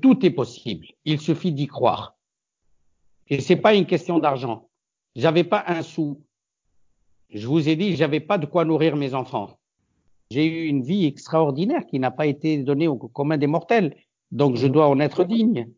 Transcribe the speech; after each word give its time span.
Tout 0.00 0.24
est 0.24 0.30
possible. 0.30 0.86
Il 1.04 1.20
suffit 1.20 1.52
d'y 1.52 1.66
croire. 1.66 2.16
Et 3.28 3.40
c'est 3.40 3.56
pas 3.56 3.74
une 3.74 3.86
question 3.86 4.18
d'argent. 4.18 4.68
J'avais 5.14 5.44
pas 5.44 5.64
un 5.66 5.82
sou. 5.82 6.22
Je 7.32 7.46
vous 7.46 7.68
ai 7.68 7.76
dit, 7.76 7.96
j'avais 7.96 8.20
pas 8.20 8.38
de 8.38 8.46
quoi 8.46 8.64
nourrir 8.64 8.96
mes 8.96 9.14
enfants. 9.14 9.58
J'ai 10.30 10.46
eu 10.46 10.66
une 10.66 10.82
vie 10.82 11.06
extraordinaire 11.06 11.86
qui 11.86 11.98
n'a 11.98 12.10
pas 12.10 12.26
été 12.26 12.58
donnée 12.58 12.88
au 12.88 12.96
commun 12.96 13.36
des 13.36 13.46
mortels. 13.46 13.96
Donc 14.32 14.56
je 14.56 14.66
dois 14.66 14.88
en 14.88 15.00
être 15.00 15.24
digne. 15.24 15.68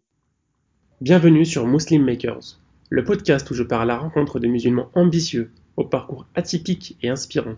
Bienvenue 1.00 1.44
sur 1.44 1.66
Muslim 1.66 2.04
Makers, 2.04 2.60
le 2.90 3.02
podcast 3.02 3.50
où 3.50 3.54
je 3.54 3.64
pars 3.64 3.80
à 3.80 3.86
la 3.86 3.98
rencontre 3.98 4.38
de 4.38 4.46
musulmans 4.46 4.88
ambitieux, 4.94 5.50
au 5.76 5.84
parcours 5.84 6.26
atypique 6.34 6.96
et 7.02 7.08
inspirant. 7.08 7.54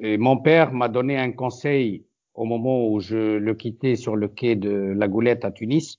Et 0.00 0.16
mon 0.16 0.38
père 0.38 0.72
m'a 0.72 0.88
donné 0.88 1.18
un 1.18 1.32
conseil 1.32 2.05
au 2.36 2.44
moment 2.44 2.86
où 2.88 3.00
je 3.00 3.38
le 3.38 3.54
quittais 3.54 3.96
sur 3.96 4.14
le 4.14 4.28
quai 4.28 4.54
de 4.54 4.70
la 4.70 5.08
Goulette 5.08 5.44
à 5.44 5.50
Tunis. 5.50 5.98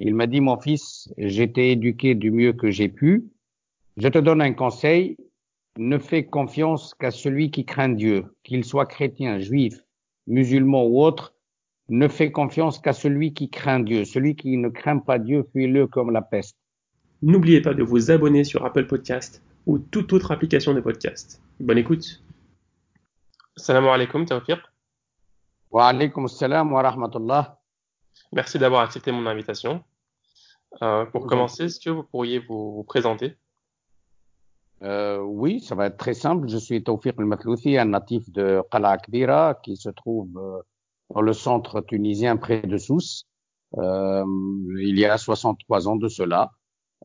Il 0.00 0.14
m'a 0.14 0.26
dit, 0.26 0.40
mon 0.40 0.58
fils, 0.58 1.12
j'étais 1.18 1.70
éduqué 1.70 2.14
du 2.14 2.30
mieux 2.30 2.52
que 2.52 2.70
j'ai 2.70 2.88
pu. 2.88 3.26
Je 3.96 4.08
te 4.08 4.18
donne 4.18 4.42
un 4.42 4.52
conseil. 4.52 5.16
Ne 5.78 5.98
fais 5.98 6.24
confiance 6.24 6.94
qu'à 6.94 7.10
celui 7.10 7.50
qui 7.50 7.66
craint 7.66 7.90
Dieu, 7.90 8.24
qu'il 8.42 8.64
soit 8.64 8.86
chrétien, 8.86 9.38
juif, 9.38 9.74
musulman 10.26 10.86
ou 10.86 11.02
autre. 11.02 11.34
Ne 11.88 12.08
fais 12.08 12.32
confiance 12.32 12.78
qu'à 12.78 12.94
celui 12.94 13.34
qui 13.34 13.50
craint 13.50 13.80
Dieu. 13.80 14.04
Celui 14.04 14.34
qui 14.34 14.56
ne 14.56 14.70
craint 14.70 14.98
pas 14.98 15.18
Dieu, 15.18 15.46
fuis-le 15.52 15.86
comme 15.86 16.10
la 16.10 16.22
peste. 16.22 16.56
N'oubliez 17.22 17.60
pas 17.60 17.74
de 17.74 17.82
vous 17.82 18.10
abonner 18.10 18.44
sur 18.44 18.64
Apple 18.64 18.86
Podcast 18.86 19.42
ou 19.66 19.78
toute 19.78 20.12
autre 20.12 20.32
application 20.32 20.74
de 20.74 20.80
podcast. 20.80 21.42
Bonne 21.60 21.78
écoute. 21.78 22.22
Salam 23.56 23.86
alaikum, 23.86 24.24
Tawfiq. 24.24 24.58
Wa 25.76 25.92
wa 25.92 26.82
rahmatullah. 26.82 27.60
Merci 28.32 28.58
d'avoir 28.58 28.80
accepté 28.80 29.12
mon 29.12 29.26
invitation. 29.26 29.84
Euh, 30.80 31.04
pour 31.04 31.26
commencer, 31.26 31.64
est-ce 31.64 31.78
que 31.78 31.90
vous 31.90 32.02
pourriez 32.02 32.38
vous, 32.38 32.82
présenter? 32.84 33.36
Euh, 34.82 35.18
Oui, 35.20 35.60
ça 35.60 35.74
va 35.74 35.88
être 35.88 35.98
très 35.98 36.14
simple. 36.14 36.48
Je 36.48 36.56
suis 36.56 36.82
Tawfiq 36.82 37.18
al-Matlouthi, 37.18 37.76
un 37.76 37.84
natif 37.84 38.30
de 38.30 38.62
Qala 38.70 38.92
Akbira 38.92 39.54
qui 39.62 39.76
se 39.76 39.90
trouve 39.90 40.30
euh, 40.38 40.62
dans 41.14 41.20
le 41.20 41.34
centre 41.34 41.82
tunisien 41.82 42.38
près 42.38 42.62
de 42.62 42.78
Sousse. 42.78 43.26
Euh, 43.76 44.24
il 44.80 44.98
y 44.98 45.04
a 45.04 45.18
63 45.18 45.88
ans 45.88 45.96
de 45.96 46.08
cela. 46.08 46.52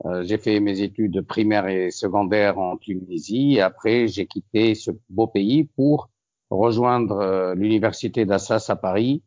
Euh, 0.05 0.23
j'ai 0.23 0.37
fait 0.37 0.61
mes 0.61 0.79
études 0.79 1.23
primaires 1.23 1.67
et 1.67 1.91
secondaires 1.91 2.57
en 2.57 2.77
Tunisie. 2.77 3.59
Après, 3.59 4.07
j'ai 4.07 4.27
quitté 4.27 4.75
ce 4.75 4.91
beau 5.09 5.27
pays 5.27 5.65
pour 5.65 6.09
rejoindre 6.57 7.19
euh, 7.19 7.55
l'université 7.55 8.25
d'Assas 8.25 8.65
à 8.69 8.75
Paris 8.75 9.23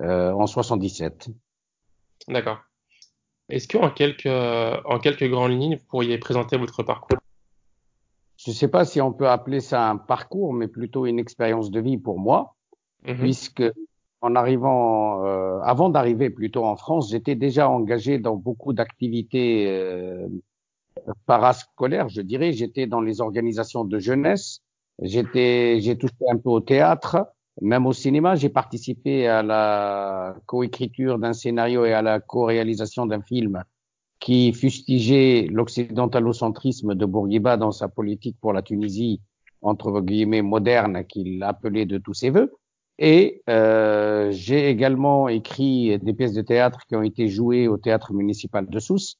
euh, 0.00 0.32
en 0.32 0.46
77. 0.46 1.28
D'accord. 2.28 2.58
Est-ce 3.48 3.66
qu'en 3.66 3.90
quelques, 3.90 4.26
en 4.26 4.98
quelques 4.98 5.28
grandes 5.28 5.52
lignes, 5.52 5.76
vous 5.76 5.86
pourriez 5.88 6.18
présenter 6.18 6.56
votre 6.58 6.82
parcours? 6.82 7.18
Je 8.36 8.50
ne 8.50 8.54
sais 8.54 8.68
pas 8.68 8.84
si 8.84 9.00
on 9.00 9.12
peut 9.12 9.28
appeler 9.28 9.60
ça 9.60 9.88
un 9.88 9.96
parcours, 9.96 10.52
mais 10.52 10.68
plutôt 10.68 11.06
une 11.06 11.18
expérience 11.18 11.70
de 11.70 11.80
vie 11.80 11.98
pour 11.98 12.20
moi, 12.20 12.54
mhm. 13.06 13.16
puisque 13.16 13.64
en 14.20 14.34
arrivant, 14.34 15.24
euh, 15.24 15.60
avant 15.60 15.90
d'arriver 15.90 16.30
plutôt 16.30 16.64
en 16.64 16.76
France, 16.76 17.10
j'étais 17.10 17.34
déjà 17.34 17.68
engagé 17.68 18.18
dans 18.18 18.36
beaucoup 18.36 18.72
d'activités 18.72 19.66
euh, 19.68 20.28
parascolaires, 21.26 22.08
je 22.08 22.20
dirais. 22.20 22.52
J'étais 22.52 22.86
dans 22.86 23.00
les 23.00 23.20
organisations 23.20 23.84
de 23.84 23.98
jeunesse, 23.98 24.60
j'étais, 25.02 25.80
j'ai 25.80 25.96
touché 25.96 26.14
un 26.30 26.36
peu 26.36 26.50
au 26.50 26.60
théâtre, 26.60 27.28
même 27.60 27.86
au 27.86 27.92
cinéma. 27.92 28.36
J'ai 28.36 28.48
participé 28.48 29.26
à 29.26 29.42
la 29.42 30.36
coécriture 30.46 31.18
d'un 31.18 31.32
scénario 31.32 31.84
et 31.84 31.92
à 31.92 32.02
la 32.02 32.20
co-réalisation 32.20 33.06
d'un 33.06 33.22
film 33.22 33.62
qui 34.20 34.52
fustigeait 34.52 35.46
l'occidentalocentrisme 35.50 36.94
de 36.94 37.06
Bourguiba 37.06 37.56
dans 37.56 37.72
sa 37.72 37.88
politique 37.88 38.36
pour 38.40 38.52
la 38.52 38.62
Tunisie, 38.62 39.20
entre 39.62 40.00
guillemets 40.00 40.42
moderne, 40.42 41.04
qu'il 41.04 41.42
appelait 41.42 41.86
de 41.86 41.98
tous 41.98 42.14
ses 42.14 42.30
voeux. 42.30 42.52
Et 42.98 43.42
euh, 43.48 44.32
j'ai 44.32 44.68
également 44.68 45.28
écrit 45.28 45.98
des 46.00 46.14
pièces 46.14 46.32
de 46.32 46.42
théâtre 46.42 46.80
qui 46.88 46.96
ont 46.96 47.02
été 47.02 47.28
jouées 47.28 47.68
au 47.68 47.76
théâtre 47.76 48.12
municipal 48.12 48.66
de 48.68 48.78
Sousse. 48.80 49.18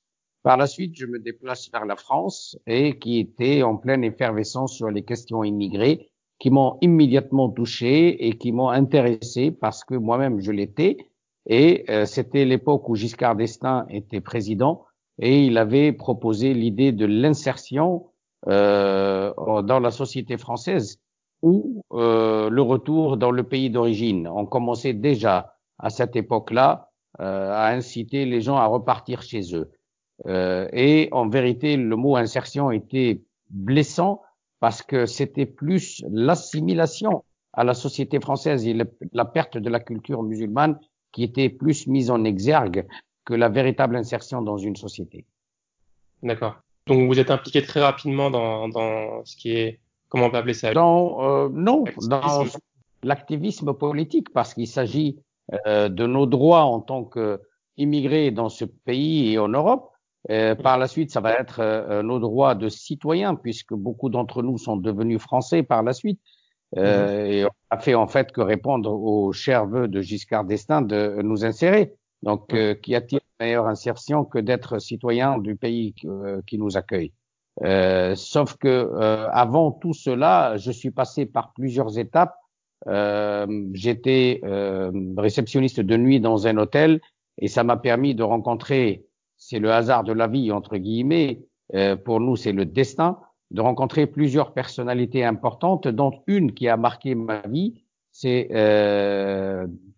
Par 0.49 0.57
la 0.57 0.67
suite, 0.67 0.97
je 0.97 1.05
me 1.05 1.19
déplace 1.19 1.71
vers 1.71 1.85
la 1.85 1.95
France 1.95 2.59
et 2.67 2.99
qui 2.99 3.19
était 3.19 3.63
en 3.63 3.77
pleine 3.77 4.03
effervescence 4.03 4.73
sur 4.73 4.91
les 4.91 5.03
questions 5.03 5.45
immigrées 5.45 6.09
qui 6.39 6.49
m'ont 6.49 6.79
immédiatement 6.81 7.51
touché 7.51 8.27
et 8.27 8.39
qui 8.39 8.53
m'ont 8.53 8.71
intéressé 8.71 9.51
parce 9.51 9.85
que 9.85 9.95
moi-même 9.95 10.41
je 10.41 10.51
l'étais. 10.51 10.97
Et 11.45 11.85
euh, 11.91 12.07
c'était 12.07 12.47
l'époque 12.47 12.89
où 12.89 12.95
Giscard 12.95 13.37
d'Estaing 13.37 13.85
était 13.91 14.23
président 14.23 14.87
et 15.19 15.45
il 15.45 15.59
avait 15.59 15.93
proposé 15.93 16.55
l'idée 16.55 16.93
de 16.93 17.05
l'insertion 17.05 18.07
euh, 18.47 19.35
dans 19.65 19.81
la 19.81 19.91
société 19.91 20.39
française 20.39 20.99
ou 21.43 21.85
euh, 21.93 22.49
le 22.49 22.63
retour 22.63 23.19
dans 23.19 23.33
le 23.33 23.43
pays 23.43 23.69
d'origine. 23.69 24.27
On 24.27 24.47
commençait 24.47 24.95
déjà 24.95 25.57
à 25.79 25.91
cette 25.91 26.17
époque-là 26.17 26.87
à 27.19 27.69
inciter 27.69 28.25
les 28.25 28.41
gens 28.41 28.57
à 28.57 28.67
repartir 28.67 29.23
chez 29.23 29.55
eux. 29.55 29.73
Euh, 30.27 30.69
et 30.73 31.09
en 31.13 31.29
vérité, 31.29 31.77
le 31.77 31.97
mot 31.97 32.17
insertion 32.17 32.71
était 32.71 33.21
blessant 33.51 34.23
parce 34.61 34.83
que 34.83 35.07
c'était 35.07 35.47
plus 35.47 36.05
l'assimilation 36.11 37.25
à 37.53 37.65
la 37.65 37.75
société 37.75 38.21
française 38.21 38.67
et 38.67 38.77
la 39.13 39.25
perte 39.25 39.57
de 39.57 39.71
la 39.71 39.81
culture 39.81 40.23
musulmane 40.23 40.79
qui 41.13 41.23
était 41.23 41.49
plus 41.49 41.87
mise 41.87 42.11
en 42.11 42.25
exergue 42.25 42.87
que 43.25 43.35
la 43.35 43.49
véritable 43.49 43.97
insertion 43.97 44.43
dans 44.43 44.59
une 44.59 44.77
société. 44.77 45.25
D'accord. 46.23 46.57
Donc 46.87 47.07
vous 47.07 47.19
êtes 47.19 47.31
impliqué 47.31 47.63
très 47.63 47.81
rapidement 47.81 48.31
dans, 48.31 48.69
dans 48.69 49.25
ce 49.25 49.37
qui 49.37 49.53
est 49.53 49.81
Comment 50.09 50.27
on 50.27 50.31
peut 50.31 50.39
appeler 50.39 50.55
ça? 50.55 50.73
Dans, 50.73 51.23
euh, 51.23 51.49
Non, 51.53 51.85
dans 52.09 52.45
l'activisme 53.03 53.75
politique, 53.75 54.33
parce 54.33 54.55
qu'il 54.55 54.67
s'agit 54.67 55.19
euh, 55.67 55.89
de 55.89 56.07
nos 56.07 56.27
droits 56.27 56.65
en 56.65 56.81
tant 56.81 57.05
qu'immigrés 57.05 58.31
dans 58.31 58.49
ce 58.49 58.65
pays 58.65 59.33
et 59.33 59.39
en 59.39 59.49
Europe. 59.49 59.91
Euh, 60.31 60.55
par 60.55 60.79
la 60.79 60.89
suite, 60.89 61.11
ça 61.11 61.21
va 61.21 61.33
être 61.35 61.61
euh, 61.61 62.03
nos 62.03 62.19
droits 62.19 62.55
de 62.55 62.69
citoyens, 62.69 63.35
puisque 63.35 63.75
beaucoup 63.75 64.09
d'entre 64.09 64.43
nous 64.43 64.59
sont 64.59 64.77
devenus 64.77 65.21
français 65.21 65.63
par 65.63 65.83
la 65.83 65.93
suite. 65.93 66.21
Euh, 66.77 67.25
mhm. 67.25 67.33
Et 67.33 67.45
on 67.45 67.51
a 67.71 67.79
fait 67.79 67.95
en 67.95 68.07
fait 68.07 68.31
que 68.33 68.41
répondre 68.41 68.93
aux 68.93 69.33
chers 69.33 69.67
vœux 69.67 69.89
de 69.89 70.01
Giscard 70.01 70.45
d'Estaing 70.45 70.83
de 70.83 71.23
nous 71.23 71.45
insérer. 71.45 71.95
Donc, 72.23 72.53
mhm. 72.53 72.75
qu'y 72.81 72.95
a-t-il 72.95 73.19
de 73.19 73.45
meilleure 73.45 73.69
insertion 73.69 74.25
que 74.25 74.39
d'être 74.39 74.79
citoyen 74.81 75.39
du 75.39 75.57
pays 75.57 75.95
qui 76.47 76.59
nous 76.59 76.77
accueille? 76.77 77.13
Euh, 77.65 78.15
sauf 78.15 78.57
que 78.57 78.69
euh, 78.69 79.29
avant 79.31 79.73
tout 79.73 79.93
cela, 79.93 80.57
je 80.57 80.71
suis 80.71 80.91
passé 80.91 81.27
par 81.27 81.53
plusieurs 81.53 81.99
étapes. 81.99 82.35
Euh, 82.87 83.47
J'étais 83.73 84.41
euh, 84.45 84.93
réceptionniste 85.17 85.81
de 85.81 85.97
nuit 85.97 86.21
dans 86.21 86.47
un 86.47 86.57
hôtel 86.57 87.01
et 87.39 87.49
ça 87.49 87.65
m'a 87.65 87.77
permis 87.77 88.15
de 88.15 88.23
rencontrer, 88.23 89.05
c'est 89.49 89.59
le 89.59 89.73
hasard 89.73 90.05
de 90.05 90.13
la 90.13 90.27
vie 90.27 90.53
entre 90.53 90.77
guillemets, 90.77 91.41
euh, 91.75 91.97
pour 91.97 92.21
nous 92.21 92.37
c'est 92.37 92.53
le 92.53 92.65
destin, 92.65 93.19
de 93.51 93.61
rencontrer 93.61 94.07
plusieurs 94.07 94.53
personnalités 94.53 95.25
importantes, 95.25 95.89
dont 95.89 96.13
une 96.27 96.53
qui 96.53 96.69
a 96.69 96.77
marqué 96.77 97.15
ma 97.15 97.41
vie, 97.47 97.83
c'est 98.13 98.49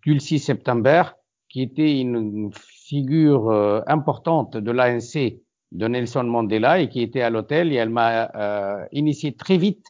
Dulcie 0.03 0.39
September, 0.39 1.03
qui 1.49 1.63
était 1.63 1.99
une 1.99 2.51
figure 2.53 3.51
importante 3.87 4.57
de 4.57 4.71
l'ANC 4.71 5.41
de 5.73 5.87
Nelson 5.87 6.25
Mandela 6.25 6.81
et 6.81 6.89
qui 6.89 7.03
était 7.03 7.23
à 7.23 7.31
l'hôtel 7.31 7.73
et 7.73 7.77
elle 7.77 7.91
m'a 7.91 8.31
euh, 8.35 8.85
initié 8.93 9.35
très 9.35 9.57
vite 9.57 9.87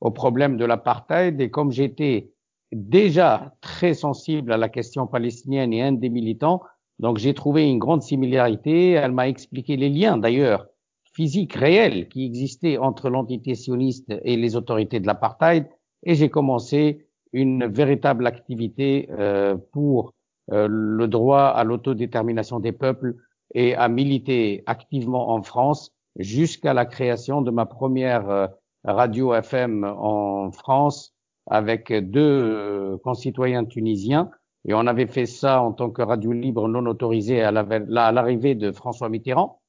au 0.00 0.10
problème 0.10 0.56
de 0.56 0.64
l'apartheid. 0.64 1.40
Et 1.40 1.50
comme 1.50 1.72
j'étais 1.72 2.30
déjà 2.72 3.54
très 3.60 3.94
sensible 3.94 4.52
à 4.52 4.56
la 4.56 4.68
question 4.68 5.06
palestinienne 5.06 5.72
et 5.72 5.82
un 5.82 5.92
des 5.92 6.08
militants, 6.08 6.62
donc 6.98 7.18
j'ai 7.18 7.34
trouvé 7.34 7.68
une 7.68 7.78
grande 7.78 8.02
similarité. 8.02 8.92
Elle 8.92 9.12
m'a 9.12 9.28
expliqué 9.28 9.76
les 9.76 9.88
liens 9.88 10.16
d'ailleurs 10.16 10.66
physiques 11.12 11.54
réels 11.54 12.08
qui 12.08 12.24
existaient 12.24 12.78
entre 12.78 13.08
l'entité 13.08 13.54
sioniste 13.54 14.12
et 14.24 14.36
les 14.36 14.56
autorités 14.56 15.00
de 15.00 15.06
l'apartheid 15.06 15.68
et 16.02 16.14
j'ai 16.14 16.28
commencé 16.28 17.06
une 17.32 17.66
véritable 17.66 18.26
activité 18.26 19.08
euh, 19.10 19.56
pour 19.72 20.12
euh, 20.52 20.66
le 20.68 21.08
droit 21.08 21.46
à 21.46 21.64
l'autodétermination 21.64 22.60
des 22.60 22.72
peuples 22.72 23.16
et 23.54 23.74
à 23.74 23.88
militer 23.88 24.62
activement 24.66 25.30
en 25.30 25.42
France 25.42 25.92
jusqu'à 26.16 26.74
la 26.74 26.84
création 26.84 27.42
de 27.42 27.50
ma 27.50 27.66
première 27.66 28.28
euh, 28.28 28.46
radio 28.84 29.34
FM 29.34 29.84
en 29.84 30.50
France 30.52 31.14
avec 31.46 31.92
deux 31.92 32.20
euh, 32.20 32.96
concitoyens 33.02 33.64
tunisiens. 33.64 34.30
Et 34.66 34.74
on 34.74 34.86
avait 34.86 35.06
fait 35.06 35.26
ça 35.26 35.62
en 35.62 35.72
tant 35.72 35.90
que 35.90 36.02
radio 36.02 36.32
libre 36.32 36.68
non 36.68 36.86
autorisée 36.86 37.42
à 37.42 37.52
l'arrivée 37.52 38.54
de 38.54 38.72
François 38.72 39.08
Mitterrand. 39.08 39.60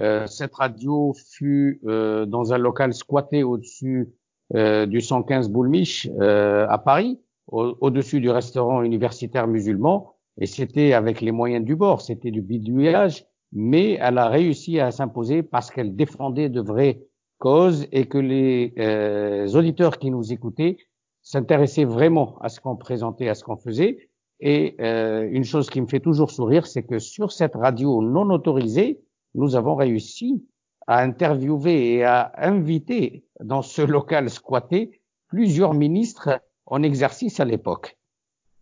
Euh, 0.00 0.26
cette 0.26 0.54
radio 0.54 1.14
fut 1.30 1.80
euh, 1.84 2.26
dans 2.26 2.52
un 2.52 2.58
local 2.58 2.94
squatté 2.94 3.42
au-dessus 3.42 4.10
euh, 4.54 4.86
du 4.86 5.00
115 5.00 5.48
Boulmiche 5.50 6.08
à 6.18 6.78
Paris, 6.78 7.20
au-dessus 7.48 8.20
du 8.20 8.30
restaurant 8.30 8.82
universitaire 8.82 9.46
musulman. 9.46 10.14
et 10.40 10.46
c'était 10.46 10.92
avec 10.92 11.20
les 11.20 11.32
moyens 11.32 11.64
du 11.64 11.76
bord, 11.76 12.00
c'était 12.00 12.30
du 12.30 12.40
bidouillage, 12.40 13.26
mais 13.52 13.98
elle 14.00 14.18
a 14.18 14.28
réussi 14.28 14.80
à 14.80 14.90
s'imposer 14.90 15.42
parce 15.42 15.70
qu'elle 15.70 15.94
défendait 15.94 16.48
de 16.48 16.60
vraies 16.60 17.02
causes 17.42 17.88
et 17.90 18.06
que 18.06 18.18
les 18.18 18.72
euh, 18.78 19.48
auditeurs 19.48 19.98
qui 19.98 20.12
nous 20.12 20.32
écoutaient 20.32 20.76
s'intéressaient 21.22 21.84
vraiment 21.84 22.38
à 22.40 22.48
ce 22.48 22.60
qu'on 22.60 22.76
présentait, 22.76 23.28
à 23.28 23.34
ce 23.34 23.42
qu'on 23.42 23.56
faisait. 23.56 24.10
Et 24.44 24.74
euh, 24.80 25.28
une 25.30 25.44
chose 25.44 25.70
qui 25.70 25.80
me 25.80 25.86
fait 25.86 26.00
toujours 26.00 26.32
sourire, 26.32 26.66
c'est 26.66 26.82
que 26.82 26.98
sur 26.98 27.30
cette 27.30 27.54
radio 27.54 28.02
non 28.02 28.28
autorisée, 28.28 29.00
nous 29.36 29.54
avons 29.54 29.76
réussi 29.76 30.44
à 30.88 30.98
interviewer 30.98 31.94
et 31.94 32.04
à 32.04 32.32
inviter 32.36 33.24
dans 33.38 33.62
ce 33.62 33.82
local 33.82 34.28
squatté 34.28 35.00
plusieurs 35.28 35.74
ministres 35.74 36.42
en 36.66 36.82
exercice 36.82 37.38
à 37.38 37.44
l'époque. 37.44 37.96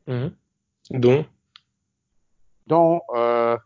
Mmh. 0.07 0.27
Dont? 0.91 1.25
Dont 2.67 3.01
euh, 3.17 3.57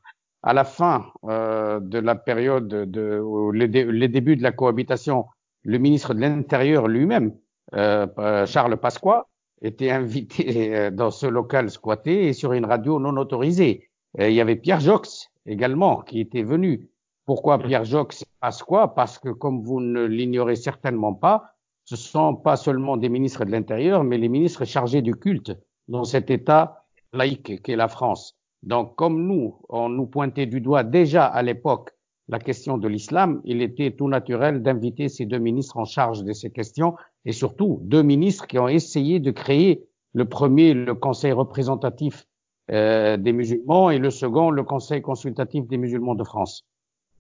à 0.45 0.53
la 0.53 0.63
fin 0.63 1.07
euh, 1.25 1.81
de 1.81 1.99
la 1.99 2.15
période 2.15 2.69
de 2.69 3.51
les, 3.53 4.09
débuts 4.09 4.37
de 4.37 4.43
la 4.45 4.53
cohabitation, 4.53 5.27
le 5.65 5.79
ministre 5.79 6.15
de 6.15 6.21
l'Intérieur 6.21 6.87
lui-même, 6.87 7.35
euh 7.75 8.47
Charles 8.47 8.77
Pasqua, 8.77 9.27
était 9.67 9.91
invité 9.91 10.77
euh, 10.77 10.91
dans 10.91 11.11
ce 11.11 11.27
local 11.27 11.71
squatté 11.71 12.29
et 12.29 12.33
sur 12.33 12.53
une 12.53 12.65
radio 12.65 12.99
non 12.99 13.17
autorisée. 13.17 13.89
il 14.19 14.33
y 14.33 14.41
avait 14.41 14.57
Pierre 14.57 14.81
Jox 14.81 15.31
également 15.47 16.03
qui 16.03 16.21
était 16.21 16.43
venu. 16.43 16.89
Pourquoi 17.27 17.59
Pierre 17.59 17.85
Jox? 17.85 18.25
Pasqua 18.41 18.89
Parce 18.89 19.19
que 19.19 19.31
comme 19.31 19.63
vous 19.63 19.81
ne 19.81 20.05
l'ignorez 20.05 20.57
certainement 20.57 21.15
pas, 21.15 21.55
ce 21.85 21.97
sont 21.97 22.35
pas 22.35 22.57
seulement 22.57 22.97
des 22.97 23.09
ministres 23.09 23.45
de 23.45 23.51
l'Intérieur, 23.51 24.05
mais 24.05 24.19
les 24.19 24.29
ministres 24.29 24.65
chargés 24.65 25.03
du 25.03 25.15
culte 25.15 25.53
dans 25.89 26.05
cet 26.05 26.31
État 26.31 26.85
laïque 27.13 27.63
qu'est 27.63 27.77
la 27.77 27.89
France. 27.89 28.37
Donc, 28.63 28.97
comme 28.97 29.27
nous, 29.27 29.59
on 29.69 29.89
nous 29.89 30.07
pointait 30.07 30.47
du 30.47 30.61
doigt 30.61 30.85
déjà 30.85 31.27
à 31.27 31.43
l'époque 31.43 31.91
la 32.29 32.39
question 32.39 32.79
de 32.79 32.89
l'islam, 32.89 33.43
il 33.45 33.61
était 33.61 33.91
tout 33.91 34.09
naturel 34.09 34.63
d'inviter 34.63 35.11
ces 35.11 35.27
deux 35.27 35.39
ministres 35.39 35.77
en 35.77 35.85
charge 35.85 36.25
de 36.25 36.33
ces 36.33 36.51
questions 36.51 36.95
et 37.25 37.33
surtout 37.33 37.81
deux 37.83 38.03
ministres 38.03 38.47
qui 38.47 38.59
ont 38.59 38.69
essayé 38.69 39.21
de 39.21 39.31
créer 39.31 39.85
le 40.13 40.25
premier, 40.27 40.75
le 40.75 40.95
Conseil 40.95 41.33
représentatif 41.33 42.27
euh, 42.71 43.17
des 43.17 43.33
musulmans 43.33 43.91
et 43.91 43.99
le 43.99 44.11
second, 44.11 44.51
le 44.51 44.63
Conseil 44.63 45.03
consultatif 45.03 45.67
des 45.67 45.77
musulmans 45.77 46.15
de 46.15 46.25
France. 46.25 46.65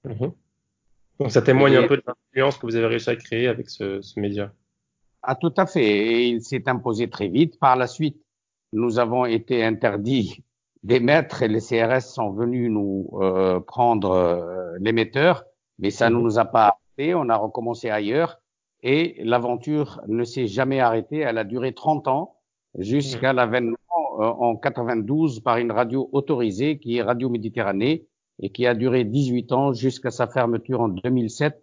Mhm. 0.04 0.32
Donc 1.20 1.30
ça 1.30 1.42
témoigne 1.42 1.76
un 1.76 1.86
peu 1.86 1.96
de 1.96 2.02
l'influence 2.06 2.58
que 2.58 2.66
vous 2.66 2.76
avez 2.76 2.86
réussi 2.86 3.10
à 3.10 3.16
créer 3.16 3.46
avec 3.46 3.70
ce, 3.70 4.00
ce 4.00 4.18
média. 4.18 4.52
Ah, 5.22 5.34
tout 5.34 5.52
à 5.56 5.66
fait. 5.66 5.84
Et 5.84 6.28
il 6.28 6.42
s'est 6.42 6.68
imposé 6.68 7.08
très 7.08 7.28
vite. 7.28 7.58
Par 7.58 7.76
la 7.76 7.86
suite, 7.86 8.20
nous 8.72 8.98
avons 8.98 9.24
été 9.24 9.64
interdits 9.64 10.44
des 10.82 11.00
maîtres 11.00 11.42
et 11.42 11.48
les 11.48 11.60
CRS 11.60 12.02
sont 12.02 12.30
venus 12.30 12.70
nous 12.70 13.08
euh, 13.14 13.60
prendre 13.60 14.10
euh, 14.10 14.76
l'émetteur, 14.80 15.44
mais 15.78 15.90
ça 15.90 16.10
ne 16.10 16.16
mhm. 16.16 16.22
nous 16.22 16.38
a 16.38 16.44
pas 16.44 16.78
arrêté. 16.98 17.14
On 17.14 17.28
a 17.28 17.36
recommencé 17.36 17.90
ailleurs 17.90 18.40
et 18.84 19.16
l'aventure 19.24 20.00
ne 20.06 20.22
s'est 20.22 20.46
jamais 20.46 20.78
arrêtée. 20.78 21.18
Elle 21.18 21.38
a 21.38 21.44
duré 21.44 21.74
30 21.74 22.06
ans 22.06 22.36
jusqu'à 22.78 23.32
mhm. 23.32 23.36
l'avènement 23.36 23.76
euh, 24.20 24.24
en 24.24 24.54
92 24.54 25.40
par 25.40 25.56
une 25.56 25.72
radio 25.72 26.08
autorisée 26.12 26.78
qui 26.78 26.98
est 26.98 27.02
Radio 27.02 27.28
Méditerranée 27.28 28.06
et 28.40 28.50
qui 28.50 28.66
a 28.66 28.74
duré 28.74 29.04
18 29.04 29.50
ans 29.52 29.72
jusqu'à 29.72 30.12
sa 30.12 30.28
fermeture 30.28 30.80
en 30.80 30.88
2007 30.88 31.60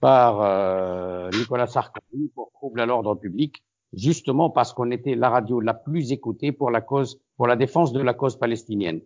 par 0.00 1.30
Nicolas 1.32 1.66
Sarkozy 1.66 2.30
pour 2.34 2.50
trouble 2.52 2.80
à 2.80 2.86
l'ordre 2.86 3.14
public 3.16 3.62
justement 3.92 4.50
parce 4.50 4.72
qu'on 4.72 4.90
était 4.90 5.14
la 5.14 5.28
radio 5.28 5.60
la 5.60 5.74
plus 5.74 6.12
écoutée 6.12 6.52
pour 6.52 6.70
la 6.70 6.80
cause, 6.80 7.20
pour 7.36 7.46
la 7.46 7.56
défense 7.56 7.92
de 7.92 8.00
la 8.00 8.14
cause 8.14 8.38
palestinienne. 8.38 9.00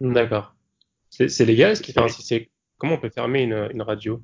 D'accord. 0.00 0.54
C'est 1.10 1.44
légal 1.44 1.76
ce 1.76 1.82
qui 1.82 1.92
fait, 1.92 2.50
comment 2.76 2.94
on 2.94 2.98
peut 2.98 3.10
fermer 3.10 3.42
une, 3.42 3.68
une 3.72 3.82
radio? 3.82 4.22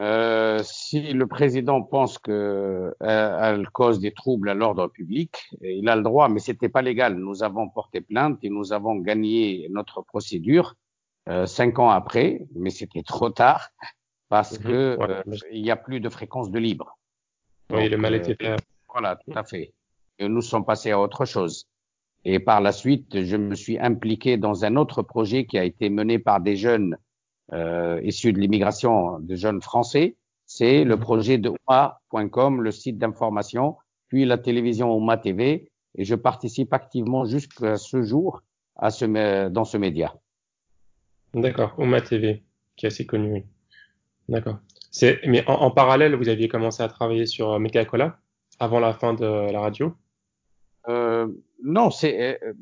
Euh, 0.00 0.60
si 0.62 1.12
le 1.12 1.26
président 1.26 1.82
pense 1.82 2.18
que 2.18 2.94
euh, 3.02 3.38
elle 3.42 3.68
cause 3.70 4.00
des 4.00 4.12
troubles 4.12 4.48
à 4.48 4.54
l'ordre 4.54 4.88
public, 4.88 5.50
il 5.60 5.88
a 5.88 5.96
le 5.96 6.02
droit, 6.02 6.28
mais 6.28 6.40
c'était 6.40 6.70
pas 6.70 6.82
légal. 6.82 7.16
Nous 7.16 7.42
avons 7.42 7.68
porté 7.68 8.00
plainte 8.00 8.38
et 8.42 8.48
nous 8.48 8.72
avons 8.72 8.96
gagné 8.96 9.68
notre 9.70 10.02
procédure 10.02 10.76
euh, 11.28 11.46
cinq 11.46 11.78
ans 11.78 11.90
après, 11.90 12.40
mais 12.54 12.70
c'était 12.70 13.02
trop 13.02 13.30
tard 13.30 13.68
parce 14.28 14.58
mhm. 14.58 14.64
que 14.66 14.98
euh, 15.00 15.22
il 15.52 15.62
n'y 15.62 15.70
a 15.70 15.76
plus 15.76 16.00
de 16.00 16.08
fréquence 16.08 16.50
de 16.50 16.58
libre. 16.58 16.98
Oui, 17.70 17.88
le 17.88 17.96
mal 17.96 18.14
était 18.14 18.34
fait. 18.34 18.56
Voilà, 18.88 19.16
tout 19.16 19.32
à 19.36 19.44
fait. 19.44 19.72
Et 20.18 20.28
nous 20.28 20.42
sommes 20.42 20.64
passés 20.64 20.90
à 20.90 21.00
autre 21.00 21.24
chose. 21.24 21.68
Et 22.24 22.38
par 22.38 22.60
la 22.60 22.72
suite, 22.72 23.24
je 23.24 23.36
me 23.36 23.54
suis 23.54 23.78
impliqué 23.78 24.36
dans 24.36 24.64
un 24.64 24.76
autre 24.76 25.02
projet 25.02 25.44
qui 25.44 25.58
a 25.58 25.64
été 25.64 25.90
mené 25.90 26.18
par 26.18 26.40
des 26.40 26.56
jeunes 26.56 26.96
euh, 27.52 28.00
issus 28.02 28.32
de 28.32 28.38
l'immigration, 28.38 29.18
des 29.20 29.36
jeunes 29.36 29.60
français. 29.60 30.16
C'est 30.46 30.84
le 30.84 30.96
mhm. 30.96 31.00
projet 31.00 31.38
de 31.38 31.52
OMA.com, 31.68 32.62
le 32.62 32.70
site 32.70 32.98
d'information, 32.98 33.76
puis 34.08 34.24
la 34.24 34.38
télévision 34.38 34.90
OMA 34.92 35.16
TV. 35.16 35.70
Et 35.94 36.04
je 36.04 36.14
participe 36.14 36.72
activement 36.72 37.24
jusqu'à 37.24 37.76
ce 37.76 38.02
jour 38.02 38.42
à 38.76 38.90
ce, 38.90 39.48
dans 39.48 39.64
ce 39.64 39.76
média. 39.76 40.14
D'accord, 41.34 41.74
OMA 41.78 42.00
TV, 42.00 42.44
qui 42.76 42.86
est 42.86 42.88
assez 42.88 43.06
connu. 43.06 43.44
D'accord 44.28 44.58
mais 45.26 45.44
en, 45.46 45.70
parallèle, 45.70 46.14
vous 46.14 46.28
aviez 46.28 46.48
commencé 46.48 46.82
à 46.82 46.88
travailler 46.88 47.26
sur 47.26 47.52
euh, 47.52 47.84
Cola 47.88 48.18
avant 48.58 48.80
la 48.80 48.92
fin 48.92 49.14
de 49.14 49.50
la 49.50 49.60
radio? 49.60 49.94
Euh, 50.88 51.26
Non, 51.62 51.90
c'est 51.90 52.40
euh, 52.42 52.52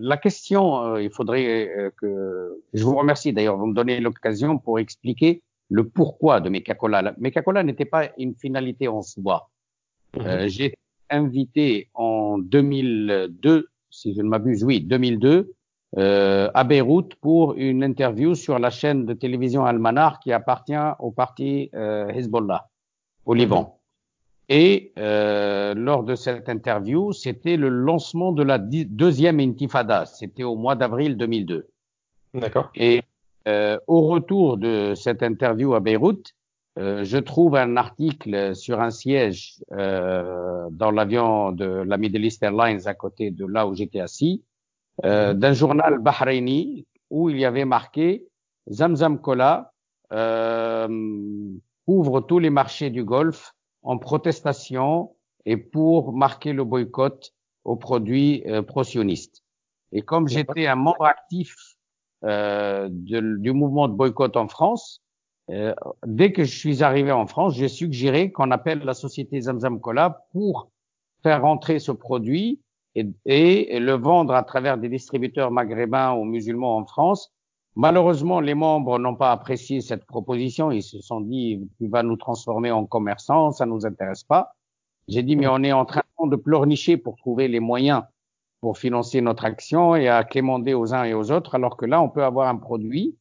la 0.00 0.16
question. 0.16 0.84
Euh, 0.84 1.02
il 1.02 1.10
faudrait 1.10 1.92
que 2.00 2.62
je 2.72 2.84
vous 2.84 2.96
remercie 2.96 3.32
d'ailleurs. 3.32 3.56
Vous 3.56 3.66
me 3.66 3.74
donnez 3.74 4.00
l'occasion 4.00 4.58
pour 4.58 4.78
expliquer 4.78 5.42
le 5.68 5.88
pourquoi 5.88 6.40
de 6.40 6.48
Mecacola. 6.48 7.14
Mecacola 7.18 7.62
n'était 7.62 7.84
pas 7.84 8.10
une 8.18 8.34
finalité 8.34 8.88
en 8.88 9.02
soi. 9.02 9.50
Mhm. 10.16 10.48
J'ai 10.48 10.74
invité 11.10 11.88
en 11.94 12.38
2002, 12.38 13.68
si 13.90 14.14
je 14.14 14.22
ne 14.22 14.28
m'abuse, 14.28 14.64
oui, 14.64 14.80
2002, 14.80 15.52
euh, 15.98 16.48
à 16.54 16.62
Beyrouth 16.62 17.16
pour 17.16 17.54
une 17.54 17.82
interview 17.82 18.36
sur 18.36 18.60
la 18.60 18.70
chaîne 18.70 19.06
de 19.06 19.12
télévision 19.12 19.64
Al-Manar 19.64 20.20
qui 20.20 20.32
appartient 20.32 20.74
au 21.00 21.10
parti 21.10 21.68
euh, 21.74 22.08
Hezbollah 22.10 22.68
au 23.26 23.34
Liban. 23.34 23.79
Et 24.50 24.92
euh, 24.98 25.74
lors 25.74 26.02
de 26.02 26.16
cette 26.16 26.48
interview, 26.48 27.12
c'était 27.12 27.56
le 27.56 27.68
lancement 27.68 28.32
de 28.32 28.42
la 28.42 28.58
deuxième 28.58 29.38
intifada. 29.38 30.06
C'était 30.06 30.42
au 30.42 30.56
mois 30.56 30.74
d'avril 30.74 31.16
2002. 31.16 31.68
D'accord. 32.34 32.70
Et 32.74 33.02
euh, 33.46 33.78
au 33.86 34.02
retour 34.02 34.58
de 34.58 34.94
cette 34.96 35.22
interview 35.22 35.74
à 35.74 35.80
Beyrouth, 35.80 36.34
euh, 36.78 37.04
je 37.04 37.18
trouve 37.18 37.54
un 37.54 37.76
article 37.76 38.56
sur 38.56 38.80
un 38.80 38.90
siège 38.90 39.62
euh, 39.70 40.66
dans 40.72 40.90
l'avion 40.90 41.52
de 41.52 41.64
la 41.64 41.96
Middle 41.96 42.24
East 42.24 42.42
Airlines 42.42 42.88
à 42.88 42.94
côté 42.94 43.30
de 43.30 43.46
là 43.46 43.68
où 43.68 43.74
j'étais 43.74 44.00
assis 44.00 44.42
euh, 45.04 45.32
d'un 45.32 45.52
journal 45.52 45.98
bahreïni 45.98 46.86
où 47.08 47.30
il 47.30 47.38
y 47.38 47.44
avait 47.44 47.64
marqué 47.64 48.26
Zamzam 48.70 49.20
Kola 49.20 49.72
euh, 50.12 50.88
ouvre 51.86 52.20
tous 52.20 52.38
les 52.38 52.50
marchés 52.50 52.90
du 52.90 53.04
Golfe 53.04 53.54
en 53.82 53.98
protestation 53.98 55.14
et 55.46 55.56
pour 55.56 56.12
marquer 56.12 56.52
le 56.52 56.64
boycott 56.64 57.34
aux 57.64 57.76
produits 57.76 58.42
euh, 58.46 58.62
pro-sionistes. 58.62 59.42
Et 59.92 60.02
comme 60.02 60.28
j'étais 60.28 60.66
un 60.66 60.76
membre 60.76 61.04
actif 61.04 61.56
euh, 62.24 62.88
de, 62.90 63.36
du 63.38 63.52
mouvement 63.52 63.88
de 63.88 63.94
boycott 63.94 64.36
en 64.36 64.48
France, 64.48 65.02
euh, 65.50 65.74
dès 66.06 66.32
que 66.32 66.44
je 66.44 66.56
suis 66.56 66.82
arrivé 66.82 67.10
en 67.10 67.26
France, 67.26 67.56
j'ai 67.56 67.68
suggéré 67.68 68.30
qu'on 68.30 68.50
appelle 68.50 68.80
la 68.80 68.94
société 68.94 69.40
Zamzam 69.40 69.80
Kola 69.80 70.26
pour 70.32 70.70
faire 71.22 71.42
rentrer 71.42 71.78
ce 71.80 71.92
produit 71.92 72.60
et, 72.94 73.08
et, 73.24 73.80
le 73.80 73.92
vendre 73.94 74.34
à 74.34 74.42
travers 74.42 74.78
des 74.78 74.88
distributeurs 74.88 75.50
maghrébins 75.50 76.12
ou 76.12 76.24
musulmans 76.24 76.76
en 76.76 76.84
France. 76.84 77.32
Malheureusement, 77.76 78.40
les 78.40 78.54
membres 78.54 78.98
n'ont 78.98 79.14
pas 79.14 79.32
apprécié 79.32 79.80
cette 79.80 80.04
proposition. 80.04 80.70
Ils 80.70 80.82
se 80.82 81.00
sont 81.00 81.20
dit, 81.20 81.68
tu 81.78 81.88
vas 81.88 82.02
nous 82.02 82.16
transformer 82.16 82.70
en 82.70 82.84
commerçants, 82.84 83.52
ça 83.52 83.66
nous 83.66 83.86
intéresse 83.86 84.24
pas. 84.24 84.54
J'ai 85.08 85.22
dit, 85.22 85.36
mais 85.36 85.46
on 85.46 85.62
est 85.62 85.72
en 85.72 85.84
train 85.84 86.02
de 86.22 86.36
pleurnicher 86.36 86.96
pour 86.96 87.16
trouver 87.16 87.48
les 87.48 87.60
moyens 87.60 88.02
pour 88.60 88.76
financer 88.76 89.20
notre 89.20 89.44
action 89.44 89.96
et 89.96 90.08
à 90.08 90.22
quémander 90.24 90.74
aux 90.74 90.92
uns 90.92 91.04
et 91.04 91.14
aux 91.14 91.32
autres, 91.32 91.54
alors 91.54 91.76
que 91.76 91.86
là, 91.86 92.02
on 92.02 92.10
peut 92.10 92.24
avoir 92.24 92.48
un 92.48 92.56
produit 92.56 93.16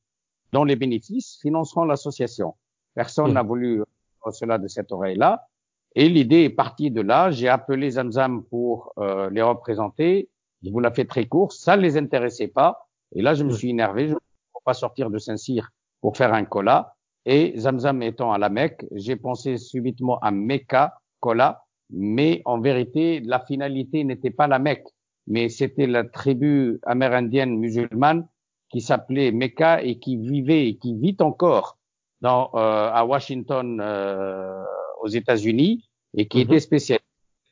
dont 0.51 0.63
les 0.63 0.75
bénéfices 0.75 1.39
financeront 1.41 1.85
l'association. 1.85 2.55
Personne 2.93 3.33
n'a 3.33 3.43
voulu 3.43 3.83
cela 4.31 4.57
de 4.57 4.67
cette 4.67 4.91
oreille-là. 4.91 5.47
Et 5.95 6.09
l'idée 6.09 6.43
est 6.43 6.49
partie 6.49 6.91
de 6.91 7.01
là. 7.01 7.31
J'ai 7.31 7.47
appelé 7.47 7.91
Zamzam 7.91 8.43
pour 8.43 8.93
euh, 8.97 9.29
les 9.29 9.41
représenter. 9.41 10.29
Je 10.63 10.69
vous 10.69 10.79
la 10.79 10.91
fais 10.91 11.05
très 11.05 11.25
court. 11.25 11.53
Ça 11.53 11.77
ne 11.77 11.81
les 11.81 11.97
intéressait 11.97 12.47
pas. 12.47 12.89
Et 13.13 13.21
là, 13.21 13.33
je 13.33 13.43
me 13.43 13.51
suis 13.51 13.69
énervé. 13.69 14.09
Je 14.09 14.15
pas 14.63 14.73
sortir 14.73 15.09
de 15.09 15.17
Saint-Cyr 15.17 15.69
pour 16.01 16.17
faire 16.17 16.33
un 16.33 16.45
cola. 16.45 16.95
Et 17.25 17.53
Zamzam 17.57 18.01
étant 18.01 18.31
à 18.31 18.37
la 18.37 18.49
Mecque, 18.49 18.85
j'ai 18.91 19.15
pensé 19.15 19.57
subitement 19.57 20.19
à 20.19 20.31
Mecca, 20.31 20.95
cola. 21.19 21.63
Mais 21.91 22.41
en 22.45 22.59
vérité, 22.59 23.19
la 23.19 23.39
finalité 23.39 24.03
n'était 24.03 24.31
pas 24.31 24.47
la 24.47 24.59
Mecque. 24.59 24.87
mais 25.27 25.47
c'était 25.49 25.85
la 25.85 26.03
tribu 26.03 26.79
amérindienne 26.83 27.57
musulmane 27.57 28.27
qui 28.69 28.81
s'appelait 28.81 29.31
Mecca 29.31 29.81
et 29.83 29.99
qui 29.99 30.17
vivait 30.17 30.67
et 30.67 30.77
qui 30.77 30.95
vit 30.95 31.17
encore 31.19 31.77
dans, 32.21 32.49
euh, 32.55 32.89
à 32.91 33.05
Washington 33.05 33.79
euh, 33.81 34.63
aux 35.01 35.07
États-Unis 35.07 35.87
et 36.15 36.27
qui 36.27 36.37
mhm. 36.37 36.43
était 36.43 36.59
spécialisée 36.59 37.03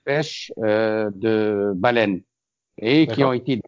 pêche 0.07 0.53
euh, 0.59 1.11
de 1.13 1.73
baleines 1.75 2.21
et 2.79 3.07
qui 3.07 3.23
ont 3.23 3.33
été 3.33 3.61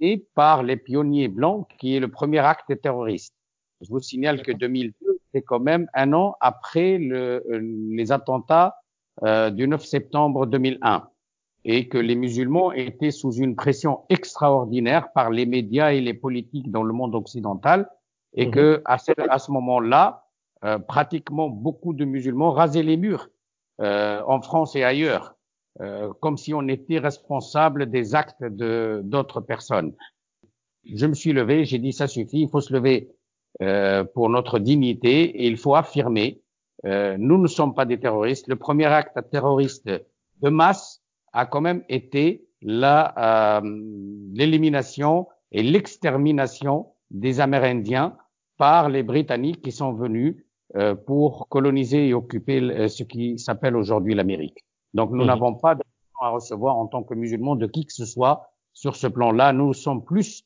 détenus 0.00 0.26
par 0.34 0.62
les 0.62 0.76
pionniers 0.76 1.28
blancs, 1.28 1.66
qui 1.78 1.96
est 1.96 2.00
le 2.00 2.08
premier 2.08 2.38
acte 2.38 2.80
terroriste. 2.80 3.34
Je 3.80 3.88
vous 3.88 4.00
signale 4.00 4.42
que 4.42 4.52
2002, 4.52 5.20
c'est 5.32 5.42
quand 5.42 5.60
même 5.60 5.88
un 5.94 6.12
an 6.12 6.34
après 6.40 6.98
le, 6.98 7.42
les 7.48 8.12
attentats 8.12 8.76
euh, 9.22 9.50
du 9.50 9.66
9 9.66 9.84
septembre 9.84 10.46
2001 10.46 11.08
et 11.64 11.88
que 11.88 11.98
les 11.98 12.14
musulmans 12.14 12.72
étaient 12.72 13.10
sous 13.10 13.32
une 13.32 13.54
pression 13.54 14.00
extraordinaire 14.08 15.12
par 15.12 15.30
les 15.30 15.46
médias 15.46 15.92
et 15.92 16.00
les 16.00 16.14
politiques 16.14 16.70
dans 16.70 16.82
le 16.82 16.92
monde 16.92 17.14
occidental 17.14 17.88
et 18.34 18.46
mhm. 18.46 18.52
que 18.52 18.82
à 18.84 18.98
ce, 18.98 19.12
à 19.28 19.38
ce 19.38 19.50
moment-là, 19.52 20.26
euh, 20.64 20.78
pratiquement 20.78 21.48
beaucoup 21.48 21.94
de 21.94 22.04
musulmans 22.04 22.52
rasaient 22.52 22.82
les 22.82 22.96
murs 22.96 23.28
euh, 23.80 24.22
en 24.26 24.42
France 24.42 24.76
et 24.76 24.84
ailleurs, 24.84 25.36
euh, 25.80 26.12
comme 26.20 26.36
si 26.36 26.52
on 26.54 26.66
était 26.68 26.98
responsable 26.98 27.90
des 27.90 28.14
actes 28.14 28.44
de 28.44 29.00
d'autres 29.04 29.40
personnes. 29.40 29.94
Je 30.84 31.06
me 31.06 31.14
suis 31.14 31.32
levé, 31.32 31.64
j'ai 31.64 31.78
dit 31.78 31.92
ça 31.92 32.08
suffit, 32.08 32.42
il 32.42 32.48
faut 32.48 32.60
se 32.60 32.72
lever 32.72 33.10
euh, 33.62 34.04
pour 34.04 34.30
notre 34.30 34.58
dignité 34.58 35.22
et 35.22 35.46
il 35.46 35.56
faut 35.56 35.74
affirmer 35.74 36.40
euh, 36.86 37.16
nous 37.18 37.38
ne 37.38 37.46
sommes 37.46 37.74
pas 37.74 37.84
des 37.84 37.98
terroristes. 37.98 38.48
Le 38.48 38.56
premier 38.56 38.86
acte 38.86 39.18
terroriste 39.30 39.86
de 39.86 40.48
masse 40.48 41.02
a 41.32 41.46
quand 41.46 41.60
même 41.60 41.84
été 41.88 42.46
la 42.62 43.60
euh, 43.60 43.80
l'élimination 44.32 45.26
et 45.52 45.62
l'extermination 45.62 46.92
des 47.10 47.40
Amérindiens 47.40 48.16
par 48.56 48.88
les 48.88 49.02
Britanniques 49.02 49.62
qui 49.62 49.72
sont 49.72 49.92
venus 49.92 50.44
euh, 50.76 50.94
pour 50.94 51.48
coloniser 51.48 52.08
et 52.08 52.14
occuper 52.14 52.88
ce 52.88 53.02
qui 53.02 53.38
s'appelle 53.38 53.76
aujourd'hui 53.76 54.14
l'Amérique. 54.14 54.64
Donc 54.94 55.10
nous 55.10 55.24
n'avons 55.24 55.54
pas 55.54 55.74
de 55.74 55.82
à 56.20 56.28
recevoir 56.28 56.76
en 56.76 56.86
tant 56.86 57.02
que 57.02 57.14
musulmans 57.14 57.56
de 57.56 57.66
qui 57.66 57.86
que 57.86 57.92
ce 57.92 58.04
soit 58.04 58.52
sur 58.72 58.96
ce 58.96 59.06
plan-là. 59.06 59.52
Nous 59.52 59.72
sommes 59.72 60.04
plus 60.04 60.44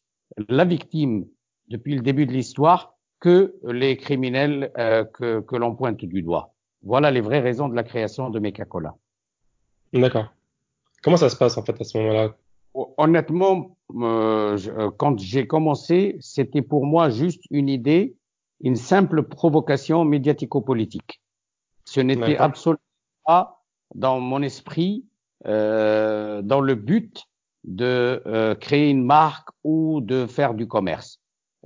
la 0.49 0.65
victime 0.65 1.27
depuis 1.69 1.97
le 1.97 2.03
début 2.03 2.27
de 2.27 2.33
l'histoire 2.33 2.95
que 3.21 3.55
les 3.65 3.97
criminels 3.97 4.71
euh, 4.79 5.05
que, 5.05 5.41
que 5.41 5.57
l'on 5.57 5.75
pointe 5.75 5.97
du 5.97 6.23
doigt. 6.23 6.55
Voilà 6.83 7.11
les 7.11 7.21
vraies 7.21 7.41
raisons 7.41 7.69
de 7.69 7.75
la 7.75 7.83
création 7.83 8.31
de 8.31 8.39
Mekakola. 8.39 8.95
D'accord. 9.93 10.27
Comment 11.03 11.17
ça 11.17 11.29
se 11.29 11.37
passe 11.37 11.57
en 11.57 11.65
fait 11.65 11.81
à 11.81 11.85
ce 11.85 11.99
moment-là? 11.99 12.35
Honnêtement, 12.75 13.77
euh, 13.95 14.59
euh, 14.67 14.91
quand 14.97 15.19
j'ai 15.19 15.47
commencé, 15.47 16.17
c'était 16.21 16.63
pour 16.63 16.87
moi 16.87 17.09
juste 17.09 17.45
une 17.51 17.69
idée, 17.69 18.17
une 18.61 18.75
simple 18.77 19.23
provocation 19.23 20.05
médiatico-politique. 20.05 21.23
Ce 21.85 22.01
n'était 22.01 22.37
absolument 22.37 22.81
pas 23.25 23.54
dans 23.95 24.21
mon 24.21 24.43
esprit, 24.43 25.05
euh, 25.47 26.43
dans 26.43 26.61
le 26.61 26.75
but 26.75 27.25
de 27.65 28.23
euh, 28.27 28.55
créer 28.55 28.91
une 28.91 29.05
marque 29.05 29.49
ou 29.63 30.01
de 30.01 30.27
faire 30.27 30.55
du 30.55 30.67
commerce. 30.67 31.21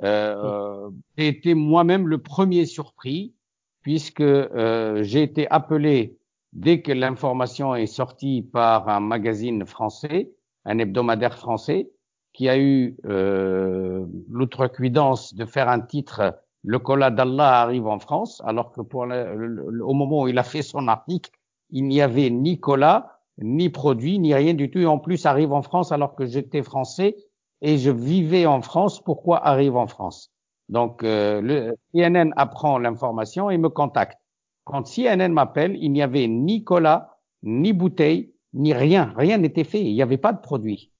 Euh, 0.05 0.91
j'ai 1.17 1.29
été 1.29 1.55
moi-même 1.55 2.07
le 2.07 2.19
premier 2.19 2.67
surpris 2.67 3.35
puisque 3.83 4.23
j'ai 4.23 5.23
été 5.23 5.51
appelé 5.51 6.19
dès 6.53 6.83
que 6.83 6.93
l'information 6.93 7.75
est 7.75 7.87
sortie 7.87 8.43
par 8.43 8.89
un 8.89 9.01
magazine 9.01 9.65
français, 9.65 10.31
un 10.65 10.79
hebdomadaire 10.79 11.39
français, 11.39 11.91
qui 12.33 12.49
a 12.49 12.59
eu 12.59 12.97
euh, 13.07 14.07
l'outrecuidance 14.31 15.35
de 15.35 15.45
faire 15.45 15.69
un 15.69 15.81
titre 15.81 16.41
Le 16.65 16.79
cola 16.79 17.11
d'Allah 17.11 17.63
arrive 17.63 17.87
en 17.87 17.99
France, 17.99 18.43
alors 18.45 18.73
que 18.73 18.81
pour 18.81 19.03
au 19.03 19.95
moment 19.95 20.23
où 20.23 20.29
il 20.29 20.39
a 20.39 20.43
fait 20.43 20.63
son 20.63 20.89
article, 20.89 21.31
il 21.71 21.85
n'y 21.85 22.01
avait 22.01 22.31
ni 22.31 22.59
cola, 22.59 23.21
ni 23.39 23.69
produit, 23.71 24.19
ni 24.19 24.35
rien 24.35 24.55
du 24.55 24.71
tout. 24.71 24.79
Et 24.79 24.87
en 24.87 24.99
plus, 24.99 25.27
arrive 25.27 25.53
en 25.53 25.63
France 25.63 25.93
alors 25.93 26.15
que 26.15 26.27
j'étais 26.27 26.63
français 26.63 27.17
et 27.61 27.79
je 27.79 27.91
vivais 27.91 28.47
en 28.47 28.63
France. 28.63 29.03
Pourquoi 29.03 29.47
arrive 29.47 29.77
en 29.77 29.87
France? 29.87 30.33
Donc, 30.69 31.03
euh, 31.03 31.41
le 31.41 31.77
CNN 31.93 32.33
apprend 32.37 32.79
l'information 32.79 33.51
et 33.51 33.59
me 33.59 33.69
contacte. 33.69 34.19
Quand 34.65 34.85
CNN 34.85 35.33
m'appelle, 35.33 35.77
il 35.81 35.93
n'y 35.93 36.03
avait 36.03 36.27
ni 36.27 36.63
cola, 36.63 37.17
ni 37.43 37.73
bouteille, 37.73 38.35
ni 38.53 38.75
rien. 38.75 39.15
Rien 39.17 39.39
n'était 39.39 39.65
fait. 39.65 39.83
Il 39.83 39.95
n'y 39.95 40.03
avait 40.03 40.19
pas 40.19 40.33
de 40.33 40.41
produit. 40.41 40.93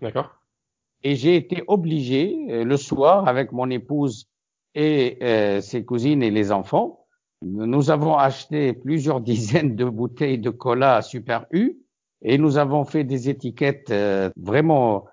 D'accord. 0.00 0.30
Et 1.02 1.14
j'ai 1.14 1.36
été 1.36 1.62
obligé, 1.66 2.36
euh, 2.50 2.64
le 2.64 2.76
soir, 2.76 3.28
avec 3.28 3.52
mon 3.52 3.70
épouse 3.70 4.26
et 4.74 5.18
euh, 5.22 5.60
ses 5.60 5.84
cousines 5.84 6.22
et 6.22 6.30
les 6.30 6.52
enfants, 6.52 6.99
nous 7.42 7.90
avons 7.90 8.16
acheté 8.16 8.72
plusieurs 8.72 9.20
dizaines 9.32 9.76
de 9.76 9.84
bouteilles 9.84 10.38
de 10.38 10.50
cola 10.50 11.02
Super 11.02 11.46
U 11.50 11.78
et 12.22 12.38
nous 12.38 12.58
avons 12.58 12.84
fait 12.84 13.04
des 13.04 13.28
étiquettes 13.28 13.90
euh, 13.90 14.30
vraiment 14.36 15.06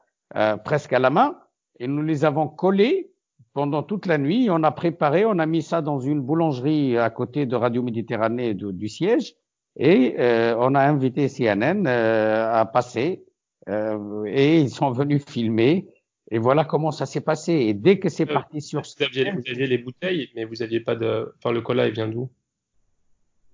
presque 0.66 0.92
à 0.92 1.00
la 1.00 1.10
main 1.10 1.38
et 1.80 1.88
nous 1.88 2.02
les 2.02 2.26
avons 2.26 2.48
collées 2.48 3.12
pendant 3.58 3.82
toute 3.82 4.06
la 4.06 4.20
nuit. 4.20 4.50
On 4.52 4.62
a 4.62 4.72
préparé, 4.72 5.26
on 5.26 5.40
a 5.40 5.48
mis 5.48 5.64
ça 5.64 5.82
dans 5.82 6.00
une 6.00 6.22
boulangerie 6.22 6.96
à 6.96 7.10
côté 7.10 7.48
de 7.48 7.56
Radio 7.56 7.82
Méditerranée 7.82 8.54
du, 8.54 8.88
siège 8.88 9.34
et 9.76 10.16
euh, 10.20 10.56
on 10.60 10.76
a 10.76 10.82
invité 10.82 11.28
CNN 11.28 11.88
euh, 11.88 12.54
à 12.54 12.66
passer 12.66 13.26
euh, 13.68 14.26
et 14.28 14.60
ils 14.60 14.70
sont 14.70 14.92
venus 14.92 15.24
filmer. 15.28 15.88
Et 16.30 16.40
voilà 16.40 16.66
comment 16.66 16.92
ça 16.92 17.06
s'est 17.06 17.22
passé. 17.22 17.54
Et 17.54 17.74
dès 17.74 18.00
que 18.00 18.10
c'est 18.10 18.26
parti 18.26 18.62
sur 18.62 18.82
vous 18.82 19.04
aviez, 19.04 19.32
vous 19.32 19.44
aviez 19.50 19.68
les 19.68 19.78
bouteilles, 19.78 20.30
mais 20.36 20.44
vous 20.46 20.62
aviez 20.62 20.80
pas 20.80 20.96
de. 20.96 21.34
Enfin, 21.38 21.52
le 21.52 21.62
cola, 21.62 21.88
il 21.88 21.94
vient 21.94 22.08
d'où? 22.08 22.30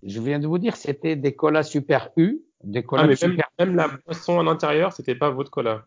Je 0.02 0.20
viens 0.20 0.40
de 0.40 0.48
vous 0.48 0.58
dire, 0.58 0.76
c'était 0.76 1.16
des 1.16 1.36
colas 1.36 1.64
super 1.64 2.10
U, 2.18 2.42
des 2.64 2.84
colas 2.84 3.04
ah, 3.04 3.08
mais 3.08 3.16
super... 3.16 3.48
même, 3.60 3.76
la 3.76 3.88
boisson 3.88 4.40
à 4.40 4.44
l'intérieur, 4.44 4.92
c'était 4.92 5.16
pas 5.16 5.30
votre 5.30 5.52
cola. 5.52 5.86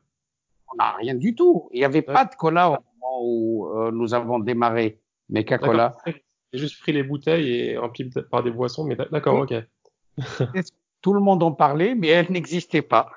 Rien 0.99 1.14
du 1.14 1.35
tout. 1.35 1.69
Il 1.73 1.78
n'y 1.78 1.85
avait 1.85 2.02
pas 2.02 2.25
de 2.25 2.35
cola 2.35 2.81
où 3.21 3.69
euh, 3.69 3.90
nous 3.90 4.14
avons 4.14 4.38
démarré 4.38 5.00
Meca-Cola. 5.28 5.97
J'ai 6.52 6.59
juste 6.59 6.81
pris 6.81 6.93
les 6.93 7.02
bouteilles 7.02 7.50
et 7.50 7.76
rempli 7.76 8.11
par 8.31 8.43
des 8.43 8.50
boissons, 8.50 8.85
mais 8.85 8.97
d'accord, 9.11 9.40
ok. 9.40 9.55
Tout 11.02 11.12
le 11.12 11.21
monde 11.21 11.43
en 11.43 11.52
parlait, 11.52 11.95
mais 11.95 12.09
elles 12.09 12.31
n'existaient 12.31 12.83
pas. 12.83 13.11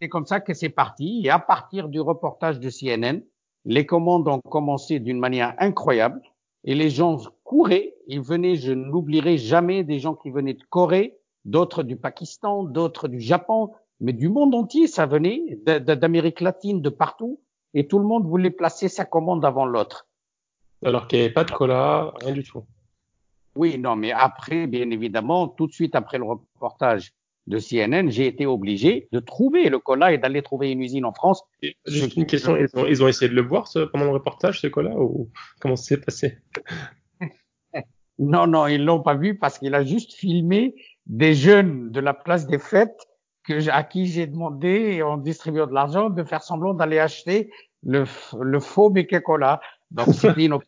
C'est 0.00 0.08
comme 0.08 0.26
ça 0.26 0.40
que 0.40 0.54
c'est 0.54 0.70
parti. 0.70 1.22
Et 1.24 1.30
à 1.30 1.38
partir 1.38 1.88
du 1.88 2.00
reportage 2.00 2.58
de 2.58 2.70
CNN, 2.70 3.20
les 3.66 3.84
commandes 3.84 4.28
ont 4.28 4.40
commencé 4.40 4.98
d'une 4.98 5.18
manière 5.18 5.54
incroyable 5.58 6.22
et 6.64 6.74
les 6.74 6.88
gens 6.88 7.18
couraient. 7.44 7.94
Ils 8.06 8.22
venaient, 8.22 8.56
je 8.56 8.72
n'oublierai 8.72 9.36
jamais, 9.36 9.84
des 9.84 9.98
gens 9.98 10.14
qui 10.14 10.30
venaient 10.30 10.54
de 10.54 10.64
Corée, 10.70 11.18
d'autres 11.44 11.82
du 11.82 11.96
Pakistan, 11.96 12.64
d'autres 12.64 13.08
du 13.08 13.20
Japon, 13.20 13.72
mais 14.00 14.14
du 14.14 14.30
monde 14.30 14.54
entier, 14.54 14.86
ça 14.86 15.04
venait, 15.04 15.58
d'Amérique 15.66 16.40
latine, 16.40 16.80
de 16.80 16.88
partout 16.88 17.40
et 17.74 17.86
tout 17.86 17.98
le 17.98 18.06
monde 18.06 18.26
voulait 18.26 18.50
placer 18.50 18.88
sa 18.88 19.04
commande 19.04 19.44
avant 19.44 19.66
l'autre. 19.66 20.08
Alors 20.82 21.06
qu'il 21.06 21.18
n'y 21.18 21.26
avait 21.26 21.34
pas 21.34 21.44
de 21.44 21.50
cola, 21.50 22.12
rien 22.20 22.32
du 22.32 22.42
tout. 22.42 22.64
Oui, 23.54 23.78
non, 23.78 23.96
mais 23.96 24.12
après, 24.12 24.66
bien 24.66 24.90
évidemment, 24.90 25.48
tout 25.48 25.66
de 25.66 25.72
suite 25.72 25.94
après 25.94 26.18
le 26.18 26.24
reportage 26.24 27.12
de 27.46 27.58
CNN, 27.58 28.10
j'ai 28.10 28.26
été 28.26 28.46
obligé 28.46 29.08
de 29.12 29.20
trouver 29.20 29.68
le 29.68 29.78
cola 29.78 30.12
et 30.12 30.18
d'aller 30.18 30.42
trouver 30.42 30.70
une 30.70 30.82
usine 30.82 31.04
en 31.04 31.12
France. 31.12 31.42
juste 31.86 32.16
une 32.16 32.26
question, 32.26 32.56
ils 32.56 33.02
ont, 33.02 33.08
essayé 33.08 33.28
de 33.28 33.34
le 33.34 33.42
boire 33.42 33.68
pendant 33.92 34.04
le 34.04 34.12
reportage, 34.12 34.60
ce 34.60 34.66
cola, 34.66 34.94
ou 34.96 35.30
comment 35.60 35.76
ça 35.76 35.84
s'est 35.84 36.00
passé? 36.00 36.38
Non, 38.22 38.46
non, 38.46 38.66
ils 38.66 38.84
l'ont 38.84 39.00
pas 39.00 39.14
vu 39.14 39.38
parce 39.38 39.58
qu'il 39.58 39.74
a 39.74 39.82
juste 39.82 40.12
filmé 40.12 40.74
des 41.06 41.32
jeunes 41.32 41.90
de 41.90 42.00
la 42.00 42.12
place 42.12 42.46
des 42.46 42.58
fêtes 42.58 43.08
à 43.70 43.82
qui 43.82 44.06
j'ai 44.06 44.26
demandé, 44.26 45.02
en 45.02 45.16
distribuant 45.16 45.66
de 45.66 45.72
l'argent, 45.72 46.10
de 46.10 46.22
faire 46.22 46.42
semblant 46.42 46.74
d'aller 46.74 46.98
acheter 46.98 47.50
le, 47.82 48.04
le 48.40 48.60
faux 48.60 48.92
Cola. 49.24 49.60
Donc, 49.90 50.08
c'était 50.14 50.44
une, 50.44 50.58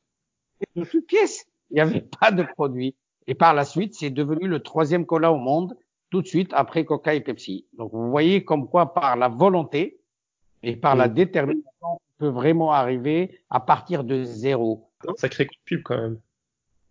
une 0.74 1.02
pièce. 1.02 1.46
Il 1.70 1.74
n'y 1.74 1.80
avait 1.80 2.00
pas 2.20 2.32
de 2.32 2.42
produit. 2.42 2.96
Et 3.26 3.34
par 3.34 3.54
la 3.54 3.64
suite, 3.64 3.94
c'est 3.94 4.10
devenu 4.10 4.48
le 4.48 4.60
troisième 4.60 5.06
cola 5.06 5.32
au 5.32 5.38
monde, 5.38 5.76
tout 6.12 6.20
de 6.20 6.26
suite 6.26 6.52
après 6.52 6.84
Coca 6.84 7.14
et 7.14 7.22
Pepsi. 7.22 7.66
Donc, 7.72 7.90
vous 7.92 8.10
voyez 8.10 8.44
comme 8.44 8.68
quoi, 8.68 8.92
par 8.92 9.16
la 9.16 9.28
volonté 9.28 9.98
et 10.62 10.76
par 10.76 10.94
la 10.94 11.08
détermination, 11.08 11.64
on 11.82 11.98
peut 12.18 12.28
vraiment 12.28 12.70
arriver 12.70 13.40
à 13.48 13.60
partir 13.60 14.04
de 14.04 14.22
zéro. 14.22 14.90
Sacré 15.16 15.46
coup 15.46 15.54
de 15.54 15.64
pub 15.64 15.82
quand 15.82 15.96
même. 15.96 16.18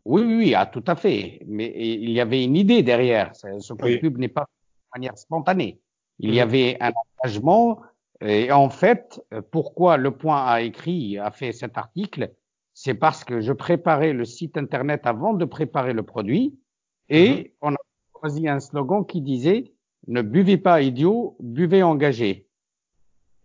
Oui, 0.05 0.23
oui, 0.23 0.35
oui, 0.37 0.55
ah, 0.55 0.65
tout 0.65 0.83
à 0.87 0.95
fait. 0.95 1.43
Mais 1.45 1.71
il 1.77 2.09
y 2.09 2.19
avait 2.19 2.43
une 2.43 2.57
idée 2.57 2.81
derrière. 2.81 3.35
Ce 3.35 3.73
coup 3.73 3.87
de 3.87 3.97
pub 3.97 4.17
n'est 4.17 4.27
pas 4.27 4.47
manière 4.95 5.15
spontanée. 5.19 5.79
Il 6.17 6.33
y 6.33 6.37
mhm. 6.37 6.41
avait 6.41 6.77
un 6.81 6.91
engagement. 7.21 7.79
Et 8.21 8.51
en 8.51 8.71
fait, 8.71 9.21
pourquoi 9.51 9.97
Le 9.97 10.09
Point 10.09 10.43
a 10.45 10.61
écrit, 10.61 11.19
a 11.19 11.29
fait 11.29 11.51
cet 11.51 11.77
article, 11.77 12.31
c'est 12.73 12.95
parce 12.95 13.23
que 13.23 13.39
je 13.39 13.53
préparais 13.53 14.13
le 14.13 14.25
site 14.25 14.57
internet 14.57 15.01
avant 15.05 15.33
de 15.33 15.45
préparer 15.45 15.93
le 15.93 16.01
produit 16.01 16.57
et 17.09 17.29
mhm. 17.29 17.45
on 17.61 17.73
a 17.73 17.77
choisi 18.21 18.47
un 18.47 18.59
slogan 18.59 19.05
qui 19.05 19.21
disait 19.21 19.71
ne 20.07 20.21
buvez 20.21 20.57
pas 20.57 20.81
idiot, 20.81 21.35
buvez 21.39 21.83
engagé. 21.83 22.47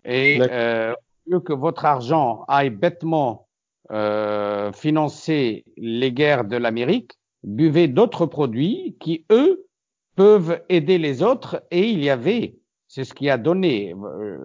Et 0.05 0.39
euh, 0.41 0.95
mieux 1.27 1.41
que 1.41 1.53
votre 1.53 1.85
argent 1.85 2.45
aille 2.49 2.71
bêtement 2.71 3.49
euh, 3.91 4.73
financer 4.73 5.65
les 5.77 6.13
guerres 6.13 6.45
de 6.45 6.57
l'Amérique, 6.57 7.13
buvez 7.45 7.89
d'autres 7.89 8.27
produits 8.27 8.97
qui, 9.01 9.27
eux, 9.31 9.67
peuvent 10.15 10.63
aider 10.69 10.99
les 10.99 11.23
autres. 11.23 11.63
Et 11.71 11.89
il 11.89 12.03
y 12.03 12.09
avait, 12.09 12.57
c'est 12.89 13.05
ce 13.05 13.13
qui 13.13 13.29
a 13.29 13.37
donné 13.37 13.95
euh, 13.95 14.39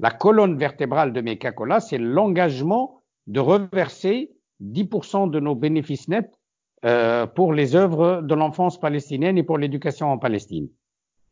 la 0.00 0.10
colonne 0.10 0.58
vertébrale 0.58 1.12
de 1.12 1.20
Meca-Cola, 1.20 1.80
c'est 1.80 1.98
l'engagement 1.98 3.02
de 3.26 3.40
reverser 3.40 4.32
10% 4.62 5.30
de 5.30 5.40
nos 5.40 5.54
bénéfices 5.54 6.08
nets 6.08 6.30
euh, 6.84 7.26
pour 7.26 7.52
les 7.52 7.76
œuvres 7.76 8.20
de 8.22 8.34
l'enfance 8.34 8.78
palestinienne 8.78 9.38
et 9.38 9.42
pour 9.42 9.58
l'éducation 9.58 10.12
en 10.12 10.18
Palestine. 10.18 10.68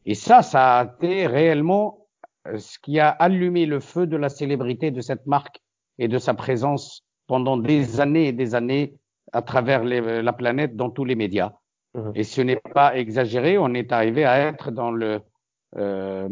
Et 0.06 0.14
ça, 0.14 0.42
ça 0.42 0.80
a 0.80 0.84
été 0.84 1.26
réellement 1.26 2.06
euh, 2.48 2.58
ce 2.58 2.78
qui 2.78 2.98
a 2.98 3.10
allumé 3.10 3.66
le 3.66 3.80
feu 3.80 4.06
de 4.06 4.16
la 4.16 4.28
célébrité 4.28 4.90
de 4.90 5.00
cette 5.00 5.26
marque 5.26 5.60
et 5.98 6.08
de 6.08 6.18
sa 6.18 6.34
présence 6.34 7.04
pendant 7.26 7.56
des 7.56 8.00
années 8.00 8.28
et 8.28 8.32
des 8.32 8.54
années 8.54 8.94
à 9.32 9.42
travers 9.42 9.84
les, 9.84 10.22
la 10.22 10.32
planète 10.32 10.76
dans 10.76 10.90
tous 10.90 11.04
les 11.04 11.14
médias. 11.14 11.52
Mmh. 11.94 12.10
Et 12.14 12.24
ce 12.24 12.40
n'est 12.40 12.60
pas 12.74 12.96
exagéré, 12.96 13.58
on 13.58 13.74
est 13.74 13.92
arrivé 13.92 14.24
à 14.24 14.38
être 14.38 14.70
dans 14.70 14.90
le 14.90 15.20
euh, 15.76 16.28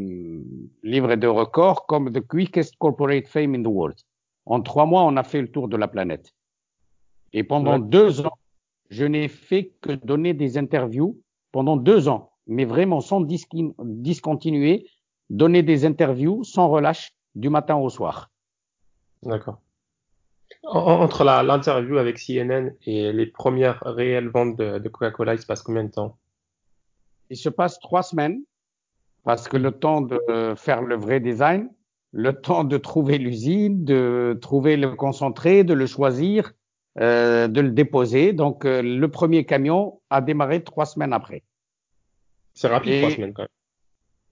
livre 0.82 1.14
de 1.14 1.26
records 1.26 1.86
comme 1.86 2.12
the 2.12 2.20
quickest 2.20 2.76
corporate 2.78 3.26
fame 3.26 3.54
in 3.54 3.62
the 3.62 3.68
world. 3.68 3.96
En 4.44 4.60
trois 4.60 4.84
mois, 4.84 5.02
on 5.04 5.16
a 5.16 5.22
fait 5.22 5.40
le 5.40 5.50
tour 5.50 5.68
de 5.68 5.76
la 5.76 5.88
planète. 5.88 6.34
Et 7.32 7.44
pendant 7.44 7.78
deux 7.78 8.20
ans, 8.22 8.36
je 8.90 9.04
n'ai 9.04 9.28
fait 9.28 9.72
que 9.80 9.92
donner 9.92 10.34
des 10.34 10.58
interviews 10.58 11.20
pendant 11.52 11.76
deux 11.76 12.08
ans, 12.08 12.32
mais 12.46 12.64
vraiment 12.64 13.00
sans 13.00 13.20
discontinuer, 13.20 14.86
donner 15.30 15.62
des 15.62 15.86
interviews 15.86 16.44
sans 16.44 16.68
relâche 16.68 17.12
du 17.34 17.48
matin 17.48 17.76
au 17.76 17.88
soir. 17.88 18.30
D'accord. 19.22 19.60
Entre 20.64 21.24
l'interview 21.24 21.98
avec 21.98 22.18
CNN 22.18 22.74
et 22.84 23.12
les 23.12 23.26
premières 23.26 23.80
réelles 23.84 24.28
ventes 24.28 24.56
de, 24.56 24.78
de 24.78 24.88
Coca-Cola, 24.88 25.34
il 25.34 25.38
se 25.38 25.46
passe 25.46 25.62
combien 25.62 25.84
de 25.84 25.90
temps? 25.90 26.18
Il 27.30 27.36
se 27.36 27.48
passe 27.48 27.78
trois 27.78 28.02
semaines 28.02 28.42
parce 29.22 29.46
que 29.46 29.56
le 29.56 29.70
temps 29.70 30.00
de 30.00 30.18
faire 30.56 30.82
le 30.82 30.96
vrai 30.96 31.20
design, 31.20 31.70
le 32.12 32.40
temps 32.40 32.64
de 32.64 32.76
trouver 32.76 33.18
l'usine, 33.18 33.84
de 33.84 34.36
trouver 34.40 34.76
le 34.76 34.96
concentré, 34.96 35.62
de 35.62 35.74
le 35.74 35.86
choisir, 35.86 36.52
euh, 36.98 37.46
de 37.46 37.60
le 37.60 37.70
déposer. 37.70 38.32
Donc, 38.32 38.64
euh, 38.64 38.82
le 38.82 39.08
premier 39.08 39.44
camion 39.44 40.00
a 40.10 40.20
démarré 40.20 40.64
trois 40.64 40.86
semaines 40.86 41.12
après. 41.12 41.44
C'est 42.54 42.66
rapide, 42.66 43.00
trois 43.00 43.10
semaines 43.10 43.32
quand 43.32 43.42
même. 43.42 43.48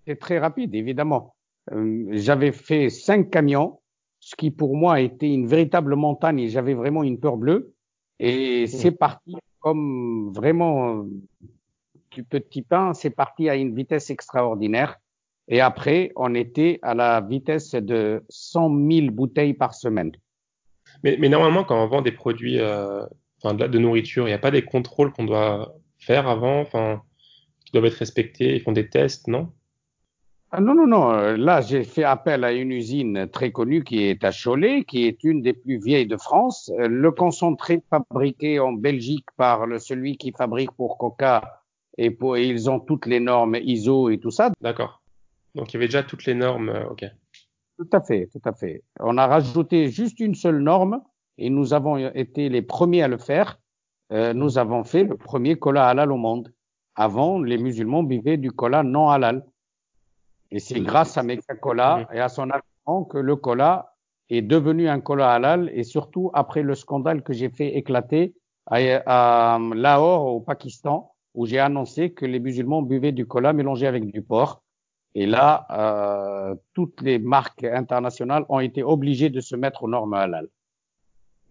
C'est 0.06 0.18
très 0.18 0.38
rapide, 0.38 0.74
évidemment. 0.74 1.34
Euh, 1.72 2.06
j'avais 2.10 2.50
fait 2.50 2.90
cinq 2.90 3.30
camions, 3.30 3.78
ce 4.18 4.34
qui 4.34 4.50
pour 4.50 4.76
moi 4.76 5.00
était 5.00 5.32
une 5.32 5.46
véritable 5.46 5.94
montagne 5.94 6.40
et 6.40 6.48
j'avais 6.48 6.74
vraiment 6.74 7.04
une 7.04 7.20
peur 7.20 7.36
bleue. 7.36 7.74
Et 8.18 8.64
mmh. 8.64 8.66
c'est 8.66 8.90
parti 8.90 9.36
comme 9.60 10.32
vraiment 10.34 11.06
du 12.10 12.24
petit 12.24 12.62
pain, 12.62 12.92
c'est 12.94 13.10
parti 13.10 13.48
à 13.48 13.54
une 13.54 13.74
vitesse 13.74 14.10
extraordinaire. 14.10 14.98
Et 15.46 15.60
après, 15.60 16.12
on 16.16 16.34
était 16.34 16.78
à 16.82 16.94
la 16.94 17.20
vitesse 17.20 17.72
de 17.72 18.24
100 18.28 18.90
000 18.90 19.10
bouteilles 19.12 19.54
par 19.54 19.74
semaine. 19.74 20.12
Mais, 21.02 21.16
mais 21.18 21.28
normalement, 21.28 21.64
quand 21.64 21.82
on 21.82 21.86
vend 21.86 22.02
des 22.02 22.12
produits 22.12 22.58
euh, 22.58 23.04
de, 23.44 23.66
de, 23.66 23.78
nourriture, 23.78 24.26
il 24.26 24.30
n'y 24.30 24.34
a 24.34 24.38
pas 24.38 24.50
des 24.50 24.64
contrôles 24.64 25.12
qu'on 25.12 25.24
doit 25.24 25.74
faire 25.98 26.28
avant, 26.28 26.60
enfin, 26.60 27.02
qui 27.64 27.72
doivent 27.72 27.86
être 27.86 27.94
respectés, 27.94 28.56
ils 28.56 28.60
font 28.60 28.72
des 28.72 28.88
tests, 28.88 29.28
non? 29.28 29.52
Ah 30.50 30.60
non, 30.60 30.74
non, 30.74 30.86
non. 30.86 31.36
Là, 31.36 31.60
j'ai 31.60 31.84
fait 31.84 32.04
appel 32.04 32.42
à 32.42 32.52
une 32.52 32.72
usine 32.72 33.28
très 33.28 33.52
connue 33.52 33.84
qui 33.84 34.04
est 34.04 34.24
à 34.24 34.30
Cholet, 34.32 34.84
qui 34.84 35.04
est 35.06 35.22
une 35.22 35.42
des 35.42 35.52
plus 35.52 35.78
vieilles 35.78 36.06
de 36.06 36.16
France. 36.16 36.72
Le 36.78 37.10
concentré 37.10 37.82
fabriqué 37.90 38.58
en 38.58 38.72
Belgique 38.72 39.26
par 39.36 39.66
le, 39.66 39.78
celui 39.78 40.16
qui 40.16 40.32
fabrique 40.32 40.70
pour 40.72 40.96
Coca 40.96 41.60
et, 41.98 42.10
pour, 42.10 42.38
et 42.38 42.46
ils 42.46 42.70
ont 42.70 42.80
toutes 42.80 43.04
les 43.04 43.20
normes 43.20 43.56
ISO 43.56 44.08
et 44.08 44.18
tout 44.18 44.30
ça. 44.30 44.50
D'accord. 44.62 45.02
Donc 45.54 45.70
il 45.70 45.74
y 45.74 45.76
avait 45.76 45.86
déjà 45.86 46.02
toutes 46.02 46.24
les 46.24 46.34
normes, 46.34 46.70
euh, 46.70 46.88
ok. 46.88 47.04
Tout 47.78 47.88
à 47.92 48.00
fait, 48.00 48.28
tout 48.32 48.40
à 48.44 48.52
fait. 48.52 48.82
On 48.98 49.16
a 49.18 49.26
rajouté 49.28 49.88
juste 49.88 50.18
une 50.18 50.34
seule 50.34 50.58
norme 50.58 51.00
et 51.38 51.48
nous 51.48 51.72
avons 51.72 51.96
été 51.96 52.48
les 52.48 52.60
premiers 52.60 53.02
à 53.02 53.08
le 53.08 53.18
faire. 53.18 53.60
Euh, 54.12 54.34
nous 54.34 54.58
avons 54.58 54.82
fait 54.82 55.04
le 55.04 55.16
premier 55.16 55.56
cola 55.56 55.86
halal 55.86 56.10
au 56.10 56.16
monde. 56.16 56.52
Avant, 56.96 57.40
les 57.40 57.56
musulmans 57.56 58.02
buvaient 58.02 58.36
du 58.36 58.50
cola 58.50 58.82
non 58.82 59.10
halal. 59.10 59.46
Et 60.50 60.58
c'est 60.58 60.80
grâce 60.80 61.16
à 61.18 61.22
Meka 61.22 61.54
Cola 61.54 62.08
et 62.12 62.18
à 62.18 62.28
son 62.28 62.50
action 62.50 63.04
que 63.04 63.18
le 63.18 63.36
cola 63.36 63.94
est 64.28 64.42
devenu 64.42 64.88
un 64.88 65.00
cola 65.00 65.30
halal 65.30 65.70
et 65.72 65.84
surtout 65.84 66.32
après 66.34 66.62
le 66.62 66.74
scandale 66.74 67.22
que 67.22 67.32
j'ai 67.32 67.50
fait 67.50 67.76
éclater 67.76 68.34
à, 68.66 68.78
à 69.06 69.58
Lahore 69.74 70.34
au 70.34 70.40
Pakistan 70.40 71.12
où 71.34 71.46
j'ai 71.46 71.60
annoncé 71.60 72.12
que 72.12 72.26
les 72.26 72.40
musulmans 72.40 72.82
buvaient 72.82 73.12
du 73.12 73.26
cola 73.26 73.52
mélangé 73.52 73.86
avec 73.86 74.10
du 74.10 74.22
porc 74.22 74.62
et 75.14 75.26
là, 75.26 75.66
euh, 75.70 76.54
toutes 76.74 77.00
les 77.00 77.18
marques 77.18 77.64
internationales 77.64 78.44
ont 78.48 78.60
été 78.60 78.82
obligées 78.82 79.30
de 79.30 79.40
se 79.40 79.56
mettre 79.56 79.84
aux 79.84 79.88
normes 79.88 80.14
halal. 80.14 80.48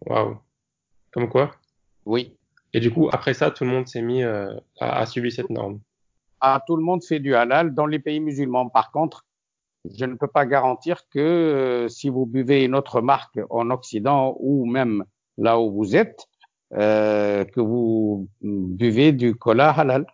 Waouh. 0.06 0.38
Comme 1.12 1.30
quoi? 1.30 1.52
Oui. 2.06 2.38
Et 2.74 2.80
du 2.80 2.92
coup, 2.92 3.10
après 3.12 3.34
ça, 3.34 3.52
tout 3.52 3.64
le 3.64 3.72
monde 3.72 3.88
s'est 3.88 4.02
mis 4.02 4.24
euh, 4.24 4.54
à, 4.80 5.00
à, 5.00 5.06
suivre 5.06 5.30
cette 5.30 5.50
norme. 5.50 5.80
Ah, 6.40 6.64
tout 6.68 6.76
le 6.76 6.84
monde 6.84 7.04
fait 7.04 7.20
du 7.20 7.36
halal 7.36 7.74
dans 7.74 7.88
les 7.88 8.00
pays 8.00 8.20
musulmans. 8.20 8.70
Par 8.70 8.92
contre, 8.92 9.26
je 9.96 10.06
ne 10.06 10.16
peux 10.16 10.28
pas 10.28 10.46
garantir 10.46 11.08
que 11.10 11.20
euh, 11.20 11.88
si 11.88 12.10
vous 12.10 12.26
buvez 12.26 12.64
une 12.64 12.76
autre 12.76 13.02
marque 13.02 13.40
en 13.50 13.70
Occident 13.70 14.36
ou 14.40 14.66
même 14.66 15.04
là 15.38 15.60
où 15.60 15.72
vous 15.72 15.96
êtes, 15.96 16.28
euh, 16.74 17.46
que 17.46 17.62
vous 17.62 18.28
buvez 18.42 19.12
du 19.12 19.36
cola 19.36 19.70
halal. 19.72 20.06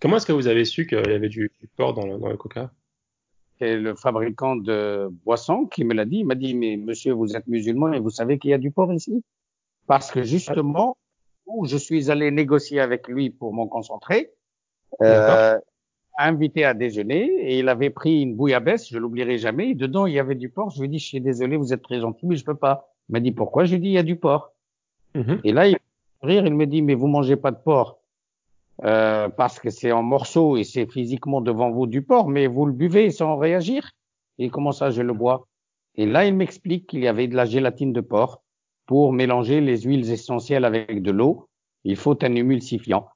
Comment 0.00 0.16
est-ce 0.16 0.26
que 0.26 0.32
vous 0.32 0.46
avez 0.46 0.64
su 0.64 0.86
qu'il 0.86 0.98
y 0.98 1.12
avait 1.12 1.28
du, 1.28 1.50
porc 1.76 1.94
dans 1.94 2.06
le, 2.06 2.18
dans 2.18 2.28
le 2.28 2.36
coca? 2.36 2.70
C'est 3.58 3.76
le 3.76 3.94
fabricant 3.94 4.56
de 4.56 5.08
boissons 5.24 5.66
qui 5.66 5.84
me 5.84 5.94
l'a 5.94 6.04
dit. 6.04 6.18
Il 6.18 6.26
m'a 6.26 6.34
dit, 6.34 6.54
mais 6.54 6.76
monsieur, 6.76 7.12
vous 7.12 7.36
êtes 7.36 7.46
musulman 7.46 7.92
et 7.92 8.00
vous 8.00 8.10
savez 8.10 8.38
qu'il 8.38 8.50
y 8.50 8.54
a 8.54 8.58
du 8.58 8.70
porc 8.70 8.92
ici? 8.92 9.24
Parce 9.86 10.10
que 10.10 10.22
justement, 10.22 10.96
où 11.46 11.66
je 11.66 11.76
suis 11.76 12.10
allé 12.10 12.30
négocier 12.30 12.78
avec 12.80 13.08
lui 13.08 13.30
pour 13.30 13.52
mon 13.52 13.66
concentré, 13.66 14.30
euh, 15.02 15.58
invité 16.18 16.64
à 16.64 16.74
déjeuner, 16.74 17.24
et 17.24 17.58
il 17.58 17.68
avait 17.68 17.90
pris 17.90 18.22
une 18.22 18.34
bouillabaisse, 18.34 18.88
je 18.90 18.98
l'oublierai 18.98 19.38
jamais, 19.38 19.70
et 19.70 19.74
dedans 19.74 20.06
il 20.06 20.14
y 20.14 20.18
avait 20.18 20.34
du 20.34 20.50
porc. 20.50 20.70
Je 20.70 20.80
lui 20.80 20.86
ai 20.86 20.88
dit, 20.88 20.98
je 20.98 21.06
suis 21.06 21.20
désolé, 21.20 21.56
vous 21.56 21.72
êtes 21.72 21.82
très 21.82 22.00
gentil, 22.00 22.26
mais 22.26 22.36
je 22.36 22.44
peux 22.44 22.56
pas. 22.56 22.92
Il 23.08 23.12
m'a 23.12 23.20
dit, 23.20 23.32
pourquoi? 23.32 23.64
Je 23.64 23.70
lui 23.70 23.76
ai 23.76 23.80
dit, 23.80 23.88
il 23.88 23.92
y 23.92 23.98
a 23.98 24.02
du 24.02 24.16
porc. 24.16 24.52
Mm-hmm. 25.14 25.40
Et 25.44 25.52
là, 25.52 25.68
il 25.68 25.78
rire, 26.22 26.46
il 26.46 26.54
me 26.54 26.66
dit, 26.66 26.82
mais 26.82 26.94
vous 26.94 27.06
mangez 27.06 27.36
pas 27.36 27.50
de 27.50 27.56
porc. 27.56 27.97
Euh, 28.84 29.28
parce 29.28 29.58
que 29.58 29.70
c'est 29.70 29.90
en 29.90 30.02
morceaux 30.02 30.56
et 30.56 30.62
c'est 30.62 30.86
physiquement 30.86 31.40
devant 31.40 31.70
vous 31.70 31.86
du 31.86 32.02
porc, 32.02 32.28
mais 32.28 32.46
vous 32.46 32.64
le 32.64 32.72
buvez 32.72 33.10
sans 33.10 33.36
réagir. 33.36 33.90
Et 34.38 34.50
comment 34.50 34.72
ça, 34.72 34.90
je 34.90 35.02
le 35.02 35.12
bois? 35.12 35.48
Et 35.96 36.06
là, 36.06 36.24
il 36.26 36.34
m'explique 36.34 36.86
qu'il 36.86 37.00
y 37.00 37.08
avait 37.08 37.26
de 37.26 37.34
la 37.34 37.44
gélatine 37.44 37.92
de 37.92 38.00
porc 38.00 38.40
pour 38.86 39.12
mélanger 39.12 39.60
les 39.60 39.80
huiles 39.82 40.10
essentielles 40.10 40.64
avec 40.64 41.02
de 41.02 41.10
l'eau. 41.10 41.48
Il 41.82 41.96
faut 41.96 42.16
un 42.22 42.34
émulsifiant. 42.34 43.08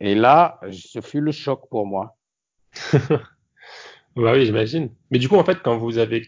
Et 0.00 0.14
là, 0.14 0.60
ce 0.70 1.00
fut 1.00 1.20
le 1.20 1.32
choc 1.32 1.68
pour 1.70 1.86
moi. 1.86 2.16
bah 4.16 4.32
oui, 4.32 4.44
j'imagine. 4.44 4.90
Mais 5.10 5.18
du 5.18 5.28
coup, 5.28 5.36
en 5.36 5.44
fait, 5.44 5.62
quand 5.62 5.78
vous 5.78 5.96
avez 5.96 6.26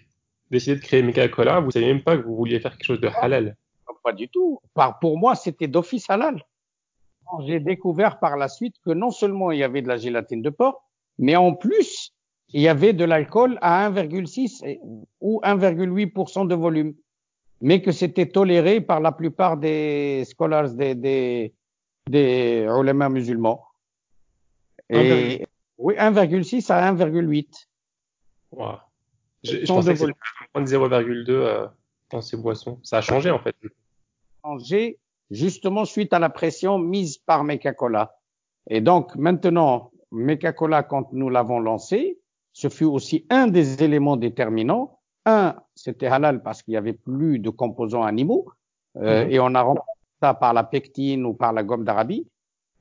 décidé 0.51 0.77
de 0.77 0.81
créer 0.81 1.03
Mika 1.03 1.29
Cola, 1.29 1.61
vous 1.61 1.73
savez 1.73 1.87
même 1.87 2.03
pas 2.03 2.17
que 2.17 2.23
vous 2.23 2.37
vouliez 2.37 2.59
faire 2.59 2.73
quelque 2.73 2.87
chose 2.87 3.01
de 3.01 3.09
halal. 3.21 3.57
Pas 4.03 4.13
du 4.13 4.29
tout. 4.29 4.61
Pour 5.01 5.19
moi, 5.19 5.35
c'était 5.35 5.67
d'office 5.67 6.09
halal 6.09 6.41
j'ai 7.47 7.61
découvert 7.61 8.19
par 8.19 8.37
la 8.37 8.49
suite 8.49 8.77
que 8.85 8.91
non 8.91 9.11
seulement 9.11 9.51
il 9.51 9.59
y 9.59 9.65
avait 9.65 9.83
de 9.83 9.89
la 9.89 9.97
gélatine 9.97 10.43
de 10.43 10.51
porc, 10.51 10.83
mais 11.19 11.37
en 11.37 11.55
plus, 11.55 12.13
il 12.53 12.61
y 12.61 12.69
avait 12.69 12.93
de 12.93 13.05
l'alcool 13.05 13.59
à 13.61 13.91
1,6 13.91 14.79
ou 15.21 15.41
1,8% 15.43 16.47
de 16.47 16.55
volume, 16.55 16.95
mais 17.61 17.83
que 17.83 17.93
c'était 17.93 18.27
toléré 18.27 18.81
par 18.81 19.01
la 19.01 19.13
plupart 19.13 19.57
des 19.57 20.25
scholars, 20.27 20.71
des, 20.71 20.95
des, 20.95 21.55
des 22.09 22.67
ulama 22.69 23.09
musulmans. 23.09 23.65
Et, 24.89 25.47
oui, 25.79 25.95
1,6 25.97 26.73
à 26.73 26.93
1,8. 26.93 27.67
Wow. 28.53 28.77
Je, 29.43 29.61
je 29.61 29.67
pensais 29.67 29.93
que 29.93 29.99
c'était 29.99 30.13
0,2 30.55 31.31
euh, 31.31 31.67
dans 32.11 32.21
ces 32.21 32.37
boissons. 32.37 32.79
Ça 32.83 32.99
a 32.99 33.01
changé 33.01 33.31
en 33.31 33.39
fait. 33.39 33.57
Changé 34.43 34.99
justement 35.31 35.85
suite 35.85 36.13
à 36.13 36.19
la 36.19 36.31
pression 36.31 36.79
mise 36.79 37.19
par 37.19 37.45
Meca-Cola. 37.45 38.17
Et 38.69 38.81
donc 38.81 39.15
maintenant, 39.17 39.91
Meca-Cola, 40.13 40.83
quand 40.83 41.13
nous 41.13 41.29
l'avons 41.29 41.61
lancé, 41.61 42.19
ce 42.53 42.69
fut 42.69 42.85
aussi 42.85 43.27
un 43.31 43.49
des 43.49 43.83
éléments 43.83 44.17
déterminants. 44.17 44.99
Un, 45.25 45.57
c'était 45.75 46.07
halal 46.07 46.43
parce 46.43 46.63
qu'il 46.63 46.75
y 46.75 46.77
avait 46.77 46.93
plus 46.93 47.39
de 47.39 47.51
composants 47.51 48.05
animaux, 48.05 48.47
euh, 48.97 49.25
mhm. 49.25 49.31
et 49.31 49.41
on 49.41 49.55
a 49.55 49.63
remplacé 49.63 49.89
ça 50.23 50.35
par 50.35 50.55
la 50.55 50.65
pectine 50.65 51.27
ou 51.27 51.35
par 51.35 51.53
la 51.53 51.65
gomme 51.65 51.85
d'Arabie. 51.85 52.27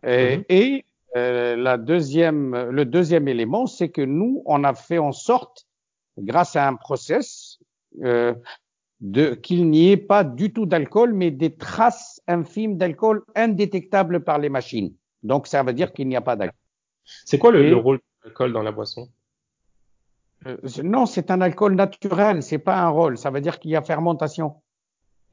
Et, 0.04 0.38
mhm. 0.38 0.44
et 0.50 0.86
euh, 1.18 1.56
la 1.56 1.78
deuxième, 1.78 2.70
le 2.70 2.86
deuxième 2.86 3.28
élément, 3.28 3.68
c'est 3.68 3.90
que 3.90 4.02
nous, 4.02 4.44
on 4.46 4.64
a 4.64 4.74
fait 4.74 4.98
en 4.98 5.12
sorte, 5.12 5.66
grâce 6.18 6.56
à 6.56 6.68
un 6.68 6.76
process, 6.76 7.60
euh, 8.04 8.34
qu'il 9.42 9.70
n'y 9.70 9.92
ait 9.92 9.98
pas 9.98 10.24
du 10.24 10.54
tout 10.54 10.66
d'alcool, 10.66 11.14
mais 11.14 11.32
des 11.32 11.56
traces 11.56 12.22
infimes 12.28 12.78
d'alcool 12.78 13.24
indétectables 13.36 14.24
par 14.24 14.40
les 14.40 14.50
machines. 14.50 14.94
Donc, 15.24 15.48
ça 15.48 15.64
veut 15.64 15.74
dire 15.74 15.94
qu'il 15.94 16.08
n'y 16.08 16.16
a 16.16 16.22
pas 16.22 16.36
d'alcool. 16.36 16.60
C'est 17.04 17.38
quoi 17.38 17.52
le, 17.52 17.76
rôle 17.76 17.98
de 17.98 18.04
l'alcool 18.24 18.54
dans 18.54 18.64
la 18.64 18.72
boisson? 18.72 19.10
Euh, 20.48 20.58
Non, 20.84 21.06
c'est 21.06 21.32
un 21.32 21.42
alcool 21.42 21.76
naturel. 21.76 22.42
C'est 22.42 22.60
pas 22.60 22.80
un 22.80 22.90
rôle. 22.90 23.18
Ça 23.18 23.32
veut 23.32 23.42
dire 23.42 23.60
qu'il 23.60 23.72
y 23.72 23.76
a 23.76 23.82
fermentation. 23.82 24.56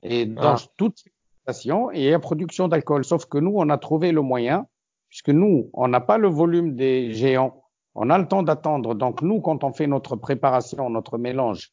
Et 0.03 0.27
dans 0.27 0.55
ah. 0.55 0.63
toute 0.77 1.03
fermentation, 1.47 1.91
il 1.93 2.03
y 2.03 2.13
a 2.13 2.19
production 2.19 2.69
d'alcool. 2.69 3.05
Sauf 3.05 3.27
que 3.27 3.39
nous, 3.39 3.55
on 3.55 3.69
a 3.71 3.79
trouvé 3.79 4.13
le 4.13 4.23
moyen 4.23 4.67
puisque 5.09 5.29
nous, 5.29 5.69
on 5.75 5.89
n'a 5.89 6.01
pas 6.01 6.17
le 6.17 6.29
volume 6.29 6.75
des 6.75 7.13
géants. 7.13 7.65
On 7.95 8.09
a 8.09 8.17
le 8.17 8.27
temps 8.27 8.43
d'attendre. 8.43 8.95
Donc 8.95 9.21
nous, 9.21 9.43
quand 9.43 9.63
on 9.63 9.73
fait 9.73 9.87
notre 9.87 10.17
préparation, 10.17 10.89
notre 10.89 11.19
mélange, 11.19 11.71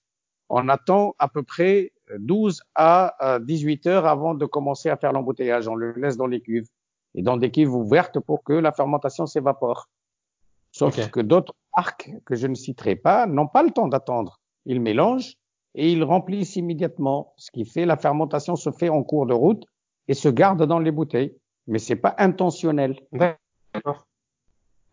on 0.50 0.68
attend 0.70 1.16
à 1.20 1.28
peu 1.28 1.44
près 1.44 1.92
12 2.18 2.62
à 2.76 3.40
18 3.42 3.88
heures 3.88 4.06
avant 4.06 4.34
de 4.34 4.46
commencer 4.46 4.90
à 4.90 4.98
faire 4.98 5.14
l'embouteillage. 5.14 5.68
On 5.68 5.76
le 5.76 5.94
laisse 5.94 6.18
dans 6.18 6.28
les 6.28 6.42
cuves 6.42 6.68
et 7.16 7.22
dans 7.22 7.38
des 7.38 7.52
cuves 7.52 7.74
ouvertes 7.74 8.20
pour 8.20 8.44
que 8.44 8.54
la 8.54 8.72
fermentation 8.72 9.26
s'évapore. 9.26 9.90
Sauf 10.72 11.10
que 11.10 11.20
d'autres 11.20 11.56
marques 11.76 12.12
que 12.26 12.36
je 12.36 12.48
ne 12.48 12.56
citerai 12.56 12.96
pas 12.96 13.26
n'ont 13.26 13.48
pas 13.48 13.64
le 13.64 13.72
temps 13.72 13.88
d'attendre. 13.88 14.40
Ils 14.66 14.82
mélangent 14.82 15.36
et 15.76 15.92
ils 15.92 16.04
remplissent 16.04 16.56
immédiatement. 16.56 17.34
Ce 17.38 17.52
qui 17.52 17.66
fait 17.66 17.86
la 17.86 17.98
fermentation 17.98 18.56
se 18.56 18.72
fait 18.72 18.90
en 18.90 19.04
cours 19.04 19.26
de 19.26 19.34
route 19.34 19.66
et 20.08 20.14
se 20.14 20.30
garde 20.30 20.64
dans 20.64 20.80
les 20.80 20.92
bouteilles 20.92 21.36
mais 21.70 21.80
c'est 21.80 21.96
pas 21.96 22.16
intentionnel. 22.18 23.00
D'accord. 23.12 24.08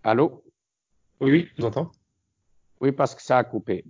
Allô? 0.04 0.44
Oui, 1.20 1.30
oui, 1.30 1.48
je 1.56 1.62
vous 1.62 1.68
entends. 1.68 1.90
Oui, 2.80 2.92
parce 2.92 3.14
que 3.14 3.22
ça 3.22 3.38
a 3.38 3.44
coupé. 3.44 3.84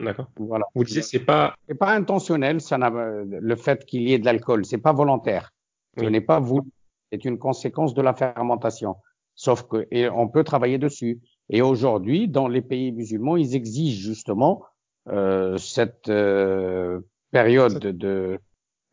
D'accord. 0.00 0.26
Voilà. 0.36 0.66
Vous 0.74 0.84
disiez 0.84 1.02
c'est 1.02 1.20
pas. 1.20 1.54
C'est 1.68 1.74
pas 1.74 1.92
intentionnel, 1.92 2.60
ça 2.60 2.78
n'a 2.78 2.90
le 2.90 3.56
fait 3.56 3.84
qu'il 3.84 4.08
y 4.08 4.14
ait 4.14 4.18
de 4.18 4.24
l'alcool, 4.24 4.64
c'est 4.64 4.78
pas 4.78 4.92
volontaire. 4.92 5.52
Ce 5.98 6.04
n'est 6.04 6.20
pas 6.20 6.40
vous. 6.40 6.66
C'est 7.12 7.24
une 7.24 7.38
conséquence 7.38 7.94
de 7.94 8.02
la 8.02 8.14
fermentation. 8.14 8.96
Sauf 9.34 9.64
que 9.64 9.86
et 9.90 10.08
on 10.08 10.28
peut 10.28 10.44
travailler 10.44 10.78
dessus. 10.78 11.20
Et 11.48 11.62
aujourd'hui, 11.62 12.28
dans 12.28 12.46
les 12.46 12.62
pays 12.62 12.92
musulmans, 12.92 13.36
ils 13.36 13.54
exigent 13.56 14.00
justement 14.00 14.62
euh, 15.08 15.56
cette 15.58 16.08
euh, 16.08 17.00
période 17.32 17.78
de 17.78 18.38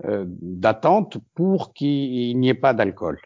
euh, 0.06 0.26
d'attente 0.28 1.18
pour 1.34 1.74
qu'il 1.74 2.40
n'y 2.40 2.50
ait 2.50 2.54
pas 2.54 2.74
d'alcool. 2.74 3.20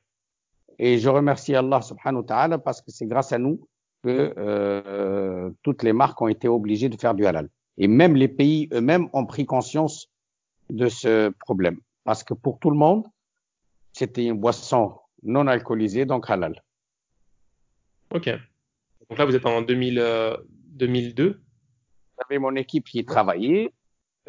Et 0.80 0.98
je 0.98 1.10
remercie 1.10 1.54
Allah 1.54 1.82
subhanahu 1.82 2.22
wa 2.22 2.28
ta'ala 2.28 2.58
parce 2.58 2.82
que 2.82 2.92
c'est 2.92 3.06
grâce 3.06 3.34
à 3.34 3.38
nous 3.38 3.60
que 4.04 4.34
euh, 4.38 5.52
toutes 5.64 5.84
les 5.84 5.94
marques 5.94 6.22
ont 6.22 6.28
été 6.28 6.48
obligées 6.48 6.90
de 6.90 6.98
faire 7.00 7.14
du 7.14 7.26
halal. 7.26 7.50
Et 7.78 7.88
même 7.88 8.16
les 8.16 8.28
pays 8.28 8.70
eux-mêmes 8.74 9.10
ont 9.14 9.26
pris 9.26 9.46
conscience 9.46 10.10
de 10.70 10.88
ce 10.88 11.30
problème. 11.30 11.80
Parce 12.04 12.24
que 12.24 12.34
pour 12.34 12.60
tout 12.60 12.70
le 12.70 12.78
monde, 12.78 13.06
c'était 13.94 14.26
une 14.26 14.40
boisson 14.40 14.96
non 15.24 15.48
alcoolisée, 15.48 16.06
donc 16.06 16.30
halal. 16.30 16.62
Ok. 18.14 18.30
Donc 19.10 19.20
là, 19.20 19.26
vous 19.26 19.36
êtes 19.36 19.46
en 19.46 19.62
2000, 19.62 20.38
2002 20.50 21.42
J'avais 22.18 22.40
mon 22.40 22.56
équipe 22.56 22.86
qui 22.86 23.06
travaillait. 23.06 23.72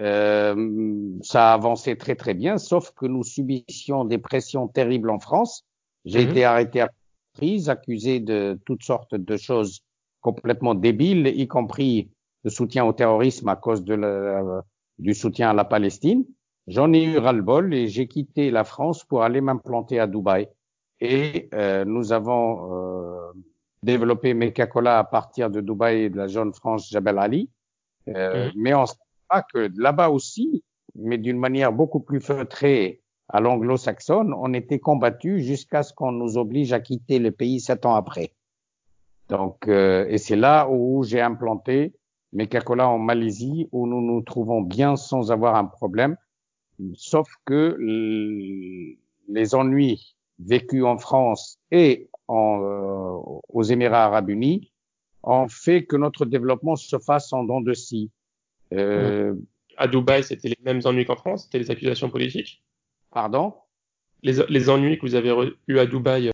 Euh, 0.01 1.19
ça 1.23 1.51
a 1.51 1.55
avancé 1.55 1.97
très 1.97 2.17
très 2.17 2.35
bien, 2.35 2.59
sauf 2.59 2.93
que 2.93 3.07
nous 3.07 3.23
subissions 3.23 4.05
des 4.05 4.19
pressions 4.19 4.67
terribles 4.67 5.11
en 5.11 5.19
France. 5.19 5.65
J'ai 6.05 6.25
mhm. 6.25 6.31
été 6.31 6.45
arrêté 6.45 6.81
à 6.81 6.91
prise, 7.35 7.69
accusé 7.69 8.21
de 8.21 8.59
toutes 8.65 8.83
sortes 8.83 9.15
de 9.15 9.37
choses 9.37 9.81
complètement 10.21 10.75
débiles, 10.75 11.27
y 11.27 11.47
compris 11.47 12.11
de 12.45 12.51
soutien 12.51 12.85
au 12.85 12.93
terrorisme 12.93 13.49
à 13.49 13.57
cause 13.57 13.85
de 13.85 13.95
la, 13.95 14.63
du 14.99 15.15
soutien 15.15 15.51
à 15.51 15.53
la 15.53 15.65
Palestine. 15.65 16.25
J'en 16.67 16.93
ai 16.93 17.03
eu 17.03 17.19
ras-le-bol 17.19 17.75
et 17.75 17.89
j'ai 17.89 18.07
quitté 18.07 18.51
la 18.51 18.65
France 18.65 19.05
pour 19.05 19.23
aller 19.23 19.41
m'implanter 19.41 19.99
à 19.99 20.07
Dubaï. 20.07 20.49
Et 21.01 21.49
euh, 21.55 21.85
nous 21.85 22.13
avons 22.13 22.73
euh, 22.73 23.33
développé 23.83 24.35
Mekakola 24.35 24.99
à 24.99 25.05
partir 25.05 25.51
de 25.51 25.61
Dubaï 25.61 26.03
et 26.03 26.11
de 26.11 26.17
la 26.17 26.29
jeune 26.29 26.53
France 26.53 26.89
Jabal 26.89 27.19
Ali. 27.19 27.51
Euh, 28.09 28.47
mhm. 28.47 28.53
Mais 28.57 28.75
en 28.75 28.85
que 29.53 29.71
là-bas 29.81 30.11
aussi, 30.11 30.63
mais 30.95 31.19
d'une 31.19 31.39
manière 31.39 31.73
beaucoup 31.73 32.01
plus 32.01 32.21
feutrée 32.21 33.01
à 33.29 33.41
l'anglo-saxonne, 33.41 34.35
on 34.35 34.53
était 34.53 34.79
combattu 34.79 35.41
jusqu'à 35.41 35.83
ce 35.83 35.95
qu'on 35.95 36.13
nous 36.13 36.37
oblige 36.37 36.73
à 36.73 36.81
quitter 36.81 37.19
le 37.19 37.31
pays 37.31 37.61
sept 37.61 37.87
ans 37.87 37.95
après. 37.95 38.35
Donc, 39.29 39.69
euh, 39.69 40.07
et 40.09 40.19
c'est 40.19 40.37
là 40.37 40.69
où 40.69 41.03
j'ai 41.03 41.21
implanté 41.21 41.95
cacolas 42.49 42.89
en 42.89 42.99
Malaisie, 42.99 43.69
où 43.73 43.87
nous 43.87 44.01
nous 44.01 44.23
trouvons 44.23 44.63
bien 44.63 44.97
sans 44.97 45.31
avoir 45.31 45.55
un 45.57 45.67
problème, 45.67 46.17
sauf 46.95 47.29
que 47.45 47.77
les 49.29 49.55
ennuis 49.55 50.17
vécus 50.39 50.85
en 50.85 50.99
France 50.99 51.59
et 51.71 52.09
en, 52.29 52.61
euh, 52.63 53.41
aux 53.49 53.63
Émirats 53.63 54.07
arabes 54.07 54.31
unis 54.31 54.73
ont 55.23 55.49
fait 55.49 55.85
que 55.85 55.97
notre 55.97 56.25
développement 56.25 56.77
se 56.77 56.99
fasse 56.99 57.33
en 57.33 57.45
dents 57.45 57.61
de 57.61 57.75
scie. 57.75 58.11
Euh, 58.73 59.35
à 59.77 59.87
Dubaï, 59.87 60.25
c'était 60.25 60.49
les 60.49 60.59
mêmes 60.65 60.81
ennuis 60.85 61.05
qu'en 61.05 61.17
France? 61.17 61.45
C'était 61.45 61.59
les 61.59 61.71
accusations 61.71 62.11
politiques? 62.11 62.63
Pardon? 63.11 63.55
Les, 64.23 64.35
les, 64.49 64.71
ennuis 64.71 64.99
que 64.99 65.03
vous 65.03 65.15
avez 65.15 65.33
eus 65.69 65.79
à 65.79 65.87
Dubaï? 65.87 66.31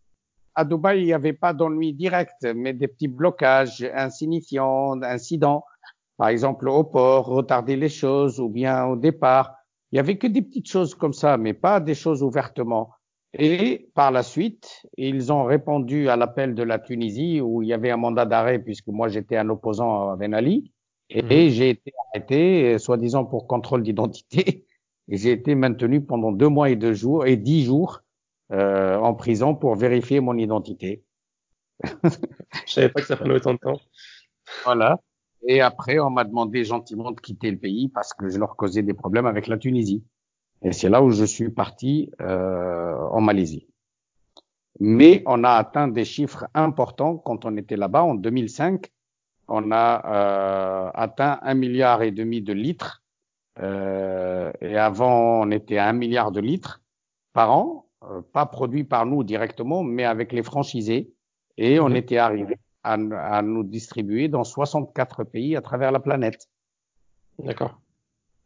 À 0.54 0.64
Dubaï, 0.64 1.00
il 1.00 1.06
n'y 1.06 1.12
avait 1.12 1.32
pas 1.32 1.52
d'ennuis 1.52 1.92
directs, 1.92 2.30
mais 2.54 2.72
des 2.72 2.88
petits 2.88 3.08
blocages 3.08 3.88
insignifiants, 3.94 5.00
incidents. 5.02 5.64
Par 6.18 6.28
exemple, 6.28 6.68
au 6.68 6.84
port, 6.84 7.26
retarder 7.26 7.76
les 7.76 7.88
choses 7.88 8.40
ou 8.40 8.48
bien 8.48 8.84
au 8.84 8.96
départ. 8.96 9.54
Il 9.90 9.96
y 9.96 9.98
avait 9.98 10.18
que 10.18 10.26
des 10.26 10.42
petites 10.42 10.68
choses 10.68 10.94
comme 10.94 11.14
ça, 11.14 11.38
mais 11.38 11.54
pas 11.54 11.80
des 11.80 11.94
choses 11.94 12.22
ouvertement. 12.22 12.90
Et 13.32 13.88
par 13.94 14.10
la 14.10 14.22
suite, 14.22 14.82
ils 14.96 15.32
ont 15.32 15.44
répondu 15.44 16.08
à 16.08 16.16
l'appel 16.16 16.54
de 16.54 16.62
la 16.62 16.78
Tunisie 16.78 17.40
où 17.40 17.62
il 17.62 17.68
y 17.68 17.72
avait 17.72 17.90
un 17.90 17.96
mandat 17.96 18.26
d'arrêt 18.26 18.58
puisque 18.58 18.88
moi 18.88 19.08
j'étais 19.08 19.36
un 19.36 19.48
opposant 19.48 20.10
à 20.10 20.16
Ben 20.16 20.34
Ali. 20.34 20.72
Et 21.10 21.22
mhm. 21.22 21.50
j'ai 21.50 21.70
été 21.70 21.92
arrêté, 22.12 22.78
soi-disant 22.78 23.24
pour 23.24 23.46
contrôle 23.46 23.82
d'identité, 23.82 24.66
et 25.08 25.16
j'ai 25.16 25.32
été 25.32 25.54
maintenu 25.54 26.04
pendant 26.04 26.32
deux 26.32 26.48
mois 26.48 26.68
et 26.68 26.76
deux 26.76 26.92
jours 26.92 27.24
et 27.24 27.36
dix 27.36 27.64
jours 27.64 28.02
euh, 28.52 28.98
en 28.98 29.14
prison 29.14 29.54
pour 29.54 29.74
vérifier 29.74 30.20
mon 30.20 30.36
identité. 30.36 31.02
Je 31.82 32.72
savais 32.72 32.90
pas 32.90 33.00
que 33.00 33.06
ça 33.06 33.16
prenait 33.16 33.34
autant 33.34 33.54
de 33.54 33.58
temps. 33.58 33.80
Voilà. 34.64 35.00
Et 35.46 35.60
après, 35.60 35.98
on 35.98 36.10
m'a 36.10 36.24
demandé 36.24 36.64
gentiment 36.64 37.10
de 37.10 37.20
quitter 37.20 37.50
le 37.50 37.58
pays 37.58 37.88
parce 37.88 38.12
que 38.12 38.28
je 38.28 38.38
leur 38.38 38.56
causais 38.56 38.82
des 38.82 38.94
problèmes 38.94 39.26
avec 39.26 39.46
la 39.46 39.58
Tunisie. 39.58 40.04
Et 40.62 40.72
c'est 40.72 40.88
là 40.88 41.02
où 41.02 41.10
je 41.10 41.24
suis 41.24 41.50
parti 41.50 42.10
euh, 42.20 42.96
en 43.12 43.20
Malaisie. 43.20 43.68
Mais 44.80 45.22
on 45.26 45.44
a 45.44 45.50
atteint 45.50 45.88
des 45.88 46.04
chiffres 46.04 46.46
importants 46.54 47.16
quand 47.16 47.44
on 47.44 47.56
était 47.56 47.76
là-bas 47.76 48.02
en 48.02 48.14
2005 48.14 48.90
on 49.48 49.72
a 49.72 50.02
euh, 50.06 50.90
atteint 50.94 51.38
un 51.42 51.54
milliard 51.54 52.02
et 52.02 52.10
demi 52.10 52.42
de 52.42 52.52
litres. 52.52 53.02
Euh, 53.60 54.52
et 54.60 54.76
avant, 54.76 55.40
on 55.42 55.50
était 55.50 55.78
à 55.78 55.88
un 55.88 55.94
milliard 55.94 56.30
de 56.30 56.40
litres 56.40 56.82
par 57.32 57.50
an, 57.50 57.88
euh, 58.04 58.20
pas 58.32 58.46
produit 58.46 58.84
par 58.84 59.06
nous 59.06 59.24
directement, 59.24 59.82
mais 59.82 60.04
avec 60.04 60.32
les 60.32 60.42
franchisés. 60.42 61.12
Et 61.56 61.80
on 61.80 61.88
mhm. 61.88 61.96
était 61.96 62.18
arrivé 62.18 62.58
à, 62.88 63.36
à, 63.36 63.42
nous 63.42 63.64
distribuer 63.64 64.28
dans 64.28 64.44
64 64.44 65.24
pays 65.24 65.56
à 65.56 65.60
travers 65.60 65.92
la 65.92 66.00
planète. 66.00 66.48
D'accord. 67.38 67.78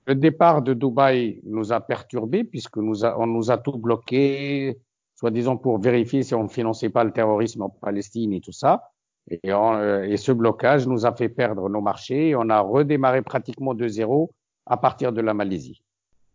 Le 0.06 0.14
départ 0.14 0.62
de 0.62 0.74
Dubaï 0.74 1.40
nous 1.44 1.72
a 1.72 1.80
perturbés 1.80 2.44
puisque 2.44 2.76
nous 2.76 3.04
a, 3.04 3.18
on 3.18 3.26
nous 3.26 3.50
a 3.50 3.58
tout 3.58 3.78
bloqué, 3.78 4.78
soi-disant 5.14 5.56
pour 5.56 5.78
vérifier 5.78 6.24
si 6.24 6.34
on 6.34 6.44
ne 6.44 6.48
finançait 6.48 6.90
pas 6.90 7.04
le 7.04 7.12
terrorisme 7.12 7.62
en 7.62 7.68
Palestine 7.68 8.32
et 8.32 8.40
tout 8.40 8.52
ça. 8.52 8.90
Et, 9.30 9.38
euh, 9.46 10.02
et, 10.04 10.16
ce 10.16 10.32
blocage 10.32 10.88
nous 10.88 11.06
a 11.06 11.14
fait 11.14 11.28
perdre 11.28 11.68
nos 11.68 11.80
marchés 11.80 12.30
et 12.30 12.34
on 12.34 12.48
a 12.50 12.60
redémarré 12.60 13.22
pratiquement 13.22 13.72
de 13.72 13.86
zéro 13.86 14.32
à 14.66 14.76
partir 14.76 15.12
de 15.12 15.20
la 15.20 15.32
Malaisie. 15.32 15.80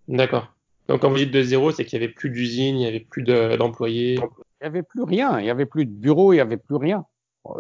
D'accord. 0.08 0.54
Donc 0.88 1.02
quand 1.02 1.10
vous 1.10 1.17
dites 1.17 1.32
de 1.32 1.41
zéro, 1.41 1.72
c'est 1.72 1.84
qu'il 1.84 2.00
y 2.00 2.04
avait 2.04 2.13
plus 2.13 2.30
d'usines, 2.30 2.78
il 2.78 2.84
y 2.84 2.88
avait 2.88 3.02
plus 3.02 3.24
d'employés. 3.24 4.13
il 4.15 4.63
y 4.63 4.65
avait 4.65 4.84
plus 4.84 5.04
rien, 5.04 5.38
il 5.41 5.46
y 5.46 5.50
avait 5.50 5.65
plus 5.65 5.86
de 5.86 5.91
bureaux, 5.91 6.32
il 6.32 6.38
y 6.38 6.39
avait 6.39 6.56
plus 6.56 6.78
rien. 6.78 7.06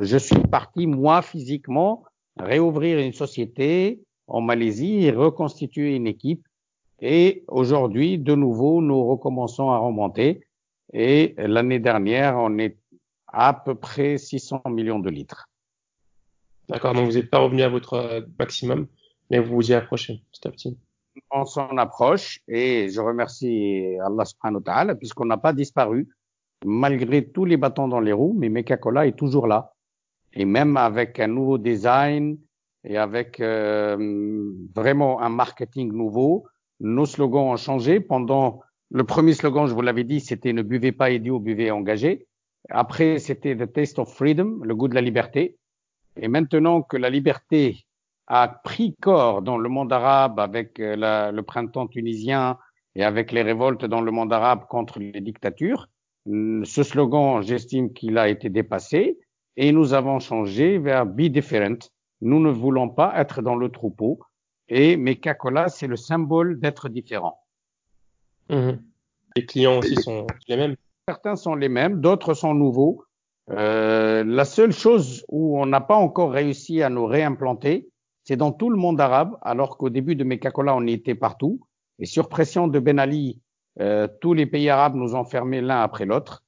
Je 0.01 0.17
suis 0.17 0.41
parti 0.41 0.87
moi 0.87 1.21
physiquement 1.21 2.03
réouvrir 2.37 2.99
une 2.99 3.13
société 3.13 4.01
en 4.27 4.41
Malaisie 4.41 5.05
et 5.05 5.11
reconstituer 5.11 5.95
une 5.95 6.07
équipe. 6.07 6.45
Et 6.99 7.43
aujourd'hui, 7.47 8.17
de 8.17 8.35
nouveau, 8.35 8.81
nous 8.81 9.05
recommençons 9.05 9.69
à 9.69 9.77
remonter. 9.77 10.47
Et 10.93 11.35
l'année 11.37 11.79
dernière, 11.79 12.37
on 12.37 12.57
est 12.57 12.77
à 13.27 13.53
peu 13.53 13.75
près 13.75 14.17
600 14.17 14.61
millions 14.69 14.99
de 14.99 15.09
litres. 15.09 15.47
D'accord, 16.69 16.93
donc 16.93 17.05
vous 17.09 17.17
n'êtes 17.17 17.29
pas 17.29 17.39
revenu 17.39 17.61
à 17.61 17.69
votre 17.69 17.93
euh, 17.93 18.21
maximum, 18.39 18.87
mais 19.29 19.39
vous 19.39 19.55
vous 19.55 19.71
y 19.71 19.73
approchez 19.73 20.21
petit 20.31 20.47
à 20.47 20.51
petit. 20.51 20.77
On 21.31 21.45
s'en 21.45 21.77
approche 21.77 22.41
et 22.47 22.89
je 22.89 22.99
remercie 22.99 23.97
Allah 24.05 24.25
subhanahu 24.25 24.57
wa 24.57 24.63
ta'ala 24.63 24.95
puisqu'on 24.95 25.25
n'a 25.25 25.37
pas 25.37 25.53
disparu. 25.53 26.07
malgré 26.65 27.27
tous 27.29 27.45
les 27.45 27.57
bâtons 27.57 27.87
dans 27.87 27.99
les 27.99 28.13
roues, 28.13 28.35
mais 28.37 28.49
Meca-Cola 28.49 29.05
est 29.05 29.15
toujours 29.15 29.47
là. 29.47 29.73
Et 30.39 30.45
même 30.45 30.77
avec 30.77 31.19
un 31.19 31.25
nouveau 31.25 31.57
design 31.57 32.37
et 32.83 32.95
avec 32.95 33.39
euh, 33.39 34.53
vraiment 34.75 35.19
un 35.19 35.29
marketing 35.29 35.91
nouveau, 35.91 36.45
nos 36.79 37.07
slogans 37.07 37.49
ont 37.53 37.57
changé. 37.57 37.99
Pendant 37.99 38.61
le 38.91 39.03
premier 39.03 39.33
slogan, 39.33 39.65
je 39.65 39.73
vous 39.73 39.81
l'avais 39.81 40.03
dit, 40.03 40.19
c'était 40.19 40.53
ne 40.53 40.61
buvez 40.61 40.91
pas 40.91 41.09
idiot, 41.09 41.39
buvez 41.39 41.71
engagé. 41.71 42.27
Après, 42.69 43.17
c'était 43.17 43.57
The 43.57 43.73
Taste 43.73 43.97
of 43.97 44.13
Freedom, 44.13 44.59
le 44.61 44.75
goût 44.75 44.87
de 44.87 44.93
la 44.93 45.01
liberté. 45.01 45.57
Et 46.17 46.27
maintenant 46.27 46.83
que 46.83 46.97
la 46.97 47.09
liberté 47.09 47.87
a 48.27 48.47
pris 48.47 48.95
corps 49.01 49.41
dans 49.41 49.57
le 49.57 49.69
monde 49.69 49.91
arabe 49.91 50.39
avec 50.39 50.79
euh, 50.79 51.31
le 51.31 51.41
printemps 51.41 51.87
tunisien 51.87 52.59
et 52.93 53.03
avec 53.03 53.31
les 53.31 53.41
révoltes 53.41 53.85
dans 53.85 54.01
le 54.01 54.11
monde 54.11 54.31
arabe 54.31 54.65
contre 54.69 54.99
les 54.99 55.21
dictatures, 55.21 55.89
ce 56.27 56.83
slogan, 56.83 57.41
j'estime 57.41 57.91
qu'il 57.91 58.19
a 58.19 58.29
été 58.29 58.49
dépassé 58.49 59.17
et 59.57 59.71
nous 59.71 59.93
avons 59.93 60.19
changé 60.19 60.77
vers 60.77 61.05
Be 61.05 61.23
Different. 61.23 61.79
Nous 62.21 62.39
ne 62.39 62.49
voulons 62.49 62.89
pas 62.89 63.13
être 63.19 63.41
dans 63.41 63.55
le 63.55 63.69
troupeau 63.69 64.19
et 64.69 64.97
Meca-Cola, 64.97 65.67
c'est 65.67 65.87
le 65.87 65.95
symbole 65.95 66.59
d'être 66.59 66.89
différent. 66.89 67.41
Mmh. 68.49 68.71
Les 69.35 69.45
clients 69.45 69.79
aussi 69.79 69.95
sont 69.95 70.25
les 70.47 70.57
mêmes 70.57 70.75
Certains 71.09 71.37
sont 71.37 71.55
les 71.55 71.69
mêmes, 71.69 72.01
d'autres 72.01 72.33
sont 72.33 72.53
nouveaux. 72.53 73.05
Euh, 73.49 74.25
la 74.25 74.43
seule 74.43 74.73
chose 74.73 75.23
où 75.29 75.57
on 75.57 75.65
n'a 75.65 75.79
pas 75.79 75.95
encore 75.95 76.31
réussi 76.31 76.81
à 76.81 76.89
nous 76.89 77.05
réimplanter, 77.05 77.87
c'est 78.25 78.35
dans 78.35 78.51
tout 78.51 78.69
le 78.69 78.75
monde 78.75 78.99
arabe, 78.99 79.37
alors 79.41 79.77
qu'au 79.77 79.89
début 79.89 80.17
de 80.17 80.25
Mecacola, 80.25 80.75
on 80.75 80.85
y 80.85 80.91
était 80.91 81.15
partout. 81.15 81.61
Et 81.99 82.05
sur 82.05 82.27
pression 82.27 82.67
de 82.67 82.77
Ben 82.79 82.99
Ali, 82.99 83.39
euh, 83.79 84.09
tous 84.19 84.33
les 84.33 84.45
pays 84.45 84.69
arabes 84.69 84.95
nous 84.95 85.15
ont 85.15 85.23
fermés 85.23 85.61
l'un 85.61 85.81
après 85.81 86.05
l'autre. 86.05 86.43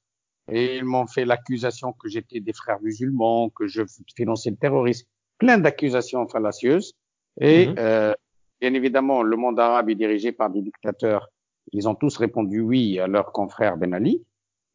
Et 0.50 0.76
ils 0.76 0.84
m'ont 0.84 1.06
fait 1.06 1.24
l'accusation 1.24 1.92
que 1.92 2.08
j'étais 2.08 2.40
des 2.40 2.52
frères 2.52 2.80
musulmans, 2.80 3.50
que 3.50 3.66
je 3.66 3.82
finançais 4.16 4.50
le 4.50 4.56
terrorisme, 4.56 5.06
plein 5.38 5.58
d'accusations 5.58 6.26
fallacieuses. 6.28 6.94
Et 7.40 7.68
mhm. 7.68 7.74
euh, 7.78 8.14
bien 8.60 8.74
évidemment, 8.74 9.22
le 9.22 9.36
monde 9.36 9.58
arabe 9.58 9.90
est 9.90 9.94
dirigé 9.94 10.32
par 10.32 10.50
des 10.50 10.62
dictateurs. 10.62 11.28
Ils 11.72 11.88
ont 11.88 11.94
tous 11.94 12.16
répondu 12.16 12.60
oui 12.60 12.98
à 12.98 13.06
leur 13.06 13.32
confrère 13.32 13.76
Ben 13.76 13.94
Ali. 13.94 14.24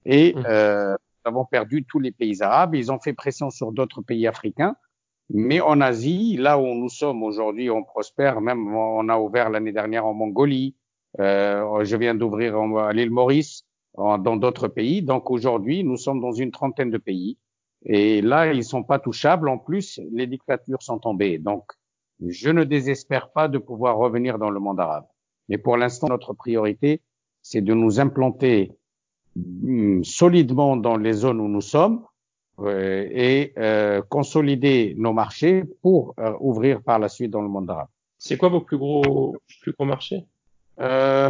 Et 0.06 0.34
mmh. 0.34 0.44
euh, 0.48 0.92
nous 0.94 1.30
avons 1.30 1.46
perdu 1.46 1.84
tous 1.84 2.00
les 2.00 2.12
pays 2.12 2.42
arabes. 2.42 2.76
Ils 2.76 2.92
ont 2.92 3.00
fait 3.00 3.14
pression 3.14 3.50
sur 3.50 3.72
d'autres 3.72 4.02
pays 4.02 4.28
africains. 4.28 4.76
Mais 5.32 5.60
en 5.60 5.82
Asie, 5.82 6.38
là 6.38 6.60
où 6.60 6.66
nous 6.66 6.90
sommes 6.90 7.24
aujourd'hui, 7.24 7.70
on 7.70 7.84
prospère. 7.84 8.42
Même 8.42 8.76
on 8.76 9.10
a 9.10 9.18
ouvert 9.18 9.50
l'année 9.50 9.72
dernière 9.72 10.06
en 10.06 10.14
Mongolie. 10.14 10.76
Euh, 11.20 11.84
je 11.84 11.98
viens 11.98 12.14
d'ouvrir 12.14 12.56
à 12.56 12.94
l'île 12.94 13.10
Maurice, 13.10 13.64
dans 13.98 14.36
d'autres 14.36 14.68
pays. 14.68 15.02
Donc 15.02 15.32
aujourd'hui, 15.32 15.84
nous 15.84 15.98
sommes 15.98 16.22
dans 16.22 16.32
une 16.32 16.52
trentaine 16.52 16.92
de 16.92 16.98
pays. 16.98 17.38
Et 17.86 18.22
là, 18.22 18.52
ils 18.52 18.64
sont 18.64 18.84
pas 18.84 19.00
touchables. 19.00 19.48
En 19.48 19.58
plus, 19.58 20.00
les 20.12 20.28
dictatures 20.28 20.82
sont 20.82 21.00
tombées. 21.00 21.38
Donc, 21.38 21.64
je 22.26 22.50
ne 22.50 22.64
désespère 22.64 23.32
pas 23.32 23.48
de 23.48 23.58
pouvoir 23.58 23.98
revenir 23.98 24.40
dans 24.40 24.50
le 24.50 24.60
monde 24.60 24.80
arabe. 24.80 25.06
Mais 25.50 25.58
pour 25.58 25.78
l'instant, 25.78 26.08
notre 26.08 26.34
priorité, 26.34 27.02
c'est 27.42 27.62
de 27.62 27.74
nous 27.74 28.00
implanter 28.00 28.72
Hmm, 29.36 30.02
solidement 30.04 30.78
dans 30.78 30.96
les 30.96 31.12
zones 31.12 31.42
où 31.42 31.50
nous 31.50 31.60
sommes 31.60 32.06
euh, 32.60 33.06
et 33.12 33.52
euh, 33.58 34.02
consolider 34.02 34.96
nos 34.98 35.12
marchés 35.12 35.66
pour 35.82 36.14
euh, 36.20 36.32
ouvrir 36.40 36.82
par 36.82 37.00
la 37.00 37.10
suite 37.10 37.32
dans 37.32 37.42
le 37.42 37.50
monde 37.50 37.70
arabe. 37.70 37.90
C'est 38.18 38.38
quoi 38.38 38.48
vos 38.48 38.62
plus 38.62 38.78
gros 38.78 39.36
plus 39.62 39.74
gros 39.74 39.84
marchés? 39.84 40.24
Euh, 40.80 41.30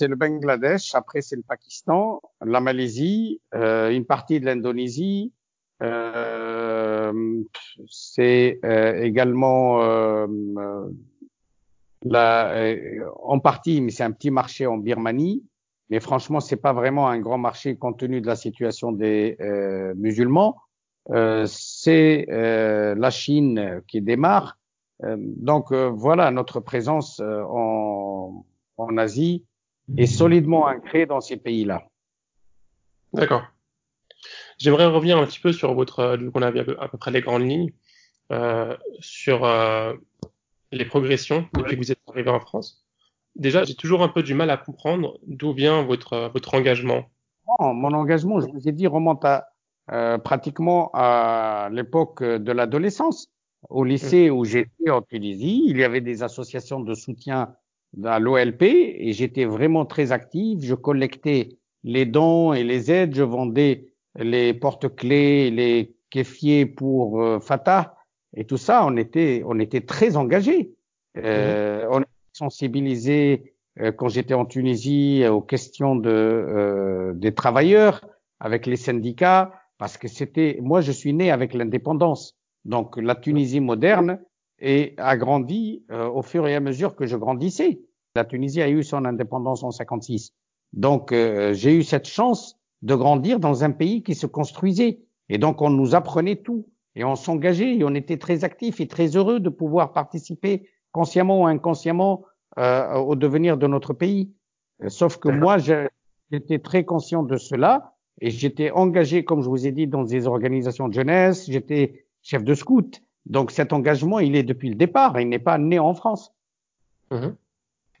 C'est 0.00 0.08
le 0.08 0.16
Bangladesh, 0.16 0.94
après 0.94 1.20
c'est 1.20 1.36
le 1.36 1.42
Pakistan, 1.42 2.22
la 2.40 2.62
Malaisie, 2.62 3.38
une 3.52 4.06
partie 4.06 4.40
de 4.40 4.46
l'Indonésie. 4.46 5.30
c'est 7.86 8.60
également 9.02 9.78
la, 12.02 12.54
en 13.22 13.38
partie, 13.40 13.82
mais 13.82 13.90
c'est 13.90 14.02
un 14.02 14.12
petit 14.12 14.30
marché 14.30 14.66
en 14.66 14.78
Birmanie. 14.78 15.44
Mais 15.90 16.00
franchement, 16.00 16.40
c'est 16.40 16.56
pas 16.56 16.72
vraiment 16.72 17.06
un 17.08 17.18
grand 17.18 17.36
marché 17.36 17.76
compte 17.76 17.98
tenu 17.98 18.22
de 18.22 18.26
la 18.26 18.36
situation 18.36 18.92
des 18.92 19.36
euh, 19.42 19.92
musulmans. 19.96 20.56
Euh, 21.10 21.44
c'est 21.46 22.26
euh, 22.30 22.94
la 22.94 23.10
Chine 23.10 23.82
qui 23.86 24.00
démarre. 24.00 24.56
Euh, 25.04 25.16
donc 25.18 25.72
euh, 25.72 25.90
voilà, 25.90 26.30
notre 26.30 26.60
présence 26.60 27.20
en, 27.20 28.46
en 28.78 28.96
Asie 28.96 29.44
est 29.96 30.06
solidement 30.06 30.66
ancrée 30.66 31.06
dans 31.06 31.20
ces 31.20 31.36
pays-là. 31.36 31.88
D'accord. 33.12 33.42
J'aimerais 34.58 34.86
revenir 34.86 35.18
un 35.18 35.26
petit 35.26 35.40
peu 35.40 35.52
sur 35.52 35.74
votre, 35.74 36.16
vu 36.16 36.30
qu'on 36.30 36.42
a 36.42 36.48
à 36.48 36.88
peu 36.88 36.98
près 36.98 37.10
les 37.10 37.22
grandes 37.22 37.48
lignes, 37.48 37.72
sur 39.00 39.46
les 40.72 40.84
progressions 40.84 41.48
depuis 41.54 41.76
que 41.76 41.80
vous 41.80 41.92
êtes 41.92 42.00
arrivé 42.08 42.30
en 42.30 42.40
France. 42.40 42.84
Déjà, 43.36 43.64
j'ai 43.64 43.74
toujours 43.74 44.02
un 44.02 44.08
peu 44.08 44.22
du 44.22 44.34
mal 44.34 44.50
à 44.50 44.56
comprendre 44.56 45.18
d'où 45.26 45.52
vient 45.52 45.82
votre, 45.82 46.30
votre 46.32 46.54
engagement. 46.54 47.04
mon 47.58 47.92
engagement, 47.92 48.40
je 48.40 48.46
vous 48.46 48.68
ai 48.68 48.72
dit, 48.72 48.86
remonte 48.86 49.24
à 49.24 49.50
euh, 49.92 50.18
pratiquement 50.18 50.90
à 50.94 51.68
l'époque 51.72 52.22
de 52.22 52.52
l'adolescence. 52.52 53.28
Au 53.68 53.84
lycée 53.84 54.30
où 54.30 54.44
j'étais 54.44 54.90
en 54.90 55.02
Tunisie, 55.02 55.64
il 55.66 55.76
y 55.76 55.84
avait 55.84 56.00
des 56.00 56.22
associations 56.22 56.80
de 56.80 56.94
soutien 56.94 57.54
à 58.04 58.18
l'OLP 58.18 58.62
et 58.62 59.12
j'étais 59.12 59.44
vraiment 59.44 59.84
très 59.84 60.12
actif. 60.12 60.60
Je 60.62 60.74
collectais 60.74 61.58
les 61.82 62.06
dons 62.06 62.52
et 62.52 62.64
les 62.64 62.90
aides, 62.90 63.14
je 63.14 63.22
vendais 63.22 63.86
les 64.16 64.54
porte-clés, 64.54 65.50
les 65.50 65.94
kéfiers 66.10 66.66
pour 66.66 67.22
euh, 67.22 67.40
Fatah 67.40 67.96
et 68.36 68.44
tout 68.44 68.56
ça. 68.56 68.84
On 68.86 68.96
était, 68.96 69.42
on 69.46 69.58
était 69.58 69.80
très 69.80 70.16
engagés. 70.16 70.72
Euh, 71.16 71.86
on 71.90 72.02
sensibilisé 72.32 73.54
euh, 73.80 73.92
quand 73.92 74.08
j'étais 74.08 74.34
en 74.34 74.46
Tunisie 74.46 75.24
aux 75.26 75.40
questions 75.40 75.96
de 75.96 76.10
euh, 76.10 77.12
des 77.14 77.34
travailleurs 77.34 78.04
avec 78.38 78.66
les 78.66 78.76
syndicats 78.76 79.52
parce 79.78 79.96
que 79.98 80.08
c'était 80.08 80.58
moi 80.62 80.80
je 80.80 80.92
suis 80.92 81.12
né 81.12 81.30
avec 81.30 81.54
l'indépendance 81.54 82.36
donc 82.64 82.96
la 82.96 83.14
Tunisie 83.14 83.60
moderne 83.60 84.20
et 84.60 84.94
a 84.98 85.16
grandi 85.16 85.84
euh, 85.90 86.08
au 86.08 86.22
fur 86.22 86.46
et 86.46 86.54
à 86.54 86.60
mesure 86.60 86.96
que 86.96 87.06
je 87.06 87.16
grandissais 87.16 87.80
la 88.14 88.24
Tunisie 88.24 88.62
a 88.62 88.68
eu 88.68 88.82
son 88.82 89.04
indépendance 89.04 89.62
en 89.62 89.70
56 89.70 90.34
donc 90.72 91.12
j'ai 91.12 91.74
eu 91.74 91.82
cette 91.82 92.06
chance 92.06 92.56
de 92.82 92.94
grandir 92.94 93.40
dans 93.40 93.64
un 93.64 93.72
pays 93.72 94.04
qui 94.04 94.14
se 94.14 94.26
construisait 94.26 95.00
et 95.28 95.38
donc 95.38 95.62
on 95.62 95.70
nous 95.70 95.94
apprenait 95.96 96.36
tout 96.36 96.66
et 96.94 97.04
on 97.04 97.16
s'engageait 97.16 97.76
et 97.76 97.84
on 97.84 97.94
était 97.94 98.18
très 98.18 98.44
actifs 98.44 98.80
et 98.80 98.86
très 98.86 99.16
heureux 99.16 99.40
de 99.40 99.48
pouvoir 99.48 99.92
participer 99.92 100.68
consciemment 100.92 101.42
ou 101.42 101.46
inconsciemment 101.46 102.24
euh, 102.58 102.94
au 102.96 103.14
devenir 103.14 103.56
de 103.56 103.66
notre 103.66 103.92
pays. 103.92 104.32
Euh, 104.82 104.88
sauf 104.88 105.18
que 105.18 105.28
moi, 105.28 105.58
j'étais 105.58 106.58
très 106.58 106.84
conscient 106.84 107.22
de 107.22 107.36
cela 107.36 107.94
et 108.20 108.30
j'étais 108.30 108.70
engagé, 108.70 109.24
comme 109.24 109.40
je 109.40 109.48
vous 109.48 109.66
ai 109.66 109.72
dit, 109.72 109.86
dans 109.86 110.02
des 110.02 110.26
organisations 110.26 110.88
de 110.88 110.94
jeunesse. 110.94 111.46
J'étais 111.48 112.06
chef 112.22 112.42
de 112.42 112.54
scout. 112.54 113.02
Donc 113.26 113.50
cet 113.50 113.72
engagement, 113.72 114.18
il 114.18 114.36
est 114.36 114.42
depuis 114.42 114.68
le 114.68 114.74
départ. 114.74 115.20
Il 115.20 115.28
n'est 115.28 115.38
pas 115.38 115.58
né 115.58 115.78
en 115.78 115.94
France. 115.94 116.32
Mhm. 117.10 117.36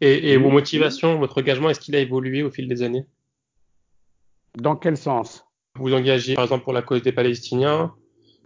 Et, 0.00 0.32
et 0.32 0.36
vos 0.36 0.50
motivations, 0.50 1.18
votre 1.18 1.38
engagement, 1.38 1.68
est-ce 1.68 1.80
qu'il 1.80 1.94
a 1.94 1.98
évolué 2.00 2.42
au 2.42 2.50
fil 2.50 2.68
des 2.68 2.82
années? 2.82 3.06
Dans 4.56 4.76
quel 4.76 4.96
sens? 4.96 5.44
Vous 5.76 5.92
engagez, 5.92 6.34
par 6.34 6.44
exemple, 6.44 6.64
pour 6.64 6.72
la 6.72 6.82
cause 6.82 7.02
des 7.02 7.12
Palestiniens, 7.12 7.94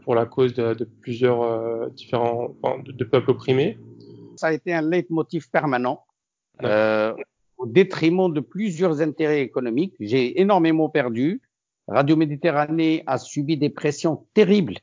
pour 0.03 0.15
la 0.15 0.27
cause 0.27 0.53
de, 0.53 0.75
de 0.75 0.85
plusieurs 0.85 1.43
euh, 1.43 1.89
différents 1.91 2.55
de, 2.85 2.93
de, 2.93 3.05
peuples 3.05 3.31
opprimés 3.31 3.79
ça 4.37 4.49
a 4.49 4.53
été 4.53 4.73
un 4.73 4.83
leitmotiv 4.83 5.51
permanent 5.51 6.05
euh, 6.63 7.15
au 7.57 7.67
détriment 7.67 8.33
de 8.33 8.41
plusieurs 8.41 9.01
intérêts 9.01 9.43
économiques. 9.43 9.95
J'ai 10.01 10.41
énormément 10.41 10.89
perdu. 10.89 11.41
Radio 11.89 12.17
Méditerranée 12.17 13.03
a 13.07 13.19
subi 13.19 13.57
des 13.57 13.71
pressions 13.71 14.27
terribles 14.35 14.79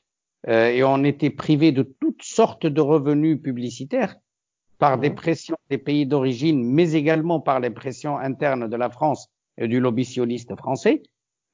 euh, 0.47 0.69
et 0.69 0.83
on 0.83 1.03
était 1.03 1.29
privé 1.29 1.71
de 1.71 1.83
toutes 1.83 2.23
sortes 2.23 2.65
de 2.65 2.81
revenus 2.81 3.41
publicitaires 3.41 4.15
par 4.79 4.97
des 4.97 5.11
pressions 5.11 5.57
des 5.69 5.77
pays 5.77 6.07
d'origine, 6.07 6.63
mais 6.63 6.93
également 6.93 7.39
par 7.39 7.59
les 7.59 7.69
pressions 7.69 8.17
internes 8.17 8.67
de 8.67 8.75
la 8.75 8.89
France 8.89 9.29
et 9.57 9.67
du 9.67 9.79
lobby 9.79 10.05
sioniste 10.05 10.55
français. 10.55 11.03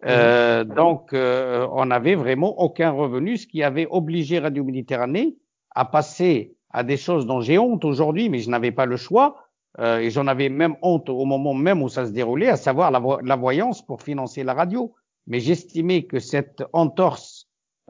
Euh, 0.05 0.63
donc, 0.63 1.13
euh, 1.13 1.67
on 1.71 1.85
n'avait 1.85 2.15
vraiment 2.15 2.59
aucun 2.59 2.91
revenu, 2.91 3.37
ce 3.37 3.47
qui 3.47 3.63
avait 3.63 3.87
obligé 3.89 4.39
Radio 4.39 4.63
Méditerranée 4.63 5.35
à 5.71 5.85
passer 5.85 6.55
à 6.69 6.83
des 6.83 6.97
choses 6.97 7.25
dont 7.25 7.41
j'ai 7.41 7.57
honte 7.57 7.83
aujourd'hui, 7.85 8.29
mais 8.29 8.39
je 8.39 8.49
n'avais 8.49 8.71
pas 8.71 8.85
le 8.85 8.97
choix. 8.97 9.43
Euh, 9.79 9.99
et 9.99 10.09
j'en 10.09 10.27
avais 10.27 10.49
même 10.49 10.75
honte 10.81 11.09
au 11.09 11.25
moment 11.25 11.53
même 11.53 11.83
où 11.83 11.89
ça 11.89 12.05
se 12.05 12.11
déroulait, 12.11 12.49
à 12.49 12.55
savoir 12.55 12.91
la, 12.91 13.35
voyance 13.35 13.85
pour 13.85 14.01
financer 14.01 14.43
la 14.43 14.53
radio. 14.53 14.93
Mais 15.27 15.39
j'estimais 15.39 16.03
que 16.03 16.19
cette 16.19 16.63
entorse 16.73 17.36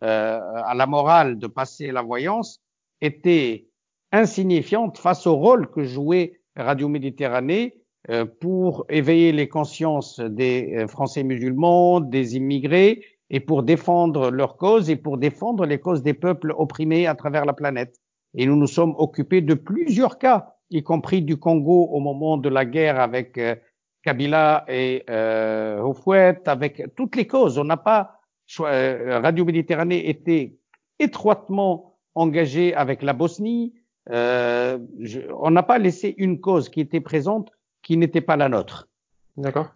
à 0.01 0.73
la 0.75 0.85
morale 0.85 1.39
de 1.39 1.47
passer 1.47 1.91
la 1.91 2.01
voyance 2.01 2.61
était 3.01 3.67
insignifiante 4.11 4.97
face 4.97 5.27
au 5.27 5.35
rôle 5.35 5.69
que 5.69 5.83
jouait 5.83 6.39
Radio 6.55 6.87
Méditerranée 6.87 7.81
euh, 8.09 8.25
pour 8.25 8.85
éveiller 8.89 9.31
les 9.31 9.49
consciences 9.49 10.19
des 10.19 10.75
euh, 10.77 10.87
Français 10.87 11.23
musulmans, 11.23 11.99
des 11.99 12.37
immigrés, 12.37 13.03
et 13.29 13.41
pour 13.41 13.63
défendre 13.63 14.31
leurs 14.31 14.55
causes 14.55 14.89
et 14.89 14.95
pour 14.95 15.17
défendre 15.17 15.65
les 15.65 15.79
causes 15.79 16.03
des 16.03 16.13
peuples 16.13 16.53
opprimés 16.57 17.05
à 17.05 17.15
travers 17.15 17.43
la 17.43 17.51
planète. 17.51 17.97
Et 18.33 18.45
nous 18.45 18.55
nous 18.55 18.67
sommes 18.67 18.95
occupés 18.97 19.41
de 19.41 19.53
plusieurs 19.53 20.17
cas, 20.19 20.53
y 20.69 20.83
compris 20.83 21.21
du 21.21 21.37
Congo 21.37 21.89
au 21.91 21.99
moment 21.99 22.37
de 22.37 22.47
la 22.47 22.63
guerre 22.63 22.99
avec 22.99 23.37
euh, 23.37 23.55
Kabila 24.03 24.63
et 24.69 25.03
euh, 25.09 25.81
Houphouët, 25.81 26.47
avec 26.47 26.95
toutes 26.95 27.17
les 27.17 27.27
causes. 27.27 27.57
On 27.57 27.65
n'a 27.65 27.77
pas 27.77 28.16
Radio 28.59 29.45
Méditerranée 29.45 30.09
était 30.09 30.57
étroitement 30.99 31.99
engagé 32.15 32.73
avec 32.73 33.03
la 33.03 33.13
Bosnie. 33.13 33.73
Euh, 34.09 34.79
je, 34.99 35.19
on 35.37 35.51
n'a 35.51 35.63
pas 35.63 35.77
laissé 35.77 36.15
une 36.17 36.39
cause 36.39 36.69
qui 36.69 36.79
était 36.79 37.01
présente 37.01 37.51
qui 37.83 37.97
n'était 37.97 38.21
pas 38.21 38.37
la 38.37 38.49
nôtre. 38.49 38.89
D'accord. 39.35 39.71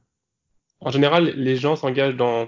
En 0.79 0.89
général, 0.89 1.25
les 1.35 1.55
gens 1.55 1.75
s'engagent 1.75 2.15
dans, 2.15 2.47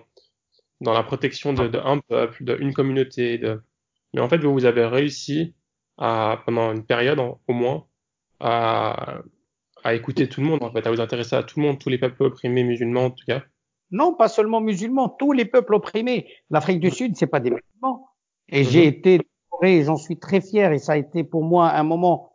dans 0.81 0.93
la 0.93 1.03
protection 1.03 1.53
de, 1.53 1.67
de 1.67 1.77
un 1.77 1.99
peuple, 1.99 2.43
d'une 2.43 2.73
communauté. 2.73 3.37
De... 3.37 3.61
Mais 4.13 4.21
en 4.21 4.29
fait, 4.29 4.37
vous, 4.37 4.53
vous 4.53 4.65
avez 4.65 4.85
réussi 4.85 5.53
à, 5.97 6.41
pendant 6.45 6.71
une 6.73 6.85
période 6.85 7.19
au 7.19 7.53
moins, 7.53 7.85
à, 8.39 9.19
à 9.83 9.93
écouter 9.93 10.27
tout 10.27 10.41
le 10.41 10.47
monde, 10.47 10.63
en 10.63 10.71
fait, 10.71 10.87
à 10.87 10.91
vous 10.91 11.01
intéresser 11.01 11.35
à 11.35 11.43
tout 11.43 11.59
le 11.59 11.65
monde, 11.67 11.79
tous 11.79 11.89
les 11.89 11.97
peuples 11.97 12.23
opprimés 12.23 12.63
musulmans 12.63 13.05
en 13.05 13.11
tout 13.11 13.25
cas. 13.27 13.43
Non, 13.93 14.13
pas 14.13 14.27
seulement 14.27 14.59
musulmans, 14.59 15.07
tous 15.07 15.31
les 15.31 15.45
peuples 15.45 15.75
opprimés. 15.75 16.27
L'Afrique 16.49 16.79
du 16.79 16.89
Sud, 16.89 17.15
c'est 17.15 17.27
pas 17.27 17.39
des 17.39 17.51
musulmans. 17.51 18.09
Et 18.49 18.63
j'ai 18.63 18.81
mhm. 18.81 18.87
été 18.87 19.19
et 19.61 19.83
j'en 19.83 19.95
suis 19.95 20.17
très 20.17 20.41
fier 20.41 20.73
et 20.73 20.79
ça 20.79 20.93
a 20.93 20.97
été 20.97 21.23
pour 21.23 21.43
moi 21.43 21.71
un 21.71 21.83
moment 21.83 22.33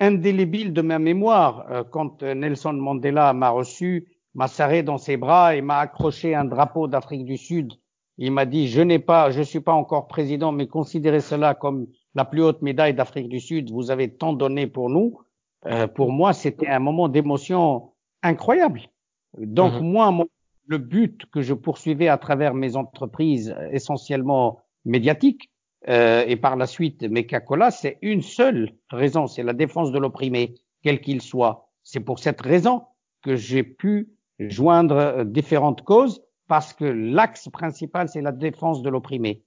indélébile 0.00 0.72
de 0.72 0.82
ma 0.82 0.98
mémoire 0.98 1.66
euh, 1.70 1.84
quand 1.84 2.22
euh, 2.22 2.34
Nelson 2.34 2.72
Mandela 2.72 3.32
m'a 3.32 3.50
reçu, 3.50 4.08
m'a 4.34 4.48
serré 4.48 4.82
dans 4.82 4.96
ses 4.96 5.16
bras 5.16 5.56
et 5.56 5.60
m'a 5.60 5.78
accroché 5.78 6.34
un 6.34 6.44
drapeau 6.44 6.88
d'Afrique 6.88 7.24
du 7.24 7.36
Sud. 7.36 7.74
Il 8.16 8.32
m'a 8.32 8.46
dit 8.46 8.68
je 8.68 8.80
n'ai 8.80 8.98
pas, 8.98 9.30
je 9.30 9.42
suis 9.42 9.60
pas 9.60 9.72
encore 9.72 10.06
président, 10.06 10.52
mais 10.52 10.66
considérez 10.66 11.20
cela 11.20 11.54
comme 11.54 11.86
la 12.14 12.24
plus 12.24 12.42
haute 12.42 12.62
médaille 12.62 12.94
d'Afrique 12.94 13.28
du 13.28 13.40
Sud. 13.40 13.70
Vous 13.70 13.90
avez 13.90 14.14
tant 14.14 14.32
donné 14.32 14.66
pour 14.66 14.88
nous. 14.88 15.18
Euh, 15.66 15.86
pour 15.86 16.12
moi, 16.12 16.32
c'était 16.32 16.68
un 16.68 16.78
moment 16.78 17.08
d'émotion 17.08 17.90
incroyable. 18.22 18.82
Donc 19.38 19.74
mhm. 19.74 19.90
moi, 19.90 20.12
le 20.66 20.78
but 20.78 21.26
que 21.32 21.42
je 21.42 21.54
poursuivais 21.54 22.08
à 22.08 22.18
travers 22.18 22.54
mes 22.54 22.76
entreprises 22.76 23.54
essentiellement 23.70 24.60
médiatiques, 24.84 25.50
euh, 25.88 26.24
et 26.26 26.36
par 26.36 26.56
la 26.56 26.66
suite 26.66 27.02
Mekakola, 27.02 27.70
c'est 27.70 27.98
une 28.00 28.22
seule 28.22 28.72
raison, 28.90 29.26
c'est 29.26 29.42
la 29.42 29.52
défense 29.52 29.92
de 29.92 29.98
l'opprimé, 29.98 30.54
quel 30.82 31.00
qu'il 31.00 31.20
soit. 31.20 31.68
C'est 31.82 32.00
pour 32.00 32.18
cette 32.18 32.40
raison 32.40 32.84
que 33.22 33.36
j'ai 33.36 33.62
pu 33.62 34.08
joindre 34.38 34.96
euh, 34.96 35.24
différentes 35.24 35.82
causes, 35.82 36.22
parce 36.48 36.72
que 36.72 36.84
l'axe 36.84 37.48
principal, 37.48 38.08
c'est 38.08 38.22
la 38.22 38.32
défense 38.32 38.82
de 38.82 38.90
l'opprimé. 38.90 39.42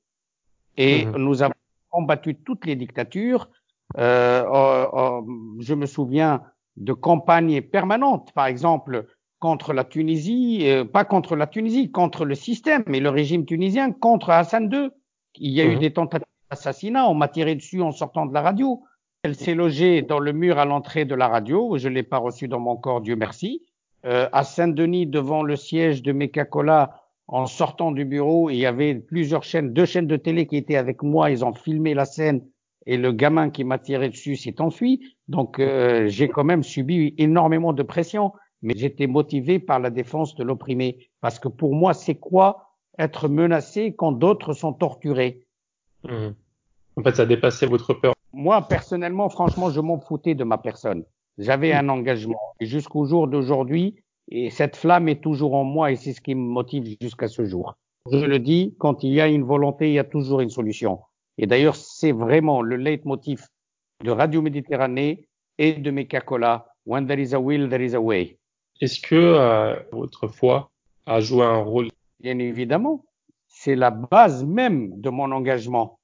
Et 0.78 1.06
mmh. 1.06 1.18
nous 1.18 1.42
avons 1.42 1.54
combattu 1.90 2.36
toutes 2.36 2.66
les 2.66 2.76
dictatures. 2.76 3.50
Euh, 3.98 4.44
euh, 4.44 4.88
euh, 4.94 5.22
je 5.60 5.74
me 5.74 5.86
souviens 5.86 6.44
de 6.76 6.94
campagnes 6.94 7.62
permanentes, 7.62 8.32
par 8.34 8.46
exemple 8.48 9.08
contre 9.40 9.74
la 9.74 9.84
Tunisie, 9.84 10.68
pas 10.92 11.06
contre 11.06 11.36
la 11.36 11.48
Tunisie, 11.48 11.92
contre 11.92 12.26
le 12.26 12.36
système 12.36 12.84
et 12.94 13.00
le 13.00 13.10
régime 13.10 13.46
tunisien, 13.46 13.92
contre 13.92 14.32
Hassan 14.32 14.70
II, 14.72 14.90
il 15.40 15.52
y 15.52 15.62
a 15.62 15.66
eu 15.66 15.76
mhm. 15.76 15.80
des 15.80 15.94
tentatives 15.94 16.28
d'assassinat. 16.50 17.10
On 17.10 17.14
m'a 17.14 17.28
tiré 17.28 17.56
dessus 17.56 17.82
en 17.82 17.92
sortant 17.92 18.26
de 18.26 18.34
la 18.34 18.42
radio. 18.42 18.84
Elle 19.24 19.36
s'est 19.36 19.56
logée 19.56 20.02
dans 20.02 20.20
le 20.20 20.32
mur 20.32 20.58
à 20.60 20.66
l'entrée 20.66 21.06
de 21.06 21.16
la 21.16 21.28
radio. 21.28 21.78
Je 21.78 21.90
l'ai 21.90 22.04
pas 22.04 22.18
reçue 22.18 22.48
dans 22.48 22.60
mon 22.60 22.76
corps, 22.76 23.02
Dieu 23.02 23.16
merci. 23.16 23.64
Euh, 24.06 24.30
à 24.32 24.44
Saint-Denis, 24.44 25.08
devant 25.08 25.44
le 25.44 25.56
siège 25.56 26.02
de 26.02 26.12
Mecacola, 26.12 27.02
en 27.28 27.46
sortant 27.46 27.92
du 27.92 28.06
bureau, 28.06 28.50
il 28.50 28.58
y 28.58 28.66
avait 28.66 28.96
plusieurs 28.96 29.44
chaînes, 29.44 29.74
deux 29.74 29.86
chaînes 29.86 30.08
de 30.08 30.16
télé 30.16 30.48
qui 30.48 30.56
étaient 30.56 30.78
avec 30.78 31.04
moi. 31.04 31.30
Ils 31.30 31.44
ont 31.44 31.54
filmé 31.54 31.94
la 31.94 32.06
scène 32.06 32.42
et 32.86 32.96
le 32.96 33.12
gamin 33.12 33.50
qui 33.50 33.66
m'a 33.66 33.80
tiré 33.80 34.08
dessus 34.10 34.38
s'est 34.38 34.62
enfui. 34.62 35.02
Donc 35.28 35.60
euh, 35.60 36.08
j'ai 36.08 36.30
quand 36.30 36.46
même 36.46 36.64
subi 36.64 37.14
énormément 37.18 37.74
de 37.74 37.84
pression, 37.84 38.32
mais 38.62 38.74
j'étais 38.76 39.08
motivé 39.08 39.60
par 39.60 39.80
la 39.80 39.90
défense 39.90 40.36
de 40.36 40.44
l'opprimé. 40.44 41.10
Parce 41.22 41.40
que 41.40 41.48
pour 41.48 41.76
moi, 41.76 41.94
c'est 41.94 42.16
quoi 42.16 42.74
être 42.98 43.28
menacé 43.28 43.94
quand 43.96 44.12
d'autres 44.12 44.54
sont 44.54 44.74
torturés? 44.74 45.46
Mmh. 46.04 46.30
En 46.98 47.04
fait, 47.04 47.16
ça 47.16 47.26
dépassait 47.26 47.68
votre 47.68 47.94
peur. 47.94 48.14
Moi, 48.34 48.68
personnellement, 48.68 49.30
franchement, 49.30 49.70
je 49.70 49.80
m'en 49.80 50.00
foutais 50.00 50.36
de 50.36 50.44
ma 50.44 50.58
personne. 50.58 51.04
J'avais 51.38 51.74
un 51.74 51.90
engagement. 51.90 52.40
Et 52.60 52.66
jusqu'au 52.66 53.06
jour 53.06 53.28
d'aujourd'hui, 53.28 53.96
et 54.30 54.50
cette 54.50 54.76
flamme 54.76 55.08
est 55.08 55.22
toujours 55.22 55.54
en 55.54 55.64
moi 55.64 55.92
et 55.92 55.96
c'est 55.96 56.14
ce 56.14 56.22
qui 56.22 56.36
me 56.36 56.42
motive 56.42 56.98
jusqu'à 57.00 57.28
ce 57.28 57.46
jour. 57.46 57.78
Je 58.12 58.26
le 58.26 58.40
dis, 58.40 58.76
quand 58.78 59.04
il 59.04 59.14
y 59.14 59.22
a 59.22 59.28
une 59.28 59.44
volonté, 59.44 59.90
il 59.90 59.94
y 59.94 60.00
a 60.00 60.04
toujours 60.04 60.42
une 60.42 60.50
solution. 60.50 61.00
Et 61.38 61.46
d'ailleurs, 61.46 61.76
c'est 61.76 62.12
vraiment 62.12 62.62
le 62.62 62.78
leitmotiv 62.78 63.48
de 64.04 64.12
Radio 64.12 64.42
Méditerranée 64.42 65.28
et 65.58 65.74
de 65.74 65.92
Mekakola. 65.92 66.68
When 66.86 67.06
there 67.06 67.22
is 67.22 67.34
a 67.34 67.40
will, 67.40 67.70
there 67.70 67.84
is 67.84 67.94
a 67.96 68.02
way. 68.02 68.38
Est-ce 68.82 69.00
que 69.02 69.16
euh, 69.16 69.76
votre 69.92 70.28
foi 70.28 70.70
a 71.06 71.20
joué 71.20 71.44
un 71.44 71.58
rôle? 71.58 71.90
Bien 72.20 72.38
évidemment. 72.40 73.04
C'est 73.48 73.76
la 73.76 73.92
base 73.92 74.44
même 74.46 75.00
de 75.00 75.10
mon 75.10 75.32
engagement. 75.32 76.00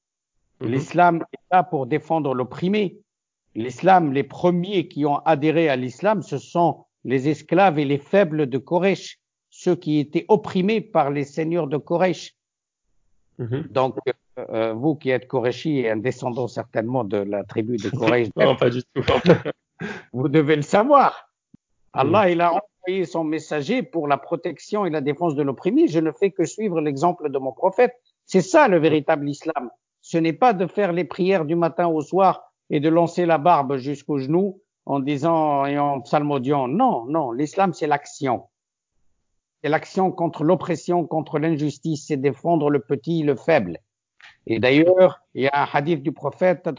Mhm. 0.60 0.68
L'islam 0.70 1.26
est 1.34 1.56
là 1.56 1.64
pour 1.64 1.86
défendre 1.86 2.34
l'opprimé. 2.34 2.98
L'islam, 3.56 4.14
les 4.14 4.24
premiers 4.24 4.88
qui 4.88 5.06
ont 5.06 5.18
adhéré 5.20 5.70
à 5.70 5.76
l'islam, 5.76 6.24
ce 6.24 6.38
sont 6.38 6.86
les 7.04 7.30
esclaves 7.30 7.78
et 7.78 7.86
les 7.86 8.00
faibles 8.00 8.48
de 8.48 8.58
Koresh, 8.58 9.20
ceux 9.50 9.76
qui 9.76 10.00
étaient 10.00 10.26
opprimés 10.30 10.82
par 10.82 11.12
les 11.12 11.24
seigneurs 11.24 11.68
de 11.68 11.78
Koresh. 11.78 12.34
Mhm. 13.38 13.68
Donc, 13.70 13.98
euh, 14.08 14.46
euh, 14.50 14.74
vous 14.74 14.96
qui 14.96 15.10
êtes 15.10 15.28
Koreshi 15.28 15.80
et 15.80 15.92
un 15.92 15.98
descendant 15.98 16.48
certainement 16.48 17.04
de 17.04 17.18
la 17.18 17.44
tribu 17.44 17.78
de 17.78 17.90
Koresh, 18.24 18.30
non, 18.36 18.56
pas 18.56 18.70
du 18.72 18.82
tout. 18.82 19.04
vous 20.14 20.30
devez 20.30 20.56
le 20.56 20.62
savoir. 20.64 21.33
Allah, 21.94 22.30
il 22.30 22.42
a 22.42 22.62
son 23.06 23.24
messager 23.24 23.84
pour 23.84 24.08
la 24.08 24.18
protection 24.18 24.86
et 24.86 24.90
la 24.90 25.02
défense 25.02 25.36
de 25.36 25.44
l'opprimé. 25.44 25.88
Je 25.88 26.00
ne 26.00 26.12
fais 26.12 26.32
que 26.32 26.44
suivre 26.44 26.82
l'exemple 26.82 27.30
de 27.30 27.38
mon 27.38 27.54
prophète. 27.54 27.94
C'est 28.26 28.42
ça 28.42 28.68
le 28.68 28.78
véritable 28.78 29.30
islam. 29.30 29.70
Ce 30.02 30.18
n'est 30.18 30.34
pas 30.34 30.54
de 30.54 30.68
faire 30.68 30.92
les 30.92 31.06
prières 31.06 31.46
du 31.46 31.56
matin 31.56 31.88
au 31.88 32.02
soir 32.02 32.44
et 32.70 32.80
de 32.80 32.90
lancer 32.90 33.26
la 33.26 33.38
barbe 33.38 33.78
jusqu'aux 33.78 34.18
genoux 34.18 34.62
en 34.86 35.00
disant 35.00 35.66
et 35.66 35.80
en 35.80 36.02
psalmodiant. 36.02 36.68
Non, 36.68 37.06
non, 37.06 37.32
l'islam 37.32 37.74
c'est 37.74 37.88
l'action. 37.88 38.50
C'est 39.62 39.70
l'action 39.70 40.12
contre 40.12 40.44
l'oppression, 40.44 41.08
contre 41.08 41.40
l'injustice, 41.40 42.08
c'est 42.08 42.18
défendre 42.18 42.70
le 42.70 42.80
petit, 42.80 43.24
le 43.24 43.36
faible. 43.36 43.80
Et 44.46 44.60
d'ailleurs, 44.60 45.22
il 45.36 45.44
y 45.44 45.48
a 45.48 45.64
un 45.64 45.68
hadith 45.72 46.04
du 46.04 46.12
prophète, 46.12 46.70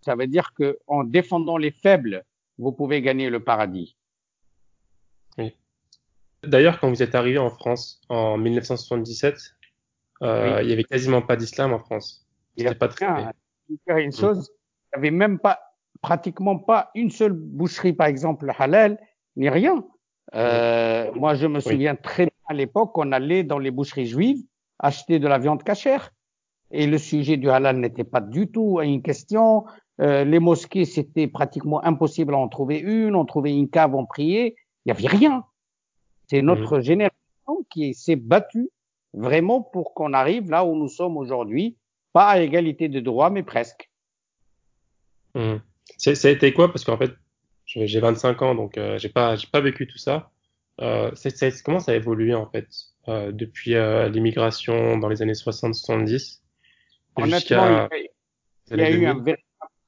ça 0.00 0.14
veut 0.16 0.26
dire 0.26 0.52
que 0.54 0.78
en 0.88 1.04
défendant 1.04 1.56
les 1.56 1.70
faibles, 1.70 2.24
vous 2.58 2.72
pouvez 2.72 3.02
gagner 3.02 3.30
le 3.30 3.40
paradis. 3.40 3.96
Oui. 5.38 5.54
D'ailleurs, 6.42 6.80
quand 6.80 6.88
vous 6.88 7.02
êtes 7.02 7.14
arrivé 7.14 7.38
en 7.38 7.50
France 7.50 8.00
en 8.08 8.38
1977, 8.38 9.54
euh, 10.22 10.60
il 10.62 10.70
y 10.70 10.72
avait 10.72 10.84
quasiment 10.84 11.22
pas 11.22 11.36
d'islam 11.36 11.72
en 11.72 11.78
France. 11.78 12.26
Il 12.56 12.64
n'y 12.64 12.70
a 12.70 12.74
pas 12.74 12.88
très. 12.88 13.06
Une 13.68 14.12
chose, 14.12 14.50
il 14.94 14.98
n'y 14.98 15.06
avait 15.06 15.10
même 15.10 15.38
pas, 15.38 15.60
pratiquement 16.00 16.58
pas 16.58 16.90
une 16.94 17.10
seule 17.10 17.32
boucherie, 17.32 17.92
par 17.92 18.06
exemple 18.06 18.50
halal, 18.56 18.98
ni 19.36 19.48
rien. 19.48 19.84
Euh, 20.34 21.10
moi, 21.14 21.34
je 21.34 21.46
me 21.46 21.60
souviens 21.60 21.96
très 21.96 22.24
bien 22.24 22.32
à 22.48 22.54
l'époque, 22.54 22.96
on 22.96 23.12
allait 23.12 23.44
dans 23.44 23.58
les 23.58 23.70
boucheries 23.70 24.06
juives 24.06 24.42
acheter 24.78 25.18
de 25.18 25.28
la 25.28 25.38
viande 25.38 25.62
cachère. 25.62 26.12
Et 26.70 26.86
le 26.86 26.98
sujet 26.98 27.36
du 27.36 27.48
halal 27.48 27.78
n'était 27.78 28.04
pas 28.04 28.20
du 28.20 28.48
tout 28.48 28.80
une 28.80 29.02
question. 29.02 29.64
Euh, 30.00 30.24
les 30.24 30.40
mosquées, 30.40 30.84
c'était 30.84 31.26
pratiquement 31.26 31.82
impossible 31.84 32.34
à 32.34 32.38
en 32.38 32.48
trouver 32.48 32.78
une. 32.78 33.14
On 33.14 33.24
trouvait 33.24 33.52
une 33.52 33.68
cave, 33.68 33.94
on 33.94 34.06
priait. 34.06 34.56
Il 34.84 34.92
n'y 34.92 34.98
avait 34.98 35.08
rien. 35.08 35.44
C'est 36.28 36.42
mhm. 36.42 36.46
notre 36.46 36.80
génération 36.80 37.64
qui 37.70 37.94
s'est 37.94 38.16
battue 38.16 38.70
vraiment 39.12 39.62
pour 39.62 39.94
qu'on 39.94 40.12
arrive 40.12 40.50
là 40.50 40.64
où 40.64 40.76
nous 40.76 40.88
sommes 40.88 41.16
aujourd'hui, 41.16 41.76
pas 42.12 42.28
à 42.28 42.40
égalité 42.40 42.88
de 42.88 43.00
droits, 43.00 43.30
mais 43.30 43.42
presque. 43.42 43.90
Mmh. 45.34 45.56
Ça 45.98 46.28
a 46.28 46.30
été 46.30 46.52
quoi? 46.52 46.68
Parce 46.70 46.84
qu'en 46.84 46.98
fait, 46.98 47.12
j'ai 47.64 48.00
25 48.00 48.42
ans, 48.42 48.54
donc 48.54 48.76
euh, 48.76 48.98
j'ai 48.98 49.08
pas, 49.08 49.36
j'ai 49.36 49.48
pas 49.50 49.60
vécu 49.60 49.86
tout 49.86 49.98
ça. 49.98 50.30
Euh, 50.80 51.10
comment 51.64 51.80
ça 51.80 51.92
a 51.92 51.94
évolué 51.94 52.34
en 52.34 52.46
fait 52.50 52.68
euh, 53.08 53.32
depuis 53.32 53.74
euh, 53.74 54.10
l'immigration 54.10 54.98
dans 54.98 55.08
les 55.08 55.22
années 55.22 55.32
60-70 55.32 56.40
Honnêtement, 57.16 57.88
il 58.70 58.78
y 58.78 58.82
a, 58.82 58.90
eu 58.90 59.06
un 59.06 59.14
véritable 59.14 59.45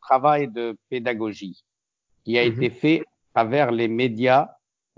travail 0.08 0.48
de 0.48 0.76
pédagogie 0.88 1.64
qui 2.24 2.38
a 2.38 2.44
mhm. 2.44 2.52
été 2.52 2.70
fait 2.70 3.00
à 3.34 3.40
travers 3.40 3.70
les 3.70 3.88
médias 3.88 4.48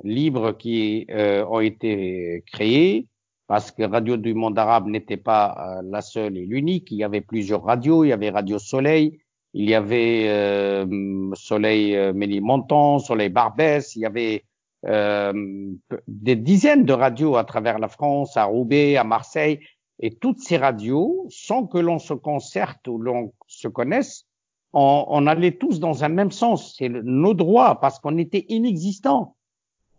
libres 0.03 0.53
qui 0.53 1.07
euh, 1.11 1.45
ont 1.47 1.61
été 1.61 2.43
créés, 2.53 3.07
parce 3.47 3.73
que 3.73 3.83
Radio 3.83 4.17
du 4.17 4.33
Monde 4.35 4.59
Arabe 4.59 4.87
n'était 4.87 5.17
pas 5.17 5.47
euh, 5.51 5.83
la 5.85 6.03
seule 6.03 6.37
et 6.39 6.47
l'unique. 6.47 6.93
Il 6.93 6.99
y 6.99 7.05
avait 7.05 7.21
plusieurs 7.21 7.65
radios. 7.65 8.05
Il 8.05 8.09
y 8.09 8.13
avait 8.13 8.31
Radio 8.31 8.59
Soleil, 8.59 9.19
il 9.55 9.69
y 9.69 9.75
avait 9.75 10.29
euh, 10.29 10.87
Soleil 11.35 11.97
euh, 11.97 12.13
Ménilmontant, 12.13 13.01
Soleil 13.01 13.29
Barbès, 13.29 13.97
il 13.97 14.03
y 14.03 14.07
avait 14.07 14.45
des 14.83 16.37
dizaines 16.37 16.87
de 16.87 16.95
radios 16.95 17.37
à 17.37 17.45
travers 17.45 17.79
la 17.79 17.89
France, 17.89 18.39
à 18.39 18.45
Roubaix, 18.45 18.97
à 18.97 19.05
Marseille, 19.05 19.61
et 19.99 20.15
toutes 20.15 20.41
ces 20.41 20.57
radios, 20.57 21.27
sans 21.29 21.67
que 21.67 21.77
l'on 21.77 21.99
se 21.99 22.15
concerte 22.15 22.89
ou 22.89 22.97
l'on 22.97 23.35
se 23.47 23.69
connaisse, 23.69 24.25
on, 24.73 25.05
on, 25.09 25.27
allait 25.27 25.57
tous 25.57 25.81
dans 25.81 26.05
un 26.05 26.09
même 26.09 26.31
sens. 26.31 26.75
C'est 26.77 26.89
nos 26.89 27.35
droits, 27.35 27.81
parce 27.81 27.99
qu'on 27.99 28.19
était 28.19 28.47
inexistants. 28.49 29.37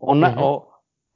On, 0.00 0.22
a, 0.22 0.30
mhm. 0.30 0.60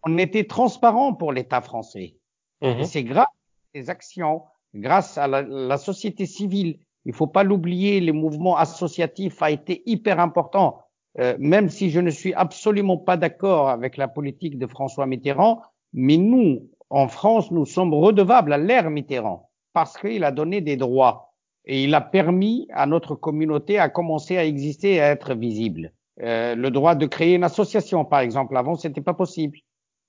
on, 0.04 0.18
était 0.18 0.44
transparent 0.44 1.14
pour 1.14 1.32
l'État 1.32 1.60
français. 1.60 2.16
Mhm. 2.62 2.84
C'est 2.84 3.04
grâce 3.04 3.26
à 3.26 3.68
ces 3.74 3.90
actions, 3.90 4.42
grâce 4.74 5.18
à 5.18 5.26
la, 5.26 5.42
la 5.42 5.78
société 5.78 6.26
civile, 6.26 6.78
il 7.04 7.12
faut 7.12 7.28
pas 7.28 7.44
l'oublier, 7.44 8.00
les 8.00 8.12
mouvements 8.12 8.56
associatifs 8.56 9.40
a 9.42 9.50
été 9.50 9.82
hyper 9.86 10.18
important. 10.18 10.80
Euh, 11.18 11.36
même 11.38 11.70
si 11.70 11.90
je 11.90 12.00
ne 12.00 12.10
suis 12.10 12.34
absolument 12.34 12.98
pas 12.98 13.16
d'accord 13.16 13.70
avec 13.70 13.96
la 13.96 14.08
politique 14.08 14.58
de 14.58 14.66
François 14.66 15.06
Mitterrand, 15.06 15.62
mais 15.94 16.18
nous, 16.18 16.68
en 16.90 17.08
France, 17.08 17.50
nous 17.50 17.64
sommes 17.64 17.94
redevables 17.94 18.52
à 18.52 18.58
l'ère 18.58 18.90
Mitterrand 18.90 19.48
parce 19.72 19.96
qu'il 19.96 20.24
a 20.24 20.30
donné 20.30 20.60
des 20.60 20.76
droits 20.76 21.32
et 21.66 21.84
il 21.84 21.94
a 21.94 22.00
permis 22.00 22.68
à 22.72 22.86
notre 22.86 23.14
communauté 23.14 23.78
à 23.78 23.88
commencer 23.88 24.38
à 24.38 24.44
exister 24.44 24.94
et 24.94 25.00
à 25.00 25.10
être 25.10 25.34
visible. 25.34 25.92
Euh, 26.22 26.54
le 26.54 26.70
droit 26.70 26.94
de 26.94 27.06
créer 27.06 27.34
une 27.34 27.44
association, 27.44 28.04
par 28.04 28.20
exemple, 28.20 28.56
avant 28.56 28.76
c'était 28.76 29.00
pas 29.00 29.14
possible. 29.14 29.58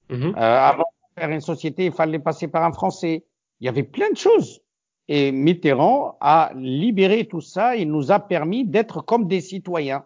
Mm-hmm. 0.09 0.37
Euh, 0.37 0.59
avant 0.59 0.83
de 0.83 1.21
faire 1.21 1.29
une 1.31 1.41
société, 1.41 1.85
il 1.85 1.91
fallait 1.91 2.19
passer 2.19 2.47
par 2.47 2.63
un 2.63 2.71
Français. 2.71 3.25
Il 3.59 3.65
y 3.65 3.69
avait 3.69 3.83
plein 3.83 4.09
de 4.11 4.17
choses. 4.17 4.61
Et 5.09 5.31
Mitterrand 5.31 6.17
a 6.19 6.51
libéré 6.55 7.27
tout 7.27 7.41
ça 7.41 7.75
et 7.75 7.85
nous 7.85 8.11
a 8.11 8.19
permis 8.19 8.65
d'être 8.65 9.01
comme 9.01 9.27
des 9.27 9.41
citoyens. 9.41 10.03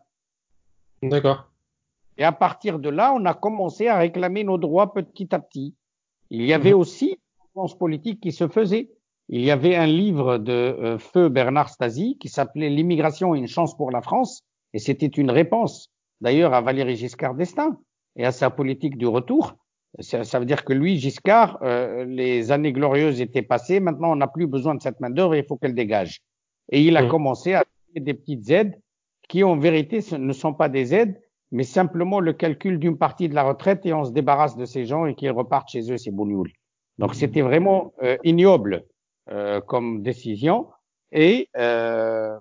D'accord. 1.01 1.49
Et 2.17 2.23
à 2.23 2.31
partir 2.31 2.79
de 2.79 2.89
là, 2.89 3.13
on 3.15 3.25
a 3.25 3.33
commencé 3.33 3.87
à 3.87 3.97
réclamer 3.97 4.43
nos 4.43 4.57
droits 4.57 4.93
petit 4.93 5.33
à 5.33 5.39
petit. 5.39 5.75
Il 6.29 6.45
y 6.45 6.53
avait 6.53 6.71
mhm. 6.71 6.79
aussi 6.79 7.09
une 7.09 7.43
réponse 7.47 7.77
politique 7.77 8.21
qui 8.21 8.31
se 8.31 8.47
faisait. 8.47 8.89
Il 9.33 9.41
y 9.41 9.49
avait 9.49 9.77
un 9.77 9.87
livre 9.87 10.37
de 10.37 10.51
euh, 10.51 10.97
feu 10.97 11.29
Bernard 11.29 11.69
Stasi 11.69 12.17
qui 12.19 12.27
s'appelait 12.27 12.69
L'immigration 12.69 13.33
une 13.33 13.47
chance 13.47 13.75
pour 13.77 13.89
la 13.89 14.01
France, 14.01 14.43
et 14.73 14.79
c'était 14.79 15.07
une 15.07 15.31
réponse 15.31 15.89
d'ailleurs 16.19 16.53
à 16.53 16.59
Valéry 16.59 16.97
Giscard 16.97 17.35
d'Estaing 17.35 17.77
et 18.17 18.25
à 18.25 18.33
sa 18.33 18.49
politique 18.49 18.97
du 18.97 19.07
retour. 19.07 19.55
Ça, 19.99 20.25
ça 20.25 20.37
veut 20.37 20.45
dire 20.45 20.65
que 20.65 20.73
lui, 20.73 20.99
Giscard, 20.99 21.59
euh, 21.61 22.03
les 22.03 22.51
années 22.51 22.73
glorieuses 22.73 23.21
étaient 23.21 23.41
passées. 23.41 23.79
Maintenant, 23.79 24.11
on 24.11 24.17
n'a 24.17 24.27
plus 24.27 24.47
besoin 24.47 24.75
de 24.75 24.81
cette 24.81 24.99
main 24.99 25.09
d'œuvre. 25.09 25.35
Il 25.35 25.45
faut 25.45 25.55
qu'elle 25.55 25.75
dégage. 25.75 26.19
Et 26.69 26.81
il 26.81 26.97
a 26.97 27.03
mhm. 27.03 27.09
commencé 27.09 27.53
à 27.53 27.63
donner 27.87 28.05
des 28.05 28.13
petites 28.13 28.49
aides 28.49 28.81
qui 29.29 29.45
en 29.45 29.57
vérité 29.57 30.01
ne 30.17 30.33
sont 30.33 30.53
pas 30.53 30.67
des 30.67 30.93
aides, 30.93 31.21
mais 31.51 31.63
simplement 31.63 32.19
le 32.19 32.33
calcul 32.33 32.79
d'une 32.79 32.97
partie 32.97 33.29
de 33.29 33.35
la 33.35 33.43
retraite 33.43 33.85
et 33.85 33.93
on 33.93 34.03
se 34.03 34.11
débarrasse 34.11 34.57
de 34.57 34.65
ces 34.65 34.85
gens 34.85 35.05
et 35.05 35.15
qu'ils 35.15 35.31
repartent 35.31 35.69
chez 35.69 35.89
eux, 35.89 35.97
c'est 35.97 36.11
bougnoul. 36.11 36.51
Donc 36.97 37.15
c'était 37.15 37.41
vraiment 37.41 37.93
euh, 38.03 38.17
ignoble 38.25 38.85
comme 39.67 40.03
décision. 40.03 40.67
Et 41.11 41.49
euh, 41.57 42.37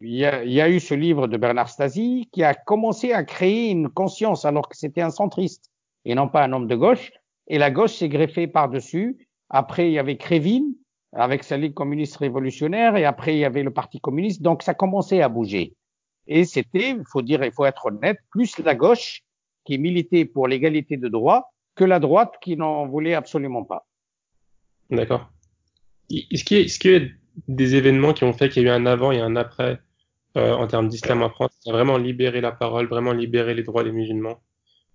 il 0.00 0.14
y, 0.14 0.24
a, 0.24 0.44
y, 0.44 0.60
a, 0.60 0.68
eu 0.68 0.80
ce 0.80 0.94
livre 0.94 1.26
de 1.26 1.36
Bernard 1.36 1.68
Stasi 1.68 2.28
qui 2.32 2.42
a 2.42 2.54
commencé 2.54 3.12
à 3.12 3.24
créer 3.24 3.70
une 3.70 3.88
conscience 3.88 4.44
alors 4.44 4.68
que 4.68 4.76
c'était 4.76 5.00
un 5.00 5.10
centriste 5.10 5.70
et 6.04 6.14
non 6.14 6.28
pas 6.28 6.44
un 6.44 6.52
homme 6.52 6.68
de 6.68 6.76
gauche. 6.76 7.12
Et 7.48 7.58
la 7.58 7.70
gauche 7.70 7.94
s'est 7.94 8.08
greffée 8.08 8.46
par-dessus. 8.46 9.28
Après, 9.50 9.88
il 9.88 9.92
y 9.92 9.98
avait 9.98 10.16
Crévin 10.16 10.62
avec 11.12 11.44
sa 11.44 11.56
Ligue 11.56 11.74
communiste 11.74 12.16
révolutionnaire 12.16 12.96
et 12.96 13.04
après, 13.04 13.34
il 13.34 13.38
y 13.38 13.44
avait 13.44 13.62
le 13.62 13.72
Parti 13.72 14.00
communiste. 14.00 14.42
Donc, 14.42 14.62
ça 14.62 14.74
commençait 14.74 15.22
à 15.22 15.28
bouger. 15.28 15.74
Et 16.26 16.44
c'était, 16.44 16.90
il 16.90 17.04
faut 17.06 17.22
dire, 17.22 17.44
il 17.44 17.52
faut 17.52 17.66
être 17.66 17.86
honnête, 17.86 18.18
plus 18.30 18.58
la 18.58 18.74
gauche 18.74 19.22
qui 19.64 19.78
militait 19.78 20.24
pour 20.24 20.48
l'égalité 20.48 20.96
de 20.96 21.08
droit 21.08 21.52
que 21.74 21.84
la 21.84 21.98
droite 21.98 22.34
qui 22.40 22.56
n'en 22.56 22.86
voulait 22.86 23.14
absolument 23.14 23.64
pas. 23.64 23.86
D'accord. 24.90 25.28
Est-ce 26.10 26.44
qu'il 26.44 26.92
y, 26.92 26.96
a 26.96 27.00
des 27.48 27.74
événements 27.74 28.12
qui 28.12 28.24
ont 28.24 28.32
fait 28.32 28.48
qu'il 28.48 28.62
y 28.62 28.66
a 28.66 28.68
eu 28.68 28.72
un 28.72 28.86
avant 28.86 29.12
et 29.12 29.20
un 29.20 29.36
après 29.36 29.80
euh, 30.36 30.52
en 30.52 30.66
termes 30.66 30.88
d'islam 30.88 31.22
en 31.22 31.30
France? 31.30 31.52
Qui 31.60 31.70
a 31.70 31.72
vraiment 31.72 31.96
libéré 31.96 32.40
la 32.40 32.52
parole, 32.52 32.86
vraiment 32.86 33.12
libéré 33.12 33.54
les 33.54 33.62
droits 33.62 33.84
des 33.84 33.92
musulmans? 33.92 34.40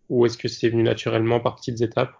Ou 0.09 0.25
est-ce 0.25 0.37
que 0.37 0.47
c'est 0.47 0.69
venu 0.69 0.83
naturellement 0.83 1.39
par 1.39 1.55
petites 1.55 1.81
étapes? 1.81 2.13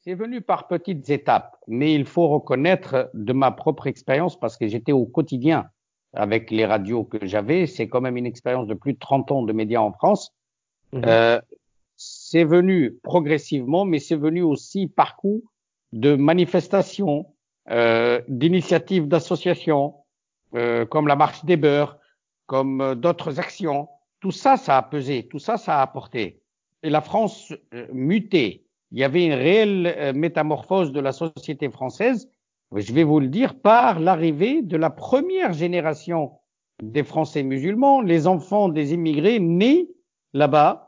C'est 0.00 0.14
venu 0.14 0.40
par 0.40 0.68
petites 0.68 1.10
étapes, 1.10 1.56
mais 1.66 1.94
il 1.94 2.06
faut 2.06 2.28
reconnaître 2.28 3.10
de 3.14 3.32
ma 3.32 3.50
propre 3.50 3.86
expérience, 3.88 4.38
parce 4.38 4.56
que 4.56 4.68
j'étais 4.68 4.92
au 4.92 5.04
quotidien 5.04 5.68
avec 6.14 6.50
les 6.50 6.64
radios 6.64 7.04
que 7.04 7.26
j'avais, 7.26 7.66
c'est 7.66 7.88
quand 7.88 8.00
même 8.00 8.16
une 8.16 8.26
expérience 8.26 8.66
de 8.66 8.74
plus 8.74 8.94
de 8.94 8.98
30 8.98 9.32
ans 9.32 9.42
de 9.42 9.52
médias 9.52 9.80
en 9.80 9.92
France. 9.92 10.34
Mhm. 10.92 11.02
Euh, 11.04 11.40
c'est 11.96 12.44
venu 12.44 12.98
progressivement, 13.02 13.84
mais 13.84 13.98
c'est 13.98 14.16
venu 14.16 14.42
aussi 14.42 14.86
par 14.86 15.16
coup 15.16 15.42
de 15.92 16.14
manifestations, 16.14 17.26
d'initiatives 18.28 19.08
d'associations, 19.08 19.94
euh, 20.54 20.86
comme 20.86 21.06
la 21.06 21.16
marche 21.16 21.44
des 21.44 21.56
beurs, 21.56 21.98
comme 22.46 22.80
euh, 22.80 22.94
d'autres 22.94 23.38
actions. 23.38 23.88
Tout 24.20 24.32
ça, 24.32 24.56
ça 24.56 24.78
a 24.78 24.82
pesé, 24.82 25.28
tout 25.28 25.38
ça, 25.38 25.56
ça 25.58 25.78
a 25.78 25.82
apporté. 25.82 26.40
Et 26.82 26.90
la 26.90 27.00
France 27.00 27.52
euh, 27.74 27.86
mutait. 27.92 28.64
Il 28.90 28.98
y 28.98 29.04
avait 29.04 29.26
une 29.26 29.34
réelle 29.34 29.94
euh, 29.98 30.12
métamorphose 30.12 30.90
de 30.92 31.00
la 31.00 31.12
société 31.12 31.68
française 31.70 32.28
je 32.76 32.92
vais 32.92 33.04
vous 33.04 33.20
le 33.20 33.28
dire, 33.28 33.58
par 33.58 33.98
l'arrivée 33.98 34.62
de 34.62 34.76
la 34.76 34.90
première 34.90 35.52
génération 35.52 36.32
des 36.82 37.02
Français 37.02 37.42
musulmans, 37.42 38.02
les 38.02 38.26
enfants 38.26 38.68
des 38.68 38.92
immigrés 38.92 39.40
nés 39.40 39.88
là-bas, 40.34 40.87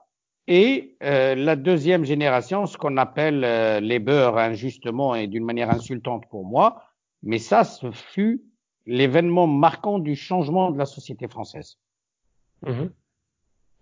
et 0.52 0.96
euh, 1.04 1.36
la 1.36 1.54
deuxième 1.54 2.04
génération, 2.04 2.66
ce 2.66 2.76
qu'on 2.76 2.96
appelle 2.96 3.44
euh, 3.44 3.78
les 3.78 4.00
beurs 4.00 4.36
injustement 4.36 5.14
et 5.14 5.28
d'une 5.28 5.44
manière 5.44 5.70
insultante 5.70 6.24
pour 6.28 6.44
moi, 6.44 6.82
mais 7.22 7.38
ça, 7.38 7.62
ce 7.62 7.92
fut 7.92 8.42
l'événement 8.84 9.46
marquant 9.46 10.00
du 10.00 10.16
changement 10.16 10.72
de 10.72 10.78
la 10.78 10.86
société 10.86 11.28
française, 11.28 11.78
mmh. 12.66 12.86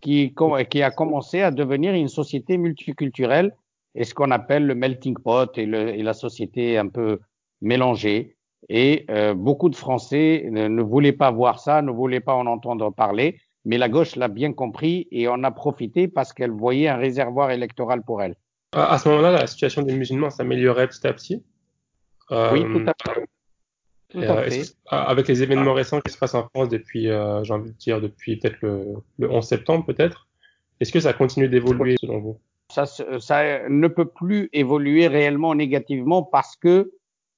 qui, 0.03 0.35
qui 0.69 0.83
a 0.83 0.91
commencé 0.91 1.41
à 1.41 1.51
devenir 1.51 1.95
une 1.95 2.09
société 2.09 2.59
multiculturelle 2.59 3.57
et 3.95 4.05
ce 4.05 4.13
qu'on 4.13 4.31
appelle 4.31 4.67
le 4.67 4.75
melting 4.75 5.15
pot 5.15 5.57
et, 5.57 5.65
le, 5.65 5.95
et 5.95 6.03
la 6.03 6.13
société 6.13 6.77
un 6.77 6.89
peu 6.89 7.19
mélangé 7.63 8.37
Et 8.69 9.07
euh, 9.09 9.33
beaucoup 9.33 9.71
de 9.71 9.77
Français 9.77 10.47
ne, 10.51 10.83
voulaient 10.83 11.13
pas 11.13 11.31
voir 11.31 11.61
ça, 11.61 11.81
ne 11.81 11.91
voulaient 11.91 12.21
pas 12.21 12.35
en 12.35 12.45
entendre 12.47 12.91
parler. 12.91 13.41
Mais 13.69 13.77
la 13.77 13.91
gauche 13.91 14.17
l'a 14.17 14.29
bien 14.29 14.55
compris 14.55 15.09
et 15.11 15.29
en 15.29 15.45
a 15.45 15.51
profité 15.51 16.09
parce 16.09 16.33
qu'elle 16.33 16.51
voyait 16.51 16.89
un 16.89 16.97
réservoir 16.97 17.51
électoral 17.51 18.03
pour 18.03 18.23
elle. 18.23 18.35
À, 18.73 18.97
ce 18.97 19.11
moment-là, 19.11 19.31
la 19.31 19.47
situation 19.47 19.83
des 19.83 19.93
musulmans 19.93 20.31
s'améliorait 20.31 20.89
petit 20.89 21.07
à 21.07 21.13
petit. 21.13 21.45
Euh, 22.31 22.51
oui, 22.51 22.63
tout 22.63 22.91
à 22.91 23.13
fait. 23.13 23.27
Tout 24.09 24.19
à 24.21 24.39
euh, 24.39 24.49
fait. 24.49 24.63
avec 24.87 25.29
les 25.29 25.43
événements 25.43 25.75
récents 25.75 26.01
qui 26.01 26.11
se 26.11 26.17
passent 26.17 26.35
en 26.35 26.49
France 26.49 26.71
depuis, 26.71 27.11
euh, 27.11 27.45
j'ai 27.45 27.53
envie 27.53 27.73
de 27.73 27.77
dire, 27.77 28.01
depuis 28.01 28.39
peut-être 28.39 28.57
le, 28.63 28.95
le 29.19 29.31
11 29.31 29.47
septembre, 29.47 29.85
peut-être, 29.85 30.29
est-ce 30.81 30.91
que 30.91 31.01
ça 31.01 31.13
continue 31.13 31.51
d'évoluer 31.51 31.97
selon 32.01 32.21
vous? 32.21 32.41
Ça, 32.73 32.87
ça 32.87 33.69
ne 33.69 33.89
peut 33.89 34.09
plus 34.09 34.49
évoluer 34.55 35.09
réellement 35.09 35.55
négativement 35.55 36.23
parce 36.23 36.57
que 36.57 36.93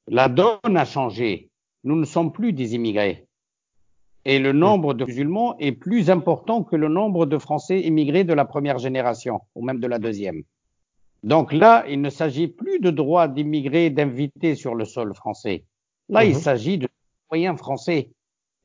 la 0.06 0.28
donne 0.28 0.76
a 0.76 0.84
changé. 0.84 1.50
Nous 1.82 1.96
ne 1.96 2.04
sommes 2.04 2.30
plus 2.30 2.52
des 2.52 2.76
immigrés. 2.76 3.26
Et 4.24 4.38
le 4.38 4.52
nombre 4.52 4.94
de 4.94 5.04
musulmans 5.04 5.56
est 5.58 5.72
plus 5.72 6.10
important 6.10 6.62
que 6.62 6.76
le 6.76 6.88
nombre 6.88 7.26
de 7.26 7.38
Français 7.38 7.80
immigrés 7.80 8.24
de 8.24 8.34
la 8.34 8.44
première 8.44 8.78
génération, 8.78 9.40
ou 9.54 9.64
même 9.64 9.80
de 9.80 9.86
la 9.86 9.98
deuxième. 9.98 10.42
Donc 11.22 11.52
là, 11.52 11.84
il 11.88 12.00
ne 12.00 12.10
s'agit 12.10 12.48
plus 12.48 12.80
de 12.80 12.90
droit 12.90 13.28
d'immigrés, 13.28 13.90
d'invités 13.90 14.54
sur 14.54 14.74
le 14.74 14.84
sol 14.84 15.14
français. 15.14 15.64
Là, 16.08 16.24
il 16.24 16.34
mhm. 16.34 16.40
s'agit 16.40 16.78
de 16.78 16.88
citoyens 17.22 17.56
français. 17.56 18.10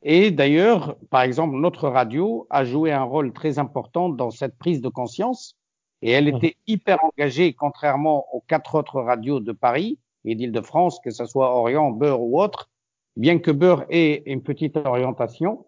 Et 0.04 0.32
d'ailleurs, 0.32 0.98
par 1.10 1.22
exemple, 1.22 1.56
notre 1.56 1.90
radio 1.90 2.48
a 2.50 2.64
joué 2.64 2.92
un 2.92 3.04
rôle 3.04 3.34
très 3.34 3.60
important 3.60 4.10
dans 4.10 4.32
cette 4.32 4.58
prise 4.58 4.82
de 4.82 4.90
conscience 4.90 5.56
et 6.02 6.12
elle 6.12 6.30
mhm. 6.30 6.38
était 6.38 6.56
hyper 6.68 7.00
engagée, 7.04 7.54
contrairement 7.54 8.26
aux 8.34 8.42
quatre 8.42 8.76
autres 8.76 9.02
radios 9.02 9.40
de 9.40 9.52
Paris, 9.52 9.98
et 10.26 10.36
d'Île-de-France, 10.36 11.00
que 11.04 11.12
ce 11.12 11.26
soit 11.26 11.56
Orient, 11.56 11.92
Beurre 11.92 12.22
ou 12.22 12.42
autre, 12.42 12.70
bien 13.16 13.40
que 13.40 13.52
Beurre 13.52 13.86
ait 13.90 14.24
une 14.26 14.42
petite 14.42 14.78
orientation. 14.78 15.66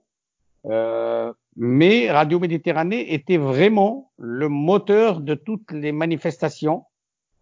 Euh, 0.65 1.33
mais 1.55 2.11
Radio 2.11 2.39
Méditerranée 2.39 3.13
était 3.13 3.37
vraiment 3.37 4.11
le 4.17 4.49
moteur 4.49 5.21
de 5.21 5.33
toutes 5.33 5.71
les 5.71 5.91
manifestations 5.91 6.83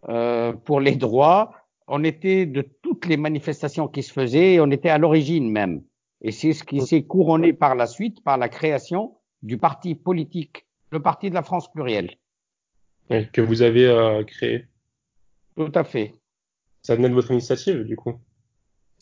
euh, 0.10 0.53
pour 0.53 0.80
les 0.80 0.95
droits. 0.95 1.51
On 1.88 2.03
était 2.03 2.45
de 2.45 2.62
toutes 2.82 3.06
les 3.06 3.18
manifestations 3.18 3.88
qui 3.88 4.03
se 4.03 4.14
faisaient, 4.14 4.60
on 4.60 4.72
était 4.72 4.89
à 4.89 4.97
l'origine 4.97 5.51
même. 5.51 5.84
Et 6.22 6.32
c'est 6.32 6.53
ce 6.53 6.64
qui 6.64 6.82
s'est 6.82 7.03
couronné 7.03 7.53
par 7.53 7.76
la 7.76 7.88
suite 7.88 8.24
par 8.24 8.38
la 8.38 8.49
création 8.49 9.16
du 9.43 9.58
parti 9.58 9.95
politique, 9.95 10.66
le 10.91 11.01
Parti 11.01 11.30
de 11.30 11.36
la 11.36 11.43
France 11.43 11.72
plurielle. 11.72 12.16
que 13.10 13.41
vous 13.41 13.62
avez 13.62 13.86
euh, 13.86 14.24
créé. 14.24 14.66
Tout 15.56 15.72
à 15.76 15.84
fait. 15.84 16.14
Ça 16.82 16.95
venait 16.95 17.10
de 17.10 17.14
votre 17.14 17.32
initiative, 17.32 17.84
du 17.84 17.95
coup 17.95 18.16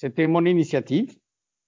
C'était 0.04 0.28
mon 0.28 0.46
initiative. 0.46 1.16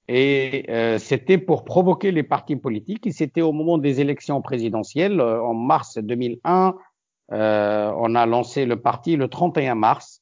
Et 0.09 0.65
euh, 0.69 0.97
c'était 0.97 1.37
pour 1.37 1.63
provoquer 1.63 2.11
les 2.11 2.23
partis 2.23 2.57
politiques. 2.57 3.07
Et 3.07 3.13
c'était 3.13 3.41
au 3.41 3.53
moment 3.53 3.77
des 3.77 4.01
élections 4.01 4.41
présidentielles, 4.41 5.21
euh, 5.21 5.41
en 5.41 5.53
mars 5.53 5.97
2001. 5.97 6.75
Euh, 7.31 7.93
on 7.95 8.13
a 8.13 8.25
lancé 8.25 8.65
le 8.65 8.81
parti 8.81 9.15
le 9.15 9.29
31 9.29 9.75
mars. 9.75 10.21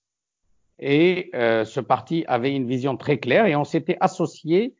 Et 0.79 1.31
ce 1.33 1.79
parti 1.79 2.23
avait 2.27 2.55
une 2.55 2.67
vision 2.67 2.97
très 2.97 3.17
claire. 3.17 3.47
Et 3.47 3.55
on 3.55 3.63
s'était 3.63 3.97
associé 3.99 4.75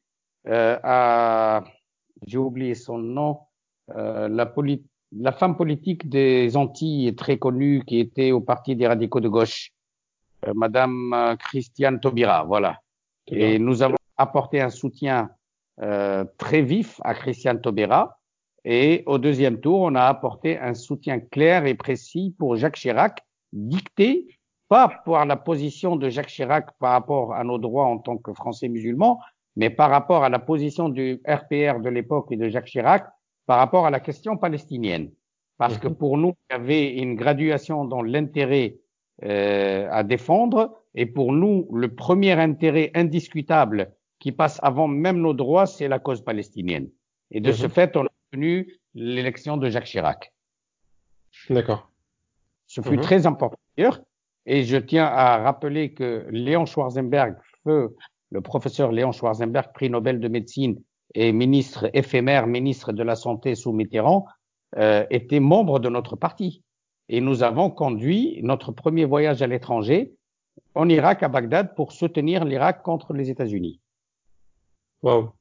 à, 0.46 1.64
j'ai 2.28 2.38
oublié 2.38 2.76
son 2.76 2.98
nom, 2.98 3.40
la, 3.88 4.54
la 5.18 5.32
femme 5.32 5.56
politique 5.56 6.10
des 6.10 6.58
Antilles 6.58 7.16
très 7.16 7.38
connue 7.38 7.84
qui 7.86 8.00
était 8.00 8.32
au 8.32 8.42
parti 8.42 8.76
des 8.76 8.88
radicaux 8.88 9.22
de 9.22 9.30
gauche, 9.30 9.72
Madame 10.54 11.38
Christiane 11.40 12.02
Taubira. 12.02 12.44
Voilà. 12.44 12.83
Et 13.28 13.60
nous 13.60 13.82
avons 13.82 13.96
apporté 14.18 14.62
un 14.62 14.70
soutien 14.70 15.30
euh, 15.82 16.26
très 16.38 16.62
vif 16.62 17.00
à 17.04 17.14
Christiane 17.14 17.62
Taubira. 17.62 18.20
Et 18.66 19.04
au 19.06 19.18
deuxième 19.18 19.60
tour, 19.60 19.82
on 19.82 19.96
a 19.96 20.04
apporté 20.04 20.58
un 20.58 20.74
soutien 20.74 21.20
clair 21.20 21.66
et 21.66 21.76
précis 21.76 22.36
pour 22.38 22.56
Jacques 22.56 22.78
Chirac, 22.78 23.20
dicté 23.52 24.28
pas 24.70 25.02
par 25.06 25.26
la 25.26 25.36
position 25.36 25.96
de 25.96 26.10
Jacques 26.10 26.28
Chirac 26.28 26.70
par 26.80 26.92
rapport 26.92 27.34
à 27.34 27.44
nos 27.44 27.58
droits 27.58 27.86
en 27.86 27.98
tant 27.98 28.18
que 28.18 28.34
Français 28.34 28.70
musulmans, 28.70 29.20
mais 29.56 29.70
par 29.70 29.90
rapport 29.90 30.24
à 30.24 30.30
la 30.30 30.40
position 30.40 30.90
du 30.90 31.22
RPR 31.28 31.80
de 31.82 31.90
l'époque 31.90 32.28
et 32.32 32.38
de 32.38 32.50
Jacques 32.50 32.68
Chirac 32.68 33.06
par 33.46 33.58
rapport 33.58 33.86
à 33.86 33.90
la 33.90 34.00
question 34.00 34.38
palestinienne. 34.38 35.12
Parce 35.58 35.78
que 35.78 35.88
pour 35.88 36.18
nous, 36.18 36.34
il 36.50 36.54
y 36.54 36.56
avait 36.56 36.94
une 36.96 37.16
graduation 37.16 37.86
dans 37.86 38.02
l'intérêt 38.02 38.78
euh, 39.24 39.88
à 39.92 40.04
défendre, 40.04 40.83
et 40.96 41.06
pour 41.06 41.34
nous, 41.34 41.68
le 41.74 41.94
premier 41.94 42.34
intérêt 42.34 42.92
indiscutable 42.94 43.94
qui 44.20 44.32
passe 44.32 44.60
avant 44.62 44.88
même 44.88 45.20
nos 45.20 45.34
droits, 45.34 45.66
c'est 45.66 45.88
la 45.88 46.00
cause 46.00 46.24
palestinienne. 46.24 46.90
Et 47.32 47.42
de 47.42 47.52
ce 47.52 47.66
mhm. 47.66 47.72
fait, 47.72 47.98
on 47.98 48.06
a 48.06 48.10
obtenu 48.32 48.80
l'élection 48.94 49.58
de 49.58 49.70
Jacques 49.70 49.86
Chirac. 49.86 50.34
D'accord. 51.50 51.90
Ce 52.68 52.82
fut 52.82 52.98
mhm. 52.98 53.02
très 53.02 53.26
important 53.26 53.58
d'ailleurs. 53.76 54.02
Et 54.46 54.64
je 54.64 54.78
tiens 54.78 55.06
à 55.06 55.38
rappeler 55.38 55.94
que 55.94 56.28
Léon 56.30 56.66
Schwarzenberg, 56.66 57.36
le 57.66 58.42
professeur 58.42 58.92
Léon 58.92 59.12
Schwarzenberg, 59.12 59.72
prix 59.74 59.90
Nobel 59.90 60.20
de 60.20 60.28
médecine 60.28 60.82
et 61.16 61.32
ministre 61.32 61.90
éphémère, 61.94 62.46
ministre 62.46 62.92
de 62.92 63.04
la 63.04 63.16
Santé 63.16 63.56
sous 63.56 63.72
Mitterrand, 63.72 64.26
euh, 64.78 65.06
était 65.10 65.40
membre 65.40 65.80
de 65.80 65.90
notre 65.90 66.16
parti. 66.16 66.62
Et 67.10 67.22
nous 67.22 67.44
avons 67.44 67.70
conduit 67.70 68.40
notre 68.44 68.72
premier 68.72 69.06
voyage 69.06 69.42
à 69.42 69.48
l'étranger 69.48 70.14
en 70.76 70.90
Irak, 70.90 71.24
à 71.24 71.28
Bagdad, 71.28 71.76
pour 71.76 71.92
soutenir 71.92 72.46
l'Irak 72.46 72.82
contre 72.82 73.14
les 73.14 73.30
États-Unis. 73.30 73.80
Wow. 75.02 75.34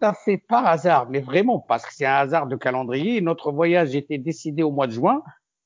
Ça 0.00 0.12
fait 0.12 0.36
par 0.36 0.66
hasard, 0.66 1.08
mais 1.08 1.20
vraiment 1.20 1.58
parce 1.58 1.86
que 1.86 1.94
c'est 1.94 2.04
un 2.04 2.16
hasard 2.16 2.46
de 2.46 2.56
calendrier. 2.56 3.20
Notre 3.20 3.50
voyage 3.50 3.94
était 3.94 4.18
décidé 4.18 4.62
au 4.62 4.70
mois 4.70 4.86
de 4.86 4.92
juin 4.92 5.22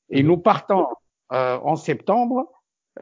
et 0.09 0.23
mhm. 0.23 0.29
nous 0.29 0.37
partons 0.37 0.87
euh, 1.33 1.59
en 1.63 1.75
septembre. 1.75 2.49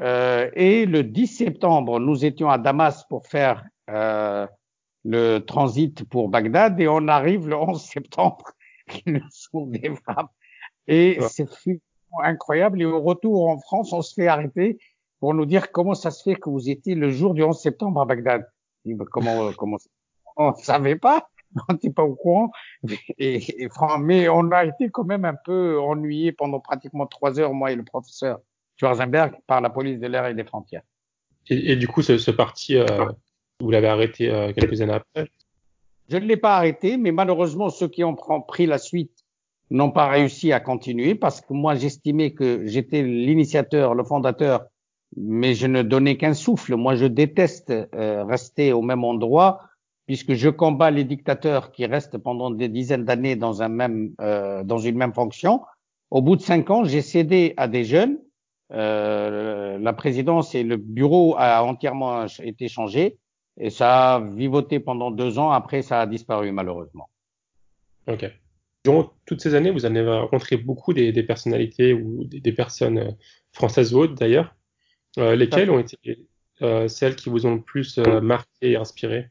Euh, 0.01 0.49
et 0.53 0.85
le 0.85 1.03
10 1.03 1.27
septembre, 1.27 1.99
nous 1.99 2.25
étions 2.25 2.49
à 2.49 2.57
Damas 2.57 3.05
pour 3.09 3.27
faire 3.27 3.63
euh, 3.89 4.47
le 5.03 5.39
transit 5.39 6.03
pour 6.09 6.29
Bagdad 6.29 6.79
et 6.79 6.87
on 6.87 7.07
arrive 7.07 7.47
le 7.47 7.55
11 7.55 7.81
septembre. 7.81 8.45
Des 9.05 9.95
frappes. 10.03 10.31
Et 10.87 11.19
c'est 11.29 11.47
incroyable. 12.23 12.81
Et 12.81 12.85
au 12.85 13.01
retour 13.01 13.49
en 13.49 13.59
France, 13.59 13.93
on 13.93 14.01
se 14.01 14.15
fait 14.15 14.27
arrêter 14.27 14.79
pour 15.19 15.33
nous 15.33 15.45
dire 15.45 15.71
comment 15.71 15.93
ça 15.93 16.11
se 16.11 16.23
fait 16.23 16.35
que 16.35 16.49
vous 16.49 16.69
étiez 16.69 16.95
le 16.95 17.09
jour 17.09 17.33
du 17.33 17.43
11 17.43 17.59
septembre 17.59 18.01
à 18.01 18.05
Bagdad. 18.05 18.47
Bah, 18.85 19.05
comment, 19.11 19.47
euh, 19.47 19.51
comment, 19.57 19.77
on 20.37 20.51
ne 20.51 20.55
savait 20.55 20.95
pas, 20.95 21.29
on 21.69 21.73
n'était 21.73 21.91
pas 21.91 22.03
au 22.03 22.15
courant. 22.15 22.51
Et, 23.17 23.63
et, 23.63 23.69
mais 23.99 24.29
on 24.29 24.51
a 24.51 24.65
été 24.65 24.89
quand 24.89 25.03
même 25.03 25.25
un 25.25 25.35
peu 25.45 25.79
ennuyé 25.79 26.31
pendant 26.31 26.59
pratiquement 26.59 27.07
trois 27.07 27.39
heures, 27.39 27.53
moi 27.53 27.71
et 27.71 27.75
le 27.75 27.83
professeur 27.83 28.39
Schwarzenberg, 28.77 29.35
par 29.45 29.61
la 29.61 29.69
police 29.69 29.99
de 29.99 30.07
l'air 30.07 30.25
et 30.27 30.33
des 30.33 30.45
frontières. 30.45 30.83
Et, 31.49 31.73
et 31.73 31.75
du 31.75 31.87
coup, 31.87 32.01
ce, 32.01 32.17
ce 32.17 32.31
parti, 32.31 32.77
euh, 32.77 33.05
vous 33.59 33.71
l'avez 33.71 33.87
arrêté 33.87 34.29
euh, 34.29 34.53
quelques 34.53 34.81
années 34.81 34.93
après? 34.93 35.29
Je 36.09 36.17
ne 36.17 36.25
l'ai 36.25 36.37
pas 36.37 36.55
arrêté, 36.55 36.97
mais 36.97 37.11
malheureusement, 37.11 37.69
ceux 37.69 37.87
qui 37.87 38.03
ont 38.03 38.15
pris 38.15 38.65
la 38.65 38.77
suite 38.77 39.25
n'ont 39.69 39.91
pas 39.91 40.07
réussi 40.07 40.51
à 40.51 40.59
continuer 40.59 41.13
parce 41.13 41.41
que 41.41 41.53
moi, 41.53 41.75
j'estimais 41.75 42.31
que 42.31 42.65
j'étais 42.65 43.03
l'initiateur, 43.03 43.93
le 43.93 44.03
fondateur 44.03 44.65
mais 45.19 45.53
je 45.53 45.67
ne 45.67 45.81
donnais 45.81 46.17
qu'un 46.17 46.33
souffle. 46.33 46.75
Moi, 46.75 46.95
je 46.95 47.05
déteste 47.05 47.71
euh, 47.71 48.23
rester 48.23 48.71
au 48.71 48.81
même 48.81 49.03
endroit 49.03 49.61
puisque 50.05 50.33
je 50.33 50.49
combats 50.49 50.89
les 50.89 51.03
dictateurs 51.03 51.71
qui 51.71 51.85
restent 51.85 52.17
pendant 52.17 52.49
des 52.49 52.69
dizaines 52.69 53.05
d'années 53.05 53.35
dans 53.35 53.61
un 53.61 53.67
même 53.67 54.13
euh, 54.21 54.63
dans 54.63 54.79
une 54.79 54.97
même 54.97 55.13
fonction. 55.13 55.61
Au 56.09 56.21
bout 56.21 56.35
de 56.35 56.41
cinq 56.41 56.69
ans, 56.71 56.83
j'ai 56.83 57.01
cédé 57.01 57.53
à 57.57 57.67
des 57.67 57.83
jeunes. 57.83 58.17
Euh, 58.71 59.77
la 59.77 59.93
présidence 59.93 60.55
et 60.55 60.63
le 60.63 60.77
bureau 60.77 61.35
a 61.37 61.63
entièrement 61.63 62.25
été 62.41 62.67
changé 62.69 63.17
et 63.59 63.69
ça 63.69 64.15
a 64.15 64.19
vivoté 64.21 64.79
pendant 64.79 65.11
deux 65.11 65.37
ans. 65.37 65.51
Après, 65.51 65.81
ça 65.81 66.01
a 66.01 66.07
disparu 66.07 66.51
malheureusement. 66.51 67.09
Ok. 68.07 68.25
Durant 68.85 69.11
toutes 69.25 69.41
ces 69.41 69.53
années, 69.53 69.71
vous 69.71 69.85
avez 69.85 70.01
rencontré 70.07 70.55
beaucoup 70.55 70.93
des, 70.93 71.11
des 71.11 71.23
personnalités 71.23 71.93
ou 71.93 72.23
des, 72.23 72.39
des 72.39 72.53
personnes 72.53 73.17
françaises 73.51 73.93
ou 73.93 73.99
autres 73.99 74.15
d'ailleurs. 74.15 74.55
Euh, 75.17 75.35
lesquelles 75.35 75.71
ont 75.71 75.79
été 75.79 76.27
euh, 76.61 76.87
celles 76.87 77.15
qui 77.15 77.29
vous 77.29 77.45
ont 77.45 77.55
le 77.55 77.61
plus 77.61 77.97
euh, 77.97 78.21
marqué 78.21 78.71
et 78.71 78.75
inspiré? 78.75 79.29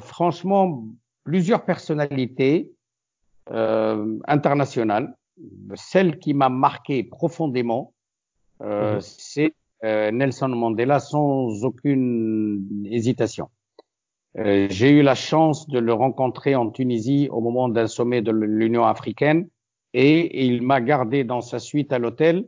Franchement, 0.00 0.86
plusieurs 1.24 1.66
personnalités 1.66 2.72
internationales. 3.46 5.14
Celle 5.74 6.18
qui 6.18 6.32
m'a 6.32 6.48
marqué 6.48 7.04
profondément, 7.04 7.92
mhm. 8.60 9.00
c'est 9.00 9.54
Nelson 9.82 10.48
Mandela 10.48 10.98
sans 10.98 11.62
aucune 11.62 12.86
hésitation. 12.90 13.50
J'ai 14.34 14.90
eu 14.92 15.02
la 15.02 15.14
chance 15.14 15.68
de 15.68 15.78
le 15.78 15.92
rencontrer 15.92 16.54
en 16.54 16.70
Tunisie 16.70 17.28
au 17.30 17.42
moment 17.42 17.68
d'un 17.68 17.86
sommet 17.86 18.22
de 18.22 18.32
l'Union 18.32 18.86
africaine 18.86 19.46
et 19.92 20.46
il 20.46 20.62
m'a 20.62 20.80
gardé 20.80 21.22
dans 21.22 21.42
sa 21.42 21.58
suite 21.58 21.92
à 21.92 21.98
l'hôtel 21.98 22.46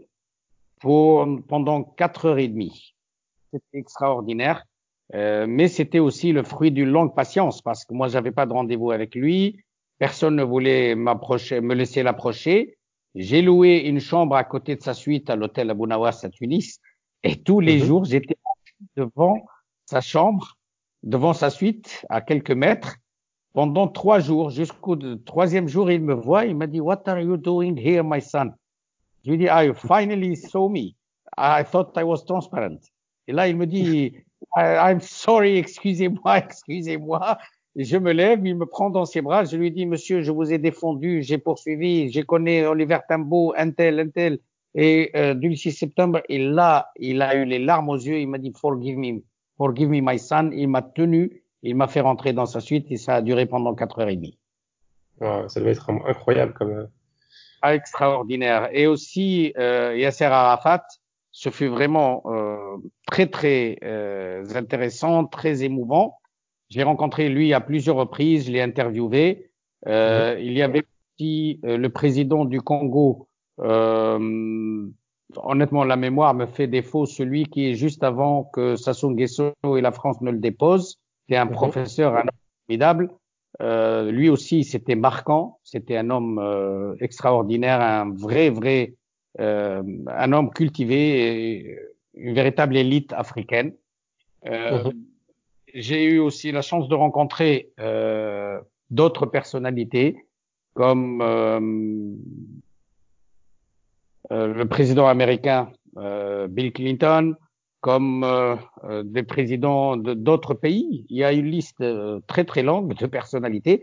pour, 0.81 1.27
pendant 1.49 1.83
quatre 1.83 2.27
heures 2.27 2.39
et 2.39 2.49
demie. 2.49 2.95
C'était 3.53 3.79
extraordinaire. 3.79 4.65
Euh, 5.15 5.47
mais 5.49 5.69
c'était 5.69 6.01
aussi 6.01 6.33
le 6.33 6.43
fruit 6.43 6.71
d'une 6.71 6.91
longue 6.91 7.15
patience 7.15 7.63
parce 7.63 7.85
que 7.85 7.95
moi, 7.95 8.09
j'avais 8.09 8.31
pas 8.31 8.47
de 8.47 8.53
rendez-vous 8.53 8.91
avec 8.91 9.15
lui. 9.15 9.59
Personne 9.99 10.37
ne 10.37 10.43
voulait 10.43 10.95
m'approcher, 10.95 11.61
me 11.61 11.75
laisser 11.75 12.03
l'approcher. 12.03 12.77
J'ai 13.15 13.43
loué 13.43 13.79
une 13.79 14.01
chambre 14.01 14.37
à 14.37 14.45
côté 14.45 14.77
de 14.77 14.83
sa 14.83 14.95
suite 14.95 15.31
à 15.31 15.37
l'hôtel 15.37 15.71
Abou 15.71 15.87
Nawas 15.87 16.21
à 16.23 16.29
Tunis. 16.29 16.79
Et 17.25 17.43
tous 17.43 17.61
les 17.61 17.79
mhm. 17.79 17.85
jours, 17.85 18.05
j'étais 18.05 18.37
devant 18.97 19.47
sa 19.87 20.01
chambre, 20.01 20.57
devant 21.03 21.33
sa 21.33 21.51
suite, 21.51 22.05
à 22.11 22.21
quelques 22.21 22.53
mètres, 22.53 22.97
pendant 23.55 23.89
trois 23.89 24.21
jours. 24.21 24.51
Jusqu'au 24.51 24.95
troisième 24.95 25.69
jour, 25.69 25.91
il 25.91 26.03
me 26.03 26.15
voit, 26.15 26.45
il 26.45 26.55
m'a 26.55 26.67
dit, 26.67 26.81
What 26.81 27.03
are 27.07 27.19
you 27.19 27.37
doing 27.37 27.77
here, 27.77 28.05
my 28.05 28.21
son? 28.21 28.53
Dis, 29.25 29.49
I 29.49 29.73
finally 29.75 30.37
saw 30.37 30.69
me? 30.69 30.95
I 31.37 31.65
thought 31.65 31.97
I 31.97 32.05
was 32.05 32.25
transparent. 32.25 32.81
Et 33.27 33.33
là, 33.33 33.49
il 33.49 33.57
me 33.57 33.67
dit, 33.67 34.15
I'm 34.57 35.01
sorry, 35.01 35.59
excusez-moi, 35.59 36.39
excusez-moi. 36.47 37.39
Je 37.77 37.97
me 37.97 38.13
lève, 38.13 38.45
il 38.45 38.57
me 38.57 38.67
prend 38.67 38.91
dans 38.91 39.05
ses 39.05 39.21
bras, 39.21 39.45
je 39.45 39.57
lui 39.57 39.71
dis, 39.71 39.87
monsieur, 39.87 40.23
je 40.23 40.33
vous 40.33 40.53
ai 40.53 40.59
défendu, 40.59 41.23
j'ai 41.23 41.39
poursuivi, 41.39 42.11
j'ai 42.11 42.23
connu 42.25 42.67
Oliver 42.67 42.99
Tambo, 43.09 43.55
un 43.57 43.71
tel. 43.71 44.41
Et 44.75 45.11
euh, 45.17 45.35
du 45.35 45.57
6 45.57 45.73
septembre, 45.73 46.21
et 46.29 46.39
là, 46.39 46.91
il 46.97 47.23
a 47.23 47.35
eu 47.37 47.45
les 47.45 47.59
larmes 47.59 47.89
aux 47.89 47.97
yeux, 47.97 48.19
il 48.19 48.29
m'a 48.29 48.39
dit, 48.39 48.53
forgive 48.55 48.99
me, 48.99 49.23
forgive 49.57 49.89
me, 49.89 50.01
my 50.01 50.19
son. 50.19 50.51
Il 50.53 50.69
m'a 50.69 50.83
tenu, 50.83 51.43
il 51.63 51.75
m'a 51.75 51.89
fait 51.89 52.01
rentrer 52.01 52.33
dans 52.33 52.47
sa 52.47 52.61
suite 52.61 52.87
et 52.91 52.97
ça 52.97 53.17
a 53.17 53.23
duré 53.23 53.47
pendant 53.47 53.75
quatre 53.75 53.99
heures 54.01 54.09
et 54.09 54.17
demie. 54.17 54.39
ça 55.21 55.61
devait 55.61 55.73
être 55.73 55.91
incroyable 55.91 56.53
comme, 56.55 56.71
euh, 56.71 56.87
extraordinaire. 57.63 58.69
Et 58.73 58.87
aussi 58.87 59.53
euh, 59.59 59.97
Yasser 59.97 60.25
Arafat, 60.25 60.85
ce 61.31 61.51
fut 61.51 61.69
vraiment 61.69 62.23
euh, 62.27 62.57
très 63.07 63.27
très 63.27 63.79
euh, 63.83 64.45
intéressant, 64.55 65.25
très 65.27 65.63
émouvant. 65.63 66.19
J'ai 66.69 66.83
rencontré 66.83 67.29
lui 67.29 67.55
à 67.55 67.61
plusieurs 67.61 67.97
reprises, 67.97 68.47
je 68.47 68.53
l'ai 68.53 68.61
interviewé. 68.63 69.51
Euh, 69.87 70.37
Il 70.41 70.53
y 70.53 70.63
avait 70.63 70.83
aussi 70.83 71.61
euh, 71.65 71.77
le 71.77 71.89
président 71.89 72.45
du 72.45 72.61
Congo. 72.61 73.29
Euh, 73.61 74.87
honnêtement, 75.37 75.85
la 75.85 75.97
mémoire 75.97 76.35
me 76.35 76.47
fait 76.47 76.67
défaut. 76.67 77.07
Celui 77.07 77.47
qui 77.47 77.71
est 77.71 77.75
juste 77.75 78.03
avant 78.05 78.45
que 78.45 78.77
Sassou 78.77 79.11
Nguesso 79.11 79.53
et 79.77 79.81
la 79.81 79.93
France 79.93 80.21
ne 80.21 80.31
le 80.31 80.39
déposent. 80.39 80.99
C'est 81.29 81.37
un 81.37 81.47
professeur 81.47 82.23
formidable. 82.67 83.11
Euh, 83.61 84.11
lui 84.11 84.29
aussi, 84.29 84.65
c'était 84.65 84.95
marquant. 84.95 85.59
C'était 85.65 85.97
un 85.97 86.11
homme 86.11 86.39
euh, 86.39 86.95
extraordinaire, 87.01 87.81
un 87.81 88.13
vrai, 88.15 88.51
vrai, 88.51 88.95
euh, 89.41 89.83
un 90.07 90.33
homme 90.33 90.51
cultivé, 90.51 91.57
et 91.57 91.79
une 92.15 92.35
véritable 92.35 92.77
élite 92.77 93.13
africaine. 93.13 93.73
Mhm. 94.45 94.93
j'ai 95.75 96.05
eu 96.05 96.21
aussi 96.21 96.53
la 96.53 96.63
chance 96.63 96.89
de 96.89 96.95
rencontrer 96.95 97.71
euh, 97.81 98.61
d'autres 98.89 99.27
personnalités 99.27 100.25
comme 100.75 101.21
euh, 101.21 101.61
euh, 104.31 104.55
le 104.55 104.65
président 104.67 105.09
américain 105.09 105.73
euh, 105.97 106.47
Bill 106.47 106.73
Clinton, 106.73 107.35
comme 107.81 108.25
euh, 108.25 108.57
euh, 108.85 109.03
des 109.05 109.23
présidents 109.23 109.97
d'autres 109.97 110.55
pays. 110.55 111.07
Il 111.09 111.17
y 111.17 111.25
a 111.25 111.33
une 111.33 111.47
liste 111.47 111.85
très 112.27 112.45
très 112.45 112.63
longue 112.63 112.95
de 112.95 113.07
personnalités. 113.07 113.83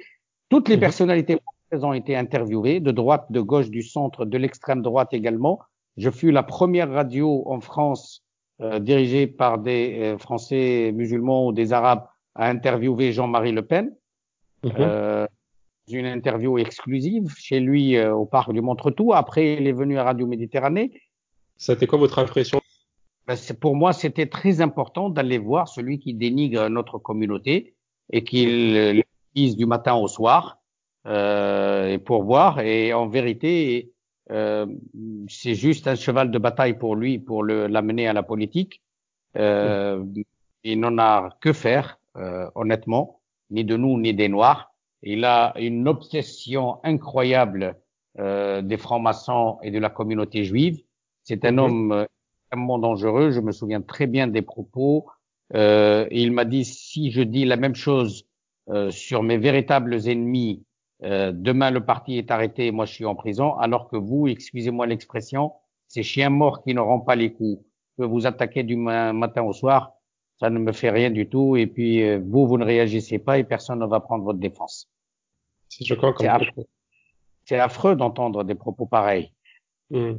Toutes 0.50 0.70
les 0.70 0.76
mhm. 0.76 0.82
personnalités 0.82 1.38
ont 1.72 1.93
été 1.93 2.16
interviewées, 2.16 2.80
de 2.80 2.91
droite, 2.91 3.26
de 3.30 3.41
gauche, 3.41 3.70
du 3.70 3.84
centre, 3.84 4.26
de 4.26 4.38
l'extrême 4.38 4.82
droite 4.82 5.14
également. 5.14 5.60
Je 5.98 6.10
fus 6.10 6.32
la 6.32 6.43
première 6.43 6.91
radio 6.91 7.43
en 7.48 7.62
France 7.62 8.24
euh, 8.62 8.80
dirigée 8.80 9.28
par 9.28 9.58
des 9.58 10.16
Français 10.20 10.91
musulmans 10.93 11.48
ou 11.48 11.54
des 11.54 11.74
Arabes 11.74 12.06
à 12.36 12.50
interviewer 12.50 13.12
Jean-Marie 13.12 13.52
Le 13.52 13.62
Pen. 13.62 13.96
Euh, 14.66 15.28
une 15.89 16.08
interview 16.08 16.58
exclusive 16.58 17.34
chez 17.38 17.60
lui 17.60 18.02
au 18.04 18.26
parc 18.26 18.52
du 18.52 18.62
Montretout. 18.62 19.14
Après, 19.14 19.54
il 19.54 19.68
est 19.68 19.74
venu 19.74 20.00
à 20.00 20.04
Radio 20.04 20.26
Méditerranée. 20.26 20.91
C'était 21.58 21.88
quoi 21.88 22.00
votre 22.00 22.20
impression 22.20 22.60
ben, 23.28 23.38
Pour 23.59 23.76
moi, 23.76 23.93
c'était 23.93 24.28
très 24.28 24.61
important 24.61 25.09
d'aller 25.09 25.38
voir 25.38 25.67
celui 25.67 25.99
qui 25.99 26.13
dénigre 26.13 26.69
notre 26.69 26.97
communauté 26.97 27.76
et 28.11 28.23
qui 28.23 28.45
l'utilise 28.45 29.55
du 29.55 29.65
matin 29.65 29.95
au 29.95 30.07
soir 30.07 30.59
euh, 31.07 31.88
et 31.88 31.97
pour 31.97 32.23
voir. 32.23 32.59
Et 32.59 32.93
en 32.93 33.07
vérité, 33.07 33.91
euh, 34.32 34.65
c'est 35.28 35.55
juste 35.55 35.88
un 35.88 35.95
cheval 35.95 36.32
de 36.32 36.38
bataille 36.39 36.78
pour 36.78 36.95
lui 36.95 37.19
pour 37.19 37.43
l'amener 37.43 38.07
à 38.07 38.13
la 38.13 38.23
politique. 38.23 38.82
Euh, 39.38 40.03
il 40.63 40.80
n'en 40.80 40.97
a 40.97 41.30
que 41.41 41.53
faire, 41.53 41.99
euh, 42.17 42.49
honnêtement, 42.55 43.21
ni 43.51 43.63
de 43.63 43.78
nous 43.78 43.99
ni 43.99 44.13
des 44.13 44.30
Noirs. 44.30 44.73
Il 45.03 45.26
a 45.26 45.53
une 45.59 45.88
obsession 45.88 46.80
incroyable 46.84 47.78
euh, 48.17 48.61
des 48.61 48.78
francs-maçons 48.78 49.59
et 49.61 49.69
de 49.69 49.78
la 49.78 49.89
communauté 49.89 50.43
juive. 50.43 50.82
C'est 51.23 51.45
un 51.45 51.51
mhm. 51.51 51.59
homme 51.59 52.05
extrêmement 52.56 52.80
dangereux. 52.80 53.32
Je 53.32 53.41
me 53.41 53.51
souviens 53.51 53.82
très 53.82 54.08
bien 54.08 54.28
des 54.28 54.41
propos. 54.41 55.08
Euh, 55.53 56.08
il 56.12 56.32
m'a 56.32 56.45
dit 56.45 56.64
si 56.64 57.12
je 57.12 57.22
dis 57.22 57.45
la 57.45 57.58
même 57.58 57.76
chose 57.76 58.26
euh, 58.70 58.91
sur 58.91 59.24
mes 59.24 59.38
véritables 59.38 60.08
ennemis, 60.08 60.64
euh, 61.03 61.32
demain 61.34 61.70
le 61.70 61.86
parti 61.86 62.18
est 62.18 62.32
arrêté 62.32 62.68
et 62.68 62.72
moi 62.72 62.86
je 62.86 62.93
suis 62.93 63.06
en 63.06 63.16
prison, 63.16 63.56
alors 63.58 63.89
que 63.89 63.97
vous, 63.97 64.28
excusez-moi 64.28 64.88
l'expression, 64.88 65.51
ces 65.88 66.01
chiens 66.01 66.30
morts 66.30 66.64
qui 66.64 66.74
n'auront 66.74 67.01
pas 67.01 67.16
les 67.16 67.32
coups, 67.34 67.62
que 67.97 68.03
vous 68.03 68.26
attaquer 68.26 68.64
du 68.64 68.78
matin 68.78 69.43
au 69.43 69.53
soir, 69.53 69.93
ça 70.39 70.49
ne 70.49 70.60
me 70.60 70.72
fait 70.72 70.89
rien 70.89 71.12
du 71.12 71.28
tout. 71.30 71.56
Et 71.58 71.68
puis 71.68 72.18
vous, 72.18 72.47
vous 72.47 72.58
ne 72.58 72.66
réagissez 72.66 73.20
pas 73.20 73.38
et 73.38 73.43
personne 73.43 73.80
ne 73.80 73.86
va 73.86 73.99
prendre 73.99 74.24
votre 74.24 74.39
défense. 74.39 74.89
C'est 75.70 75.86
affreux, 76.28 76.66
affreux 77.51 77.95
d'entendre 77.95 78.43
des 78.43 78.56
propos 78.56 78.86
pareils. 78.86 79.32
Hmm. 79.91 80.16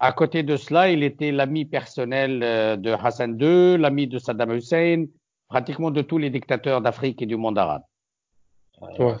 À 0.00 0.12
côté 0.12 0.42
de 0.42 0.56
cela, 0.56 0.90
il 0.90 1.02
était 1.02 1.32
l'ami 1.32 1.64
personnel 1.64 2.42
euh, 2.42 2.76
de 2.76 2.90
Hassan 2.90 3.36
II, 3.40 3.78
l'ami 3.78 4.06
de 4.06 4.18
Saddam 4.18 4.52
Hussein, 4.52 5.06
pratiquement 5.48 5.90
de 5.90 6.02
tous 6.02 6.18
les 6.18 6.30
dictateurs 6.30 6.80
d'Afrique 6.80 7.20
et 7.22 7.26
du 7.26 7.36
monde 7.36 7.58
arabe. 7.58 7.82
Euh, 8.82 9.16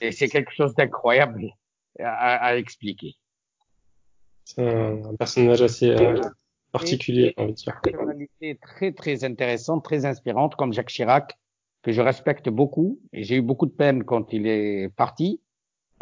et 0.00 0.12
c'est 0.12 0.28
quelque 0.28 0.52
chose 0.52 0.74
d'incroyable 0.74 1.50
à, 1.98 2.56
expliquer. 2.56 3.14
C'est 4.44 4.66
un, 4.66 5.14
personnage 5.16 5.62
assez 5.62 5.90
euh, 5.90 6.20
particulier, 6.70 7.34
on 7.36 7.46
va 7.46 7.52
dire. 7.52 7.80
Une 7.84 7.92
personnalité 7.92 8.58
très 8.60 8.92
très 8.92 9.24
intéressante, 9.24 9.84
très 9.84 10.04
inspirante, 10.04 10.54
comme 10.56 10.72
Jacques 10.72 10.90
Chirac, 10.90 11.38
que 11.82 11.92
je 11.92 12.00
respecte 12.00 12.48
beaucoup. 12.48 13.00
Et 13.12 13.24
j'ai 13.24 13.36
eu 13.36 13.42
beaucoup 13.42 13.66
de 13.66 13.72
peine 13.72 14.04
quand 14.04 14.32
il 14.32 14.46
est 14.46 14.88
parti. 14.94 15.40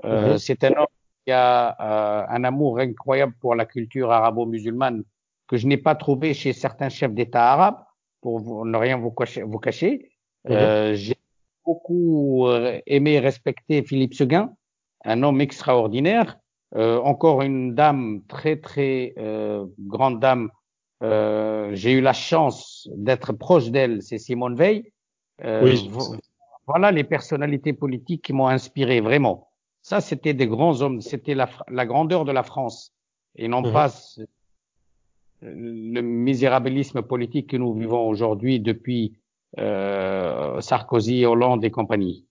Euh, 0.05 0.35
mm-hmm. 0.35 0.39
C'est 0.39 0.65
un 0.65 0.73
homme 0.73 0.87
il 1.31 1.35
y 1.35 1.37
a 1.37 1.77
euh, 1.81 2.37
un 2.37 2.43
amour 2.43 2.81
incroyable 2.81 3.35
pour 3.41 3.55
la 3.55 3.65
culture 3.65 4.11
arabo-musulmane 4.11 5.05
que 5.47 5.57
je 5.57 5.67
n'ai 5.69 5.77
pas 5.77 5.95
trouvé 5.95 6.35
chez 6.35 6.53
certains 6.53 6.89
chefs 6.89 7.15
d'État 7.15 7.53
arabes, 7.53 7.81
pour 8.21 8.65
ne 8.67 8.77
rien 8.77 8.97
vous 8.97 9.13
cacher. 9.13 9.43
Vous 9.43 9.59
cacher. 9.59 10.11
Mhm. 10.45 10.53
Euh, 10.53 10.95
J'ai 10.95 11.17
beaucoup 11.65 12.49
euh, 12.49 12.81
aimé 12.87 13.13
et 13.13 13.21
respecté 13.21 13.83
Philippe 13.83 14.15
Seguin, 14.15 14.53
un 15.05 15.23
homme 15.23 15.41
extraordinaire, 15.41 16.39
euh, 16.75 16.99
encore 16.99 17.43
une 17.43 17.75
dame 17.75 18.23
très 18.29 18.57
très 18.57 19.15
grande 19.79 20.19
dame. 20.21 20.51
J'ai 21.01 21.93
eu 21.93 22.01
la 22.01 22.13
chance 22.13 22.89
d'être 22.97 23.33
proche 23.33 23.71
d'elle, 23.71 24.03
c'est 24.03 24.19
Simone 24.19 24.57
Veil. 24.57 24.93
Oui. 25.45 25.91
Voilà 26.67 26.93
les 26.93 27.05
personnalités 27.05 27.73
politiques 27.73 28.23
qui 28.23 28.33
m'ont 28.33 28.49
inspiré 28.49 29.01
vraiment. 29.01 29.50
Ça, 29.91 30.01
c'était 30.01 30.35
des 30.35 30.47
grands 30.47 30.83
hommes, 30.83 31.01
c'était 31.01 31.35
la, 31.35 31.51
la, 31.67 31.85
grandeur 31.85 32.25
de 32.25 32.31
la 32.31 32.45
France 32.45 32.95
et 33.35 33.49
non 33.49 33.61
mhm. 33.61 33.73
pas 33.73 33.93
le 35.43 36.01
misérabilisme 36.01 37.03
politique 37.03 37.51
que 37.51 37.57
nous 37.57 37.75
vivons 37.75 38.07
aujourd'hui 38.07 38.61
depuis 38.61 39.19
euh, 39.59 40.61
Sarkozy, 40.61 41.27
Hollande 41.27 41.65
et 41.65 41.73
compagnie. 41.73 42.25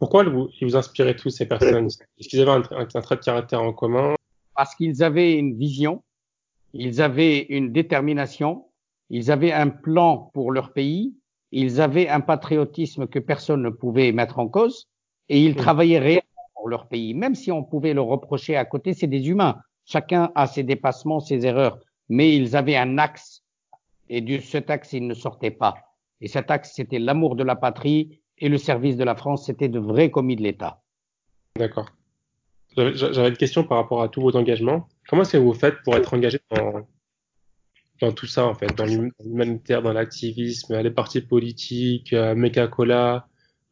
Pourquoi 0.00 0.24
vous, 0.24 0.48
vous 0.60 0.74
inspirez 0.74 1.14
tous 1.14 1.30
ces 1.30 1.46
personnes? 1.46 1.86
Est-ce 1.86 2.28
qu'ils 2.28 2.40
avaient 2.40 2.50
un, 2.50 2.62
un, 2.76 3.00
trait 3.00 3.14
de 3.14 3.20
caractère 3.20 3.62
en 3.62 3.72
commun? 3.72 4.16
Parce 4.56 4.74
qu'ils 4.74 5.04
avaient 5.04 5.34
une 5.34 5.56
vision, 5.56 6.02
ils 6.72 7.00
avaient 7.00 7.46
une 7.48 7.70
détermination, 7.70 8.66
ils 9.08 9.30
avaient 9.30 9.52
un 9.52 9.68
plan 9.68 10.32
pour 10.34 10.50
leur 10.50 10.72
pays, 10.72 11.14
ils 11.52 11.80
avaient 11.80 12.08
un 12.08 12.22
patriotisme 12.22 13.06
que 13.06 13.20
personne 13.20 13.62
ne 13.62 13.70
pouvait 13.70 14.10
mettre 14.10 14.40
en 14.40 14.48
cause 14.48 14.88
et 15.28 15.40
ils 15.40 15.52
mhm. 15.52 15.58
travaillaient 15.58 16.00
réellement 16.00 16.27
pour 16.58 16.68
leur 16.68 16.88
pays. 16.88 17.14
Même 17.14 17.34
si 17.34 17.50
on 17.50 17.64
pouvait 17.64 17.94
le 17.94 18.02
reprocher 18.02 18.56
à 18.56 18.64
côté, 18.64 18.92
c'est 18.92 19.06
des 19.06 19.28
humains. 19.28 19.56
Chacun 19.84 20.30
a 20.34 20.46
ses 20.46 20.64
dépassements, 20.64 21.20
ses 21.20 21.46
erreurs. 21.46 21.78
Mais 22.08 22.34
ils 22.36 22.56
avaient 22.56 22.76
un 22.76 22.98
axe 22.98 23.42
et 24.08 24.20
de 24.20 24.38
cet 24.38 24.70
axe, 24.70 24.92
ils 24.92 25.06
ne 25.06 25.14
sortaient 25.14 25.50
pas. 25.50 25.74
Et 26.20 26.28
cet 26.28 26.50
axe, 26.50 26.72
c'était 26.74 26.98
l'amour 26.98 27.36
de 27.36 27.44
la 27.44 27.56
patrie 27.56 28.20
et 28.38 28.48
le 28.48 28.58
service 28.58 28.96
de 28.96 29.04
la 29.04 29.14
France, 29.14 29.46
c'était 29.46 29.68
de 29.68 29.78
vrais 29.78 30.10
commis 30.10 30.36
de 30.36 30.42
l'État. 30.42 30.82
D'accord. 31.56 31.90
J'avais 32.76 33.28
une 33.28 33.36
question 33.36 33.64
par 33.64 33.78
rapport 33.78 34.02
à 34.02 34.08
tous 34.08 34.20
vos 34.20 34.36
engagements. 34.36 34.88
Comment 35.08 35.22
est-ce 35.22 35.32
que 35.32 35.38
vous 35.38 35.54
faites 35.54 35.82
pour 35.84 35.96
être 35.96 36.14
engagé 36.14 36.38
dans, 38.00 38.12
tout 38.12 38.26
ça, 38.26 38.46
en 38.46 38.54
fait, 38.54 38.72
dans 38.76 38.84
l'humanitaire, 38.84 39.82
dans 39.82 39.92
l'activisme, 39.92 40.80
les 40.80 40.90
partis 40.90 41.20
politiques, 41.20 42.12
euh, 42.12 42.68
Cola 42.68 43.26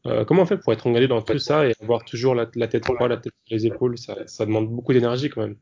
euh, 0.06 0.24
comment 0.24 0.42
on 0.42 0.46
fait 0.46 0.58
pour 0.58 0.72
être 0.72 0.86
engagé 0.86 1.08
dans 1.08 1.22
tout 1.22 1.38
ça 1.38 1.66
et 1.66 1.72
avoir 1.82 2.04
toujours 2.04 2.34
la, 2.34 2.46
tête 2.46 2.84
droite, 2.84 3.08
la 3.08 3.16
tête 3.16 3.32
sur 3.44 3.56
les 3.56 3.66
épaules? 3.66 3.98
Ça, 3.98 4.16
ça 4.26 4.46
demande 4.46 4.68
beaucoup 4.68 4.92
d'énergie 4.92 5.28
quand 5.28 5.42
même. 5.42 5.56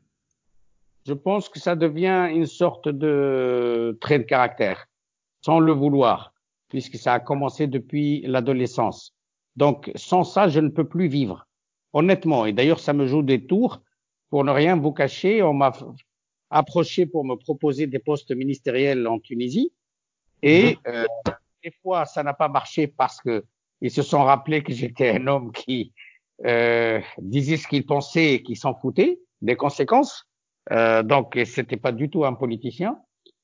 Je 1.07 1.13
pense 1.13 1.49
que 1.49 1.59
ça 1.59 1.75
devient 1.75 2.29
une 2.31 2.47
sorte 2.47 2.89
de 2.89 3.97
trait 4.01 4.19
de 4.19 4.23
caractère, 4.23 4.87
sans 5.41 5.59
le 5.59 5.71
vouloir, 5.71 6.33
puisque 6.69 6.95
ça 6.95 7.13
a 7.13 7.19
commencé 7.19 7.67
depuis 7.67 8.21
l'adolescence. 8.25 9.15
Donc, 9.55 9.91
sans 9.95 10.23
ça, 10.23 10.47
je 10.47 10.59
ne 10.59 10.69
peux 10.69 10.87
plus 10.87 11.07
vivre, 11.07 11.47
honnêtement. 11.93 12.45
Et 12.45 12.53
d'ailleurs, 12.53 12.79
ça 12.79 12.93
me 12.93 13.05
joue 13.05 13.21
des 13.21 13.45
tours. 13.45 13.81
Pour 14.29 14.43
ne 14.43 14.51
rien 14.51 14.75
vous 14.75 14.91
cacher, 14.91 15.43
on 15.43 15.53
m'a 15.53 15.71
approché 16.49 17.05
pour 17.05 17.23
me 17.23 17.35
proposer 17.35 17.87
des 17.87 17.99
postes 17.99 18.31
ministériels 18.35 19.07
en 19.07 19.19
Tunisie. 19.19 19.71
Et 20.41 20.77
mhm. 20.87 20.93
euh, 20.93 21.05
des 21.63 21.71
fois, 21.81 22.05
ça 22.05 22.23
n'a 22.23 22.33
pas 22.33 22.47
marché 22.47 22.87
parce 22.87 23.21
que 23.21 23.45
ils 23.85 23.91
se 23.91 24.01
sont 24.01 24.23
rappelés 24.23 24.63
que 24.63 24.73
j'étais 24.73 25.11
un 25.11 25.27
homme 25.27 25.51
qui 25.51 25.93
euh, 26.43 26.99
disait 27.19 27.57
ce 27.57 27.67
qu'il 27.67 27.85
pensait 27.85 28.33
et 28.33 28.41
qui 28.41 28.55
s'en 28.55 28.73
foutait 28.73 29.19
des 29.43 29.55
conséquences. 29.55 30.27
Euh, 30.71 31.03
donc, 31.03 31.39
c'était 31.45 31.77
pas 31.77 31.91
du 31.91 32.09
tout 32.09 32.25
un 32.25 32.33
politicien. 32.33 32.97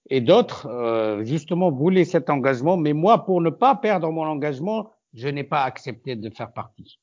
Et 0.10 0.20
d'autres, 0.20 0.66
euh, 0.66 1.24
justement, 1.24 1.70
voulaient 1.70 2.06
cet 2.06 2.32
engagement. 2.32 2.76
Mais 2.76 2.94
moi, 2.94 3.24
pour 3.24 3.40
ne 3.40 3.52
pas 3.52 3.76
perdre 3.76 4.10
mon 4.12 4.24
engagement, 4.24 4.90
je 5.14 5.28
n'ai 5.28 5.44
pas 5.44 5.62
accepté 5.62 6.16
de 6.16 6.28
faire 6.32 6.52
partie. 6.52 7.00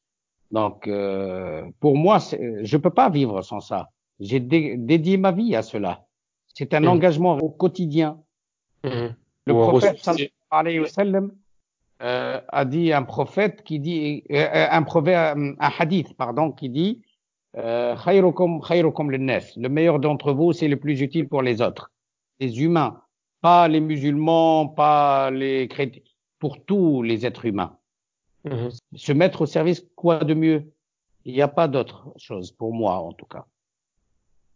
Donc, 0.50 0.88
euh, 0.88 1.62
pour 1.78 1.96
moi, 1.96 2.18
je 2.18 2.76
peux 2.76 2.90
pas 2.90 3.08
vivre 3.08 3.42
sans 3.42 3.60
ça. 3.60 3.90
J'ai 4.18 4.40
dédié 4.40 5.16
ma 5.16 5.30
vie 5.30 5.54
à 5.54 5.62
cela. 5.62 6.06
C'est 6.54 6.74
un 6.74 6.80
mmh. 6.80 6.88
engagement 6.88 7.38
au 7.38 7.50
quotidien. 7.50 8.20
Mmh. 8.82 9.14
Le 9.46 9.52
prophète 9.52 9.98
sallallahu 9.98 10.30
alayhi 10.50 10.80
wa 10.80 10.88
sallam 10.88 11.30
euh, 12.00 12.40
a 12.48 12.64
dit 12.64 12.92
un 12.92 13.02
prophète 13.02 13.64
qui 13.64 13.80
dit 13.80 14.22
euh, 14.30 14.36
euh, 14.36 14.66
un 14.70 14.82
proverbe 14.84 15.56
un 15.58 15.70
hadith 15.78 16.14
pardon 16.16 16.52
qui 16.52 16.68
dit 16.68 17.02
khayrukum 17.54 18.60
khayrukum 18.62 19.10
le 19.10 19.68
meilleur 19.68 19.98
d'entre 19.98 20.32
vous 20.32 20.52
c'est 20.52 20.68
le 20.68 20.76
plus 20.76 21.00
utile 21.00 21.28
pour 21.28 21.42
les 21.42 21.60
autres. 21.60 21.90
Les 22.38 22.62
humains 22.62 23.02
pas 23.40 23.66
les 23.66 23.80
musulmans 23.80 24.68
pas 24.68 25.32
les 25.32 25.66
chrétiens 25.66 26.02
pour 26.38 26.64
tous 26.64 27.02
les 27.02 27.26
êtres 27.26 27.46
humains. 27.46 27.76
Mhm. 28.44 28.70
se 28.94 29.12
mettre 29.12 29.42
au 29.42 29.46
service 29.46 29.84
quoi 29.96 30.18
de 30.20 30.34
mieux? 30.34 30.70
Il 31.24 31.34
n'y 31.34 31.42
a 31.42 31.48
pas 31.48 31.66
d'autre 31.66 32.12
chose 32.16 32.52
pour 32.52 32.72
moi 32.72 32.98
en 32.98 33.12
tout 33.12 33.26
cas. 33.26 33.44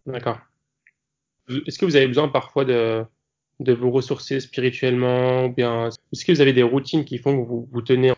D'accord. 0.06 0.38
Est-ce 1.48 1.78
que 1.78 1.84
vous 1.84 1.96
avez 1.96 2.06
besoin 2.06 2.28
parfois 2.28 2.64
de 2.64 3.04
de 3.62 3.72
vous 3.72 3.90
ressourcer 3.90 4.40
spirituellement 4.40 5.46
ou 5.46 5.48
bien 5.48 5.88
est-ce 5.88 6.24
que 6.24 6.32
vous 6.32 6.40
avez 6.40 6.52
des 6.52 6.62
routines 6.62 7.04
qui 7.04 7.18
font 7.18 7.42
que 7.42 7.48
vous 7.48 7.68
vous 7.70 7.82
tenez 7.82 8.12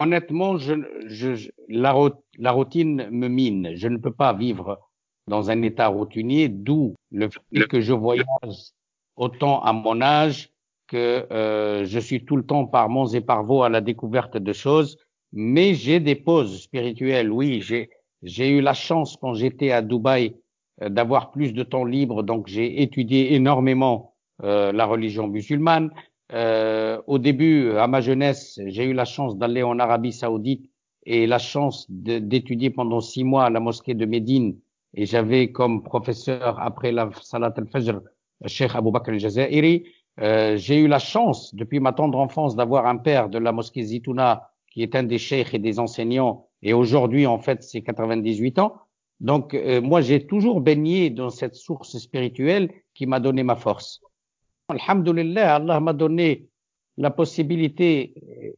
Honnêtement, 0.00 0.58
je, 0.58 0.74
je, 1.06 1.48
la, 1.68 1.94
la 2.38 2.50
routine 2.50 3.08
me 3.10 3.28
mine. 3.28 3.70
Je 3.76 3.86
ne 3.86 3.98
peux 3.98 4.12
pas 4.12 4.32
vivre 4.32 4.80
dans 5.28 5.50
un 5.50 5.62
état 5.62 5.86
routinier, 5.86 6.48
d'où 6.48 6.94
le 7.12 7.28
fait 7.28 7.66
que 7.68 7.80
je 7.80 7.92
voyage 7.92 8.72
autant 9.16 9.62
à 9.62 9.72
mon 9.72 10.00
âge, 10.00 10.50
que 10.88 11.26
euh, 11.32 11.84
je 11.84 11.98
suis 11.98 12.24
tout 12.24 12.36
le 12.36 12.44
temps 12.44 12.66
par 12.66 12.88
monts 12.88 13.08
et 13.08 13.20
par 13.20 13.44
vaux 13.44 13.62
à 13.62 13.68
la 13.68 13.80
découverte 13.80 14.36
de 14.36 14.52
choses, 14.52 14.98
mais 15.32 15.74
j'ai 15.74 16.00
des 16.00 16.14
pauses 16.14 16.62
spirituelles. 16.62 17.30
Oui, 17.30 17.60
j'ai 17.60 17.90
j'ai 18.22 18.48
eu 18.48 18.60
la 18.60 18.74
chance 18.74 19.16
quand 19.20 19.34
j'étais 19.34 19.70
à 19.70 19.82
Dubaï 19.82 20.34
euh, 20.82 20.88
d'avoir 20.88 21.30
plus 21.30 21.52
de 21.52 21.62
temps 21.62 21.84
libre, 21.84 22.22
donc 22.22 22.46
j'ai 22.48 22.82
étudié 22.82 23.34
énormément 23.34 23.94
euh, 24.04 24.15
la 24.42 24.84
religion 24.86 25.28
musulmane. 25.28 25.90
Euh, 26.32 27.00
au 27.06 27.18
début, 27.18 27.70
à 27.72 27.86
ma 27.86 28.00
jeunesse, 28.00 28.60
j'ai 28.66 28.84
eu 28.84 28.92
la 28.92 29.04
chance 29.04 29.36
d'aller 29.36 29.62
en 29.62 29.78
Arabie 29.78 30.12
Saoudite 30.12 30.68
et 31.04 31.26
la 31.26 31.38
chance 31.38 31.86
d'étudier 31.88 32.70
pendant 32.70 33.00
six 33.00 33.22
mois 33.22 33.44
à 33.44 33.50
la 33.50 33.60
mosquée 33.60 33.94
de 33.94 34.06
Médine. 34.06 34.58
Et 34.94 35.06
j'avais 35.06 35.52
comme 35.52 35.82
professeur 35.82 36.60
après 36.60 36.90
la 36.90 37.10
Salat 37.22 37.54
al-Fajr, 37.56 38.00
Cheikh 38.46 38.74
Abou 38.74 38.90
Bakr 38.90 39.10
al-Jazairi. 39.10 39.84
Euh, 40.20 40.56
j'ai 40.56 40.78
eu 40.78 40.88
la 40.88 40.98
chance, 40.98 41.54
depuis 41.54 41.78
ma 41.78 41.92
tendre 41.92 42.18
enfance, 42.18 42.56
d'avoir 42.56 42.86
un 42.86 42.96
père 42.96 43.28
de 43.28 43.38
la 43.38 43.52
mosquée 43.52 43.82
Zitouna, 43.82 44.50
qui 44.72 44.82
est 44.82 44.96
un 44.96 45.04
des 45.04 45.18
cheikhs 45.18 45.54
et 45.54 45.58
des 45.58 45.78
enseignants, 45.78 46.46
et 46.62 46.72
aujourd'hui, 46.72 47.26
en 47.26 47.38
fait, 47.38 47.62
c'est 47.62 47.82
98 47.82 48.58
ans. 48.58 48.76
Donc, 49.20 49.54
euh, 49.54 49.80
moi, 49.80 50.00
j'ai 50.00 50.26
toujours 50.26 50.60
baigné 50.60 51.10
dans 51.10 51.30
cette 51.30 51.54
source 51.54 51.96
spirituelle 51.98 52.70
qui 52.94 53.06
m'a 53.06 53.20
donné 53.20 53.42
ma 53.42 53.56
force. 53.56 54.00
Alhamdulillah, 54.68 55.56
Allah 55.56 55.80
m'a 55.80 55.92
donné 55.92 56.48
la 56.96 57.10
possibilité, 57.10 58.14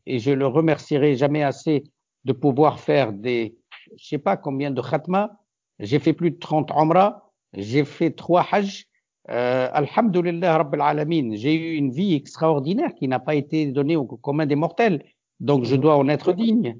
et 0.06 0.18
je 0.18 0.30
le 0.30 0.46
remercierai 0.46 1.16
jamais 1.16 1.42
assez, 1.42 1.84
de 2.24 2.32
pouvoir 2.32 2.78
faire 2.78 3.12
des, 3.12 3.56
je 3.96 4.06
sais 4.06 4.18
pas 4.18 4.36
combien 4.36 4.70
de 4.70 4.80
khatma. 4.80 5.32
J'ai 5.80 5.98
fait 5.98 6.12
plus 6.12 6.30
de 6.30 6.38
30 6.38 6.70
umrah, 6.72 7.30
j'ai 7.52 7.84
fait 7.84 8.10
trois 8.10 8.46
hajj, 8.50 8.86
euh, 9.30 9.68
Alhamdulillah 9.72 10.58
Rabbil 10.58 10.80
Alamin, 10.80 11.30
j'ai 11.34 11.54
eu 11.54 11.74
une 11.76 11.90
vie 11.90 12.14
extraordinaire 12.14 12.94
qui 12.94 13.08
n'a 13.08 13.18
pas 13.18 13.34
été 13.34 13.66
donnée 13.66 13.96
au 13.96 14.04
commun 14.04 14.46
des 14.46 14.56
mortels. 14.56 15.04
Donc 15.40 15.64
je 15.64 15.76
dois 15.76 15.96
en 15.96 16.08
être 16.08 16.32
digne. 16.32 16.78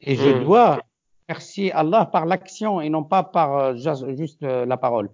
Et 0.00 0.14
je 0.14 0.28
hmm. 0.28 0.44
dois 0.44 0.80
remercier 1.28 1.72
Allah 1.72 2.06
par 2.06 2.26
l'action 2.26 2.80
et 2.80 2.88
non 2.88 3.04
pas 3.04 3.22
par 3.22 3.56
euh, 3.56 4.14
juste 4.14 4.42
euh, 4.42 4.66
la 4.66 4.76
parole. 4.76 5.10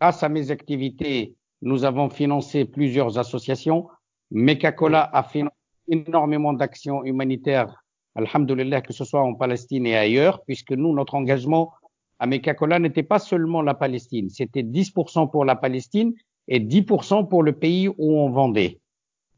Grâce 0.00 0.22
à 0.22 0.28
mes 0.28 0.50
activités, 0.50 1.34
nous 1.62 1.84
avons 1.84 2.08
financé 2.08 2.64
plusieurs 2.64 3.18
associations. 3.18 3.88
Mekakola 4.30 5.08
a 5.12 5.22
financé 5.22 5.54
énormément 5.88 6.52
d'actions 6.52 7.04
humanitaires, 7.04 7.82
alhamdulillah, 8.14 8.82
que 8.82 8.92
ce 8.92 9.04
soit 9.04 9.22
en 9.22 9.34
Palestine 9.34 9.86
et 9.86 9.96
ailleurs, 9.96 10.42
puisque 10.44 10.72
nous, 10.72 10.94
notre 10.94 11.14
engagement 11.14 11.72
à 12.18 12.26
Mekakola 12.26 12.78
n'était 12.78 13.02
pas 13.02 13.18
seulement 13.18 13.62
la 13.62 13.74
Palestine, 13.74 14.28
c'était 14.28 14.62
10% 14.62 15.30
pour 15.30 15.44
la 15.44 15.56
Palestine 15.56 16.14
et 16.48 16.60
10% 16.60 17.28
pour 17.28 17.42
le 17.42 17.52
pays 17.52 17.88
où 17.88 18.18
on 18.18 18.30
vendait. 18.30 18.80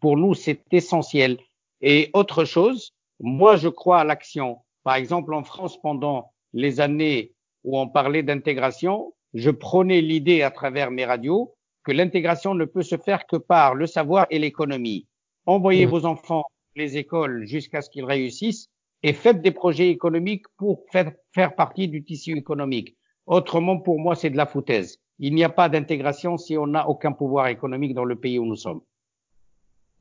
Pour 0.01 0.17
nous, 0.17 0.35
c'est 0.35 0.63
essentiel. 0.73 1.39
Et 1.83 2.11
autre 2.15 2.45
chose, 2.45 2.95
moi, 3.21 3.57
je 3.57 3.69
crois 3.69 4.01
à 4.01 4.05
l'action. 4.05 4.59
Par 4.83 4.95
exemple, 4.95 5.35
en 5.35 5.45
France, 5.45 5.79
pendant 5.81 6.33
les 6.55 6.81
années 6.81 7.33
où 7.65 7.79
on 7.79 7.89
parlait 7.89 8.23
d'intégration, 8.23 9.13
je 9.35 9.51
prônais 9.51 10.01
l'idée 10.01 10.43
à 10.43 10.51
travers 10.51 10.91
mes 10.91 11.05
radios 11.05 11.55
que 11.85 11.93
l'intégration 11.93 12.55
ne 12.55 12.65
peut 12.65 12.83
se 12.83 12.97
faire 12.97 13.27
que 13.27 13.37
par 13.37 13.75
le 13.75 13.87
savoir 13.87 14.27
et 14.31 14.39
l'économie. 14.39 15.07
Envoyez 15.47 15.87
mmh. 15.87 15.91
vos 15.91 16.05
enfants 16.05 16.45
les 16.77 16.97
écoles 16.97 17.47
jusqu'à 17.47 17.83
ce 17.83 17.91
qu'ils 17.91 18.05
réussissent 18.05 18.69
et 19.03 19.13
faites 19.13 19.41
des 19.43 19.51
projets 19.51 19.89
économiques 19.89 20.47
pour 20.57 20.85
faire, 20.93 21.13
faire 21.33 21.55
partie 21.55 21.89
du 21.89 22.05
tissu 22.05 22.37
économique. 22.37 22.97
Autrement, 23.27 23.79
pour 23.79 23.99
moi, 23.99 24.15
c'est 24.15 24.31
de 24.31 24.37
la 24.37 24.47
foutaise. 24.47 24.99
Il 25.19 25.35
n'y 25.35 25.45
a 25.45 25.49
pas 25.49 25.69
d'intégration 25.69 26.37
si 26.37 26.57
on 26.57 26.67
n'a 26.67 26.89
aucun 26.89 27.13
pouvoir 27.13 27.49
économique 27.49 27.95
dans 27.95 28.05
le 28.05 28.17
pays 28.17 28.39
où 28.39 28.47
nous 28.47 28.57
sommes. 28.57 28.83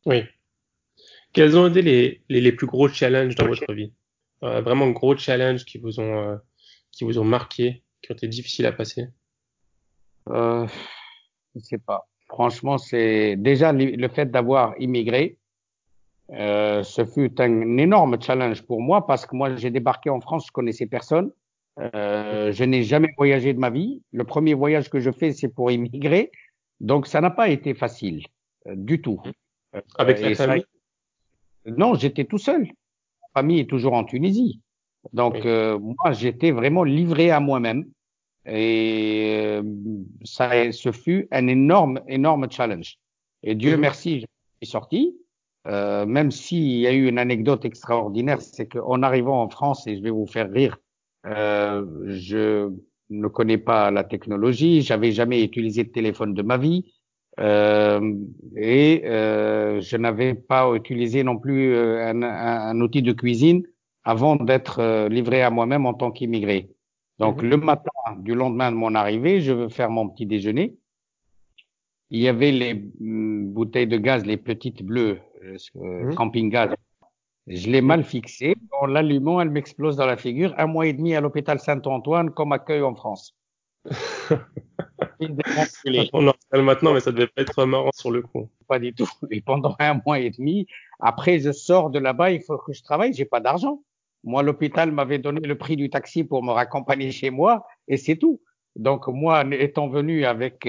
Oui. 0.05 0.23
Quels 1.33 1.57
ont 1.57 1.67
été 1.67 1.81
les, 1.81 2.21
les, 2.29 2.41
les 2.41 2.51
plus 2.51 2.67
gros 2.67 2.87
challenges 2.87 3.35
dans 3.35 3.47
votre 3.47 3.73
vie? 3.73 3.93
Euh, 4.43 4.61
Vraiment 4.61 4.89
gros 4.89 5.15
challenges 5.15 5.65
qui 5.65 5.77
vous 5.77 5.99
ont 5.99 6.17
euh, 6.17 6.37
qui 6.91 7.03
vous 7.03 7.19
ont 7.19 7.25
marqué, 7.25 7.83
qui 8.01 8.11
ont 8.11 8.15
été 8.15 8.27
difficiles 8.27 8.65
à 8.65 8.71
passer? 8.71 9.07
Euh, 10.29 10.67
Je 11.59 11.65
sais 11.65 11.77
pas. 11.77 12.07
Franchement, 12.27 12.77
c'est 12.77 13.35
déjà 13.35 13.73
le 13.73 14.07
fait 14.07 14.29
d'avoir 14.29 14.75
immigré. 14.79 15.37
Euh, 16.31 16.83
ce 16.83 17.05
fut 17.05 17.41
un 17.41 17.77
énorme 17.77 18.21
challenge 18.21 18.61
pour 18.61 18.81
moi 18.81 19.07
parce 19.07 19.25
que 19.25 19.35
moi 19.35 19.55
j'ai 19.55 19.71
débarqué 19.71 20.11
en 20.11 20.21
France, 20.21 20.45
je 20.47 20.51
connaissais 20.51 20.85
personne. 20.85 21.31
Euh, 21.79 22.51
je 22.51 22.63
n'ai 22.65 22.83
jamais 22.83 23.09
voyagé 23.17 23.53
de 23.53 23.59
ma 23.59 23.69
vie. 23.69 24.03
Le 24.11 24.23
premier 24.25 24.53
voyage 24.53 24.89
que 24.89 24.99
je 24.99 25.11
fais, 25.11 25.31
c'est 25.31 25.47
pour 25.47 25.71
immigrer. 25.71 26.31
Donc 26.81 27.07
ça 27.07 27.19
n'a 27.19 27.31
pas 27.31 27.49
été 27.49 27.73
facile 27.73 28.25
euh, 28.67 28.73
du 28.75 29.01
tout. 29.01 29.19
Avec 29.97 30.19
la 30.19 30.35
famille? 30.35 30.65
Non, 31.65 31.95
j'étais 31.95 32.25
tout 32.25 32.37
seul. 32.37 32.61
Ma 32.61 33.41
famille 33.41 33.61
est 33.61 33.69
toujours 33.69 33.93
en 33.93 34.03
Tunisie. 34.03 34.61
Donc 35.13 35.45
moi 35.45 36.11
j'étais 36.11 36.51
vraiment 36.51 36.83
livré 36.83 37.31
à 37.31 37.39
moi-même. 37.39 37.85
Et 38.45 39.59
ça, 40.23 40.71
ce 40.71 40.91
fut 40.91 41.27
un 41.31 41.47
énorme, 41.47 42.01
énorme 42.07 42.49
challenge. 42.49 42.97
Et 43.43 43.55
Dieu 43.55 43.75
mhm. 43.75 43.81
merci, 43.81 44.19
je 44.21 44.25
suis 44.61 44.71
sorti. 44.71 45.15
Euh, 45.67 46.05
même 46.05 46.31
s'il 46.31 46.79
y 46.79 46.87
a 46.87 46.93
eu 46.93 47.07
une 47.07 47.19
anecdote 47.19 47.65
extraordinaire, 47.65 48.41
c'est 48.41 48.67
qu'en 48.67 49.03
arrivant 49.03 49.41
en 49.41 49.49
France, 49.49 49.85
et 49.87 49.97
je 49.97 50.01
vais 50.01 50.09
vous 50.09 50.25
faire 50.25 50.49
rire, 50.49 50.77
euh, 51.25 51.85
je 52.07 52.71
ne 53.09 53.27
connais 53.27 53.57
pas 53.57 53.91
la 53.91 54.03
technologie, 54.03 54.81
j'avais 54.81 55.11
jamais 55.11 55.43
utilisé 55.43 55.83
de 55.83 55.89
téléphone 55.89 56.33
de 56.33 56.41
ma 56.41 56.57
vie, 56.57 56.85
euh, 57.39 58.15
et 58.57 59.03
euh, 59.05 59.79
je 59.79 59.95
n'avais 59.95 60.33
pas 60.33 60.73
utilisé 60.75 61.23
non 61.23 61.37
plus 61.37 61.73
euh, 61.73 62.05
un, 62.05 62.21
un, 62.21 62.81
outil 62.81 63.01
de 63.01 63.13
cuisine 63.13 63.63
avant 64.03 64.35
d'être 64.35 65.07
livré 65.07 65.41
à 65.41 65.49
moi-même 65.49 65.85
en 65.85 65.93
tant 65.93 66.11
qu'immigré. 66.11 66.69
Donc 67.17 67.41
mhm. 67.41 67.49
le 67.49 67.57
matin 67.57 67.88
du 68.17 68.35
lendemain 68.35 68.71
de 68.71 68.77
mon 68.77 68.95
arrivée, 68.95 69.41
je 69.41 69.51
veux 69.51 69.69
faire 69.69 69.89
mon 69.89 70.09
petit 70.09 70.25
déjeuner. 70.25 70.77
Il 72.09 72.19
y 72.19 72.27
avait 72.27 72.51
les 72.51 72.73
mm, 72.73 73.51
bouteilles 73.53 73.87
de 73.87 73.97
gaz, 73.97 74.25
les 74.25 74.37
petites 74.37 74.83
bleues, 74.83 75.19
euh, 75.43 75.57
mmh. 75.75 76.15
camping 76.15 76.49
gaz. 76.49 76.71
Je 77.47 77.69
l'ai 77.69 77.81
mal 77.81 78.03
fixé. 78.03 78.55
En 78.79 78.85
l'allumant, 78.85 79.41
elle 79.41 79.49
m'explose 79.49 79.95
dans 79.95 80.05
la 80.05 80.17
figure. 80.17 80.53
Un 80.57 80.67
mois 80.67 80.85
et 80.87 80.93
demi 80.93 81.15
à 81.15 81.21
l'hôpital 81.21 81.59
Saint-Antoine 81.59 82.31
comme 82.31 82.51
accueil 82.51 82.81
en 82.81 82.95
France. 82.95 83.35
On 86.13 86.27
en 86.27 86.33
parle 86.49 86.63
maintenant, 86.63 86.93
mais 86.93 86.99
ça 86.99 87.11
devait 87.11 87.27
pas 87.27 87.41
être 87.41 87.65
marrant 87.65 87.89
sur 87.93 88.11
le 88.11 88.21
coup. 88.21 88.49
Pas 88.67 88.79
du 88.79 88.93
tout. 88.93 89.09
Et 89.31 89.41
pendant 89.41 89.75
un 89.79 89.99
mois 90.05 90.19
et 90.19 90.29
demi, 90.29 90.67
après, 90.99 91.39
je 91.39 91.51
sors 91.51 91.89
de 91.89 91.99
là-bas, 91.99 92.31
il 92.31 92.41
faut 92.41 92.57
que 92.57 92.73
je 92.73 92.83
travaille, 92.83 93.13
j'ai 93.13 93.25
pas 93.25 93.39
d'argent. 93.39 93.81
Moi, 94.23 94.43
l'hôpital 94.43 94.91
m'avait 94.91 95.19
donné 95.19 95.41
le 95.41 95.57
prix 95.57 95.75
du 95.75 95.89
taxi 95.89 96.23
pour 96.23 96.43
me 96.43 96.51
raccompagner 96.51 97.11
chez 97.11 97.29
moi, 97.29 97.65
et 97.87 97.97
c'est 97.97 98.17
tout. 98.17 98.41
Donc, 98.75 99.07
moi, 99.07 99.43
étant 99.51 99.87
venu 99.87 100.25
avec 100.25 100.67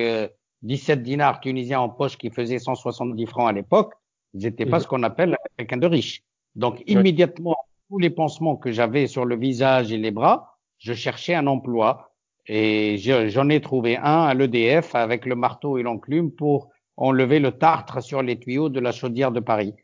17 0.63 0.99
euh, 0.99 1.03
dinars 1.03 1.41
tunisiens 1.41 1.81
en 1.81 1.89
poche 1.89 2.17
qui 2.17 2.31
faisaient 2.31 2.59
170 2.59 3.27
francs 3.27 3.49
à 3.49 3.53
l'époque, 3.53 3.95
J'étais 4.35 4.67
pas 4.67 4.81
ce 4.81 4.87
qu'on 4.87 5.03
appelle 5.03 5.37
quelqu'un 5.57 5.77
de 5.77 5.87
riche. 5.87 6.23
Donc, 6.55 6.83
immédiatement, 6.87 7.57
tous 7.89 7.99
les 7.99 8.11
pansements 8.11 8.57
que 8.57 8.71
j'avais 8.71 9.07
sur 9.07 9.25
le 9.25 9.37
visage 9.37 9.93
et 9.93 9.97
les 9.97 10.11
bras, 10.11 10.59
je 10.79 10.93
cherchais 10.93 11.35
un 11.35 11.47
emploi 11.47 12.13
et 12.47 12.97
j'en 12.99 13.49
ai 13.49 13.61
trouvé 13.61 13.97
un 13.97 14.23
à 14.23 14.35
l'EDF 14.35 14.95
avec 14.95 15.27
le 15.27 15.35
marteau 15.35 15.79
et 15.79 15.83
l'enclume 15.83 16.31
pour 16.31 16.71
enlever 16.97 17.39
le 17.39 17.53
tartre 17.53 18.03
sur 18.03 18.23
les 18.23 18.39
tuyaux 18.39 18.69
de 18.69 18.81
la 18.81 18.93
chaudière 18.93 19.33
de 19.33 19.41
Paris. 19.41 19.75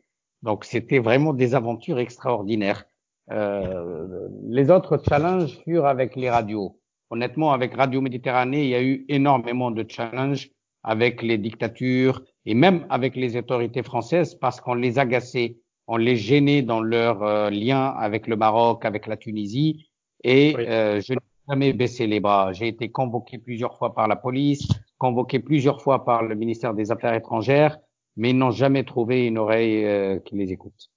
Donc, 0.43 0.65
c'était 0.65 0.99
vraiment 0.99 1.33
des 1.33 1.55
aventures 1.55 1.99
extraordinaires. 1.99 2.85
Euh, 3.31 4.29
les 4.49 4.69
autres 4.69 5.01
challenges 5.07 5.59
furent 5.63 5.85
avec 5.85 6.15
les 6.15 6.29
radios. 6.29 6.79
Honnêtement, 7.09 7.53
avec 7.53 7.73
Radio 7.75 8.01
Méditerranée, 8.01 8.63
il 8.63 8.69
y 8.69 8.75
a 8.75 8.83
eu 8.83 9.05
énormément 9.07 9.71
de 9.71 9.85
challenges 9.87 10.49
avec 10.83 11.21
les 11.21 11.37
dictatures 11.37 12.21
et 12.45 12.53
même 12.53 12.85
avec 12.89 13.15
les 13.15 13.35
autorités 13.35 13.83
françaises 13.83 14.35
parce 14.35 14.61
qu'on 14.61 14.73
les 14.73 14.99
agaçait, 14.99 15.57
on 15.87 15.97
les 15.97 16.15
gênait 16.15 16.61
dans 16.61 16.81
leur 16.81 17.23
euh, 17.23 17.49
lien 17.49 17.87
avec 17.97 18.27
le 18.27 18.35
Maroc, 18.35 18.85
avec 18.85 19.07
la 19.07 19.17
Tunisie. 19.17 19.89
Et 20.23 20.55
euh, 20.57 21.01
je 21.01 21.13
n'ai 21.13 21.19
jamais 21.47 21.73
baissé 21.73 22.07
les 22.07 22.19
bras. 22.19 22.51
J'ai 22.53 22.67
été 22.67 22.89
convoqué 22.89 23.37
plusieurs 23.37 23.77
fois 23.77 23.93
par 23.93 24.07
la 24.07 24.15
police, 24.15 24.67
convoqué 24.97 25.39
plusieurs 25.39 25.81
fois 25.81 26.03
par 26.03 26.23
le 26.23 26.35
ministère 26.35 26.73
des 26.73 26.91
Affaires 26.91 27.13
étrangères, 27.13 27.77
mais 28.15 28.31
ils 28.31 28.37
n'ont 28.37 28.51
jamais 28.51 28.83
trouvé 28.83 29.27
une 29.27 29.37
oreille 29.37 29.85
euh, 29.85 30.19
qui 30.19 30.35
les 30.35 30.51
écoute. 30.51 30.89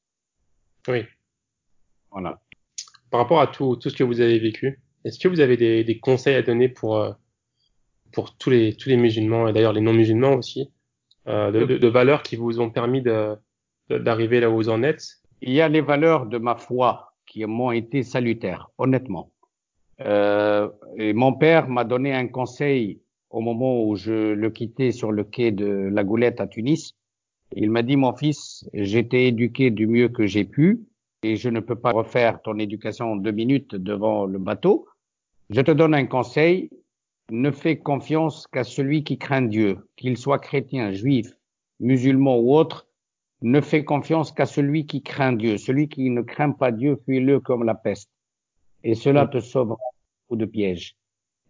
Oui. 0.88 1.04
Voilà. 2.12 2.40
Par 3.10 3.20
rapport 3.20 3.40
à 3.40 3.46
tout, 3.46 3.76
tout 3.76 3.90
ce 3.90 3.96
que 3.96 4.04
vous 4.04 4.20
avez 4.20 4.38
vécu, 4.38 4.80
est-ce 5.04 5.18
que 5.18 5.28
vous 5.28 5.40
avez 5.40 5.56
des, 5.56 5.84
des 5.84 5.98
conseils 5.98 6.34
à 6.34 6.42
donner 6.42 6.68
pour 6.68 7.14
pour 8.12 8.36
tous 8.36 8.50
les 8.50 8.74
tous 8.74 8.88
les 8.88 8.96
musulmans 8.96 9.48
et 9.48 9.52
d'ailleurs 9.52 9.72
les 9.72 9.80
non 9.80 9.92
musulmans 9.92 10.34
aussi 10.34 10.70
euh, 11.28 11.50
de, 11.50 11.78
de, 11.78 11.88
valeurs 11.88 12.22
qui 12.22 12.36
vous 12.36 12.60
ont 12.60 12.70
permis 12.70 13.02
d'arriver 13.02 14.40
là 14.40 14.50
où 14.50 14.56
vous 14.56 14.68
en 14.68 14.82
êtes? 14.82 15.20
Il 15.42 15.52
y 15.52 15.60
a 15.60 15.68
les 15.68 15.80
valeurs 15.80 16.26
de 16.26 16.38
ma 16.38 16.56
foi 16.56 17.12
qui 17.26 17.44
m'ont 17.44 17.72
été 17.72 18.02
salutaires, 18.02 18.70
honnêtement. 18.78 19.30
Euh, 20.00 20.68
et 20.96 21.12
mon 21.12 21.34
père 21.34 21.68
m'a 21.68 21.84
donné 21.84 22.14
un 22.14 22.26
conseil 22.26 23.00
au 23.28 23.40
moment 23.40 23.84
où 23.84 23.96
je 23.96 24.32
le 24.32 24.50
quittais 24.50 24.92
sur 24.92 25.12
le 25.12 25.24
quai 25.24 25.52
de 25.52 25.88
la 25.92 26.04
Goulette 26.04 26.40
à 26.40 26.46
Tunis. 26.46 26.96
Il 27.54 27.70
m'a 27.70 27.82
dit, 27.82 27.96
mon 27.96 28.14
fils, 28.14 28.68
j'étais 28.72 29.26
éduqué 29.26 29.70
du 29.70 29.86
mieux 29.86 30.08
que 30.08 30.26
j'ai 30.26 30.44
pu 30.44 30.80
et 31.22 31.36
je 31.36 31.48
ne 31.48 31.60
peux 31.60 31.76
pas 31.76 31.92
refaire 31.92 32.40
ton 32.42 32.58
éducation 32.58 33.12
en 33.12 33.16
deux 33.16 33.32
minutes 33.32 33.74
devant 33.74 34.26
le 34.26 34.38
bateau. 34.38 34.86
Je 35.50 35.60
te 35.60 35.70
donne 35.70 35.94
un 35.94 36.06
conseil, 36.06 36.70
ne 37.30 37.50
fais 37.50 37.78
confiance 37.78 38.46
qu'à 38.46 38.64
celui 38.64 39.04
qui 39.04 39.18
craint 39.18 39.42
Dieu, 39.42 39.88
qu'il 39.96 40.16
soit 40.16 40.38
chrétien, 40.38 40.92
juif, 40.92 41.32
musulman 41.78 42.38
ou 42.38 42.54
autre, 42.54 42.86
ne 43.42 43.60
fais 43.60 43.84
confiance 43.84 44.32
qu'à 44.32 44.46
celui 44.46 44.86
qui 44.86 45.02
craint 45.02 45.32
Dieu. 45.32 45.56
Celui 45.56 45.88
qui 45.88 46.10
ne 46.10 46.22
craint 46.22 46.52
pas 46.52 46.72
Dieu, 46.72 47.00
fuis-le 47.04 47.40
comme 47.40 47.64
la 47.64 47.74
peste. 47.74 48.10
Et 48.84 48.94
cela 48.94 49.26
te 49.26 49.40
sauvera 49.40 49.78
ou 50.28 50.36
de 50.36 50.44
pièges. 50.44 50.96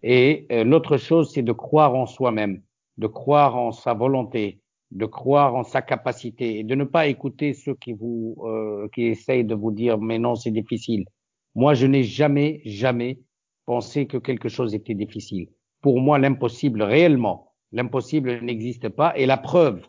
Et 0.02 0.46
euh, 0.50 0.64
l'autre 0.64 0.96
chose, 0.96 1.32
c'est 1.32 1.42
de 1.42 1.52
croire 1.52 1.94
en 1.94 2.06
soi-même, 2.06 2.62
de 2.96 3.06
croire 3.06 3.56
en 3.56 3.72
sa 3.72 3.92
volonté, 3.92 4.60
de 4.90 5.06
croire 5.06 5.54
en 5.54 5.62
sa 5.62 5.82
capacité 5.82 6.58
et 6.58 6.64
de 6.64 6.74
ne 6.74 6.84
pas 6.84 7.06
écouter 7.06 7.54
ceux 7.54 7.74
qui 7.74 7.92
vous 7.92 8.36
euh, 8.44 8.88
qui 8.94 9.04
essayent 9.04 9.44
de 9.44 9.54
vous 9.54 9.70
dire 9.70 9.98
mais 9.98 10.18
non 10.18 10.34
c'est 10.34 10.50
difficile. 10.50 11.04
Moi 11.54 11.74
je 11.74 11.86
n'ai 11.86 12.02
jamais 12.02 12.60
jamais 12.64 13.20
pensé 13.66 14.06
que 14.06 14.16
quelque 14.16 14.48
chose 14.48 14.74
était 14.74 14.94
difficile. 14.94 15.48
Pour 15.80 16.00
moi 16.00 16.18
l'impossible 16.18 16.82
réellement 16.82 17.52
l'impossible 17.72 18.40
n'existe 18.42 18.88
pas 18.88 19.16
et 19.16 19.26
la 19.26 19.36
preuve 19.36 19.86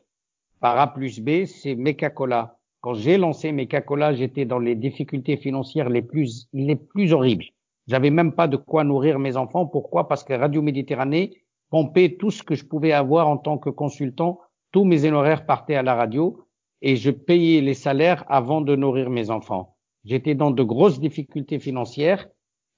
par 0.59 0.77
A 0.79 0.93
plus 0.93 1.19
B 1.19 1.45
c'est 1.45 1.75
Mecacola. 1.75 2.57
Quand 2.81 2.93
j'ai 2.93 3.17
lancé 3.17 3.51
Mecacola 3.51 4.13
j'étais 4.13 4.45
dans 4.45 4.59
les 4.59 4.75
difficultés 4.75 5.37
financières 5.37 5.89
les 5.89 6.03
plus 6.03 6.47
les 6.53 6.75
plus 6.75 7.11
horribles. 7.11 7.45
J'avais 7.87 8.11
même 8.11 8.33
pas 8.33 8.47
de 8.47 8.57
quoi 8.57 8.83
nourrir 8.83 9.17
mes 9.17 9.35
enfants. 9.35 9.65
Pourquoi? 9.65 10.07
Parce 10.07 10.23
que 10.23 10.33
Radio 10.33 10.61
Méditerranée 10.61 11.41
pompait 11.71 12.15
tout 12.19 12.29
ce 12.29 12.43
que 12.43 12.53
je 12.53 12.65
pouvais 12.65 12.91
avoir 12.91 13.27
en 13.27 13.37
tant 13.37 13.57
que 13.57 13.71
consultant 13.71 14.39
tous 14.71 14.85
mes 14.85 15.05
honoraires 15.05 15.45
partaient 15.45 15.75
à 15.75 15.83
la 15.83 15.95
radio 15.95 16.45
et 16.81 16.95
je 16.95 17.11
payais 17.11 17.61
les 17.61 17.73
salaires 17.73 18.25
avant 18.27 18.61
de 18.61 18.75
nourrir 18.75 19.09
mes 19.09 19.29
enfants. 19.29 19.75
J'étais 20.05 20.35
dans 20.35 20.51
de 20.51 20.63
grosses 20.63 20.99
difficultés 20.99 21.59
financières 21.59 22.27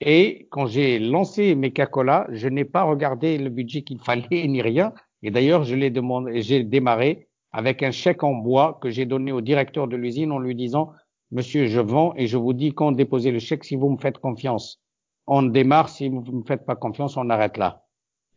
et 0.01 0.47
quand 0.51 0.65
j'ai 0.65 0.99
lancé 0.99 1.55
mes 1.55 1.71
cacolas, 1.71 2.27
je 2.29 2.47
n'ai 2.47 2.65
pas 2.65 2.83
regardé 2.83 3.37
le 3.37 3.49
budget 3.49 3.83
qu'il 3.83 3.99
fallait 4.03 4.47
ni 4.47 4.61
rien. 4.61 4.93
Et 5.21 5.31
d'ailleurs, 5.31 5.63
je 5.63 5.75
l'ai 5.75 5.89
demandé, 5.89 6.41
j'ai 6.41 6.63
démarré 6.63 7.29
avec 7.51 7.83
un 7.83 7.91
chèque 7.91 8.23
en 8.23 8.33
bois 8.33 8.79
que 8.81 8.89
j'ai 8.89 9.05
donné 9.05 9.31
au 9.31 9.39
directeur 9.39 9.87
de 9.87 9.95
l'usine 9.95 10.31
en 10.31 10.39
lui 10.39 10.55
disant, 10.55 10.91
monsieur, 11.31 11.67
je 11.67 11.79
vends 11.79 12.13
et 12.17 12.27
je 12.27 12.35
vous 12.37 12.53
dis 12.53 12.73
quand 12.73 12.91
déposer 12.91 13.31
le 13.31 13.39
chèque 13.39 13.63
si 13.63 13.75
vous 13.75 13.89
me 13.89 13.97
faites 13.97 14.17
confiance. 14.17 14.81
On 15.27 15.43
démarre, 15.43 15.87
si 15.87 16.09
vous 16.09 16.21
ne 16.21 16.39
me 16.39 16.43
faites 16.43 16.65
pas 16.65 16.75
confiance, 16.75 17.15
on 17.15 17.29
arrête 17.29 17.57
là. 17.57 17.82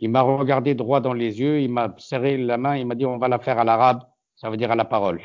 Il 0.00 0.10
m'a 0.10 0.20
regardé 0.20 0.74
droit 0.74 1.00
dans 1.00 1.14
les 1.14 1.40
yeux, 1.40 1.60
il 1.60 1.70
m'a 1.70 1.94
serré 1.98 2.36
la 2.36 2.58
main, 2.58 2.76
il 2.76 2.86
m'a 2.86 2.94
dit 2.94 3.06
on 3.06 3.18
va 3.18 3.28
la 3.28 3.38
faire 3.38 3.58
à 3.58 3.64
l'arabe, 3.64 4.02
ça 4.36 4.50
veut 4.50 4.56
dire 4.56 4.70
à 4.70 4.76
la 4.76 4.84
parole. 4.84 5.22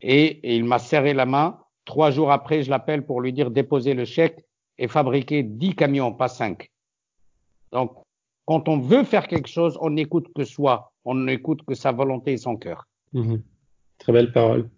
Et, 0.00 0.54
il 0.56 0.64
m'a 0.64 0.78
serré 0.78 1.14
la 1.14 1.26
main. 1.26 1.58
Trois 1.84 2.10
jours 2.10 2.30
après, 2.30 2.62
je 2.62 2.70
l'appelle 2.70 3.04
pour 3.04 3.20
lui 3.20 3.32
dire 3.32 3.50
déposer 3.50 3.94
le 3.94 4.04
chèque 4.04 4.44
et 4.76 4.86
fabriquer 4.86 5.42
dix 5.42 5.74
camions, 5.74 6.12
pas 6.12 6.28
cinq. 6.28 6.70
Donc, 7.72 7.92
quand 8.46 8.68
on 8.68 8.78
veut 8.78 9.04
faire 9.04 9.26
quelque 9.26 9.48
chose, 9.48 9.76
on 9.80 9.90
n'écoute 9.90 10.28
que 10.34 10.44
soi, 10.44 10.92
on 11.04 11.14
n'écoute 11.14 11.62
que 11.66 11.74
sa 11.74 11.90
volonté 11.90 12.32
et 12.32 12.36
son 12.36 12.56
cœur. 12.56 12.86
Mhm. 13.12 13.42
Très 13.98 14.12
belle 14.12 14.32
parole. 14.32 14.68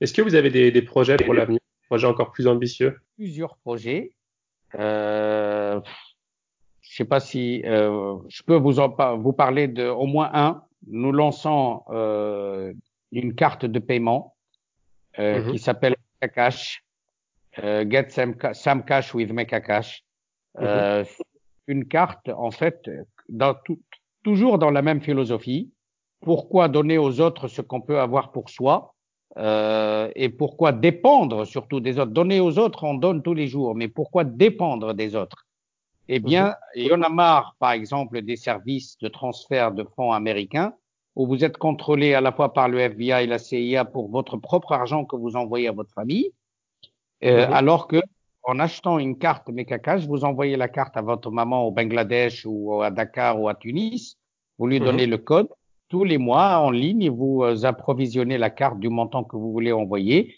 Est-ce 0.00 0.12
que 0.12 0.20
vous 0.20 0.34
avez 0.34 0.50
des, 0.50 0.70
des 0.70 0.82
projets 0.82 1.16
pour 1.16 1.32
l'avenir, 1.32 1.60
projets 1.88 2.06
encore 2.06 2.32
plus 2.32 2.46
ambitieux? 2.46 2.98
Plusieurs 3.16 3.56
projets. 3.56 4.12
Euh, 4.74 5.80
je 6.96 7.02
sais 7.02 7.08
pas 7.08 7.20
si 7.20 7.60
euh, 7.66 8.16
je 8.26 8.42
peux 8.42 8.56
vous 8.56 8.80
en, 8.80 8.88
vous 9.18 9.34
parler 9.34 9.68
de 9.68 9.86
au 9.86 10.06
moins 10.06 10.30
un. 10.32 10.62
Nous 10.86 11.12
lançons 11.12 11.82
euh, 11.90 12.72
une 13.12 13.34
carte 13.34 13.66
de 13.66 13.78
paiement 13.78 14.34
euh, 15.18 15.40
mm-hmm. 15.40 15.52
qui 15.52 15.58
s'appelle 15.58 15.96
Cash. 16.34 16.82
Euh, 17.62 17.84
Get 17.86 18.08
some, 18.54 18.82
Cash 18.82 19.14
with 19.14 19.30
Mekacash. 19.30 20.04
Euh, 20.58 21.02
mm-hmm. 21.04 21.20
Une 21.66 21.86
carte 21.86 22.30
en 22.30 22.50
fait 22.50 22.90
dans 23.28 23.52
tout, 23.52 23.78
toujours 24.22 24.58
dans 24.58 24.70
la 24.70 24.80
même 24.80 25.02
philosophie. 25.02 25.70
Pourquoi 26.22 26.68
donner 26.68 26.96
aux 26.96 27.20
autres 27.20 27.46
ce 27.46 27.60
qu'on 27.60 27.82
peut 27.82 28.00
avoir 28.00 28.32
pour 28.32 28.48
soi 28.48 28.94
euh, 29.36 30.10
et 30.16 30.30
pourquoi 30.30 30.72
dépendre 30.72 31.46
surtout 31.46 31.80
des 31.80 31.98
autres? 31.98 32.12
Donner 32.12 32.40
aux 32.40 32.58
autres, 32.58 32.84
on 32.84 32.94
donne 32.94 33.22
tous 33.22 33.34
les 33.34 33.48
jours, 33.48 33.74
mais 33.74 33.88
pourquoi 33.88 34.24
dépendre 34.24 34.94
des 34.94 35.14
autres? 35.14 35.45
Eh 36.08 36.20
bien, 36.20 36.54
il 36.74 36.86
y 36.86 36.92
en 36.92 37.02
a 37.02 37.08
marre, 37.08 37.56
par 37.58 37.72
exemple, 37.72 38.22
des 38.22 38.36
services 38.36 38.96
de 38.98 39.08
transfert 39.08 39.72
de 39.72 39.84
fonds 39.96 40.12
américains 40.12 40.72
où 41.16 41.26
vous 41.26 41.44
êtes 41.44 41.56
contrôlé 41.56 42.14
à 42.14 42.20
la 42.20 42.30
fois 42.30 42.52
par 42.52 42.68
le 42.68 42.78
FBI 42.78 43.24
et 43.24 43.26
la 43.26 43.38
CIA 43.38 43.84
pour 43.84 44.10
votre 44.10 44.36
propre 44.36 44.72
argent 44.72 45.04
que 45.04 45.16
vous 45.16 45.34
envoyez 45.34 45.68
à 45.68 45.72
votre 45.72 45.92
famille, 45.92 46.30
euh, 47.24 47.48
alors 47.50 47.88
que 47.88 48.00
en 48.42 48.60
achetant 48.60 48.98
une 48.98 49.18
carte 49.18 49.48
Mekakash, 49.48 50.06
vous 50.06 50.24
envoyez 50.24 50.56
la 50.56 50.68
carte 50.68 50.96
à 50.96 51.02
votre 51.02 51.30
maman 51.30 51.64
au 51.66 51.72
Bangladesh 51.72 52.44
ou 52.46 52.80
à 52.82 52.90
Dakar 52.90 53.40
ou 53.40 53.48
à 53.48 53.54
Tunis, 53.54 54.18
vous 54.58 54.66
lui 54.68 54.78
donnez 54.78 55.06
le 55.06 55.18
code 55.18 55.48
tous 55.88 56.04
les 56.04 56.18
mois 56.18 56.58
en 56.58 56.70
ligne, 56.70 57.10
vous 57.10 57.42
euh, 57.42 57.64
approvisionnez 57.64 58.38
la 58.38 58.50
carte 58.50 58.78
du 58.78 58.88
montant 58.88 59.24
que 59.24 59.36
vous 59.36 59.52
voulez 59.52 59.72
envoyer. 59.72 60.34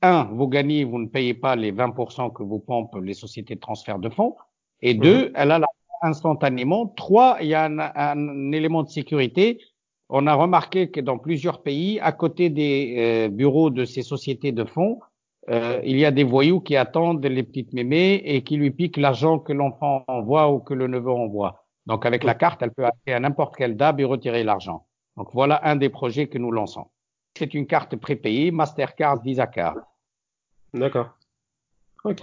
Un, 0.00 0.24
vous 0.24 0.48
gagnez, 0.48 0.84
vous 0.84 0.98
ne 0.98 1.06
payez 1.06 1.34
pas 1.34 1.56
les 1.56 1.72
20% 1.72 2.32
que 2.32 2.42
vous 2.42 2.58
pompent 2.58 2.96
les 3.02 3.14
sociétés 3.14 3.54
de 3.54 3.60
transfert 3.60 3.98
de 3.98 4.08
fonds. 4.08 4.36
Et 4.82 4.94
deux, 4.94 5.26
mhm. 5.26 5.32
elle 5.34 5.50
a 5.52 5.58
la 5.58 5.66
instantanément. 6.02 6.88
Trois, 6.88 7.38
il 7.40 7.48
y 7.48 7.54
a 7.54 7.64
un, 7.64 8.52
élément 8.52 8.82
de 8.82 8.88
sécurité. 8.88 9.60
On 10.08 10.26
a 10.26 10.34
remarqué 10.34 10.90
que 10.90 11.00
dans 11.00 11.16
plusieurs 11.16 11.62
pays, 11.62 11.98
à 12.00 12.12
côté 12.12 12.50
des 12.50 12.96
euh, 12.98 13.28
bureaux 13.28 13.70
de 13.70 13.84
ces 13.84 14.02
sociétés 14.02 14.52
de 14.52 14.64
fonds, 14.64 15.00
euh, 15.48 15.80
il 15.84 15.98
y 15.98 16.04
a 16.04 16.10
des 16.10 16.24
voyous 16.24 16.60
qui 16.60 16.76
attendent 16.76 17.24
les 17.24 17.42
petites 17.42 17.72
mémés 17.72 18.14
et 18.24 18.42
qui 18.42 18.56
lui 18.56 18.70
piquent 18.70 18.98
l'argent 18.98 19.38
que 19.38 19.52
l'enfant 19.52 20.04
envoie 20.06 20.52
ou 20.52 20.58
que 20.58 20.74
le 20.74 20.86
neveu 20.86 21.10
envoie. 21.10 21.64
Donc 21.86 22.06
avec 22.06 22.22
la 22.22 22.34
carte, 22.34 22.62
elle 22.62 22.72
peut 22.72 22.84
aller 22.84 23.14
à 23.14 23.20
n'importe 23.20 23.56
quel 23.56 23.76
DAB 23.76 24.00
et 24.00 24.04
retirer 24.04 24.44
l'argent. 24.44 24.86
Donc 25.16 25.28
voilà 25.32 25.60
un 25.64 25.76
des 25.76 25.88
projets 25.88 26.28
que 26.28 26.38
nous 26.38 26.52
lançons. 26.52 26.86
C'est 27.36 27.54
une 27.54 27.66
carte 27.66 27.96
prépayée, 27.96 28.50
Mastercard, 28.50 29.20
Visa 29.22 29.46
Card. 29.46 29.76
D'accord. 30.74 31.10
Ok. 32.04 32.22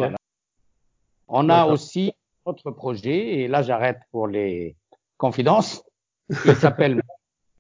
On 1.28 1.50
a 1.50 1.66
aussi 1.66 2.14
autre 2.46 2.72
projet, 2.72 3.40
et 3.40 3.48
là 3.48 3.62
j'arrête 3.62 4.00
pour 4.12 4.28
les 4.28 4.76
confidences, 5.18 5.84
qui 6.44 6.56
s'appelle 6.56 7.02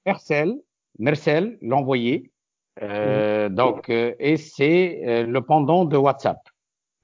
Mercel, 0.06 0.60
Mercel, 0.98 1.58
l'envoyé. 1.62 2.32
Euh, 2.82 3.50
donc, 3.50 3.90
euh, 3.90 4.14
et 4.20 4.38
c'est 4.38 5.02
euh, 5.06 5.26
le 5.26 5.42
pendant 5.42 5.86
de 5.86 5.98
WhatsApp. 5.98 6.40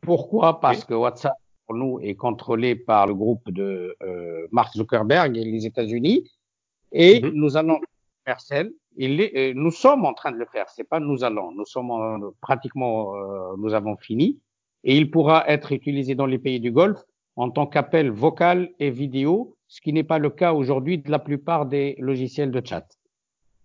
Pourquoi? 0.02 0.60
Parce 0.60 0.86
que 0.86 0.94
WhatsApp 0.94 1.34
pour 1.66 1.76
nous 1.76 2.00
est 2.02 2.16
contrôlé 2.16 2.76
par 2.76 3.08
le 3.08 3.16
groupe 3.16 3.50
de 3.50 3.96
euh, 4.02 4.48
Mark 4.52 4.74
Zuckerberg 4.74 5.36
et 5.36 5.44
les 5.44 5.66
États-Unis, 5.66 6.30
et 6.92 7.22
mhm. 7.22 7.32
nous 7.32 7.58
allons 7.58 7.80
Mercel. 8.26 8.72
Il 8.98 9.20
est, 9.20 9.54
nous 9.54 9.72
sommes 9.72 10.06
en 10.06 10.14
train 10.14 10.32
de 10.32 10.38
le 10.38 10.46
faire. 10.46 10.70
C'est 10.70 10.86
pas 10.86 11.02
nous 11.02 11.26
allons. 11.26 11.52
Nous 11.52 11.66
sommes 11.66 12.32
pratiquement, 12.40 13.14
nous 13.58 13.74
avons 13.74 13.98
fini, 13.98 14.40
et 14.86 14.96
il 14.96 15.12
pourra 15.12 15.44
être 15.50 15.74
utilisé 15.74 16.16
dans 16.16 16.26
les 16.26 16.40
pays 16.40 16.62
du 16.62 16.72
Golfe 16.72 17.04
en 17.36 17.50
tant 17.50 17.68
qu'appel 17.68 18.10
vocal 18.12 18.72
et 18.80 18.90
vidéo, 18.90 19.56
ce 19.68 19.82
qui 19.82 19.94
n'est 19.94 20.04
pas 20.04 20.20
le 20.20 20.30
cas 20.30 20.54
aujourd'hui 20.54 20.98
de 21.00 21.12
la 21.12 21.20
plupart 21.20 21.66
des 21.66 21.96
logiciels 22.00 22.52
de 22.52 22.62
chat. 22.66 22.88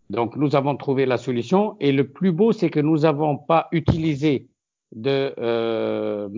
Donc 0.09 0.37
nous 0.37 0.57
avons 0.57 0.77
trouvé 0.77 1.07
la 1.07 1.19
solution 1.19 1.77
et 1.79 1.93
le 1.93 2.09
plus 2.09 2.33
beau, 2.33 2.53
c'est 2.53 2.71
que 2.71 2.81
nous 2.81 2.99
n'avons 2.99 3.37
pas 3.39 3.69
utilisé 3.71 4.49
de 4.93 5.33
euh, 5.39 6.29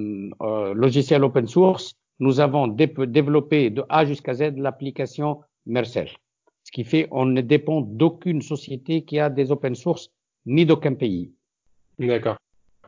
euh, 0.42 0.74
logiciel 0.74 1.24
open 1.24 1.46
source. 1.46 1.94
Nous 2.20 2.40
avons 2.40 2.68
développé 2.68 3.70
de 3.70 3.82
A 3.88 4.04
jusqu'à 4.04 4.34
Z 4.34 4.56
l'application 4.56 5.40
Mercel. 5.64 6.08
Ce 6.64 6.70
qui 6.70 6.84
fait 6.84 7.08
on 7.10 7.24
ne 7.24 7.40
dépend 7.40 7.80
d'aucune 7.80 8.42
société 8.42 9.04
qui 9.04 9.18
a 9.18 9.30
des 9.30 9.50
open 9.50 9.74
source 9.74 10.10
ni 10.44 10.66
d'aucun 10.66 10.94
pays. 10.94 11.32
D'accord. 11.98 12.36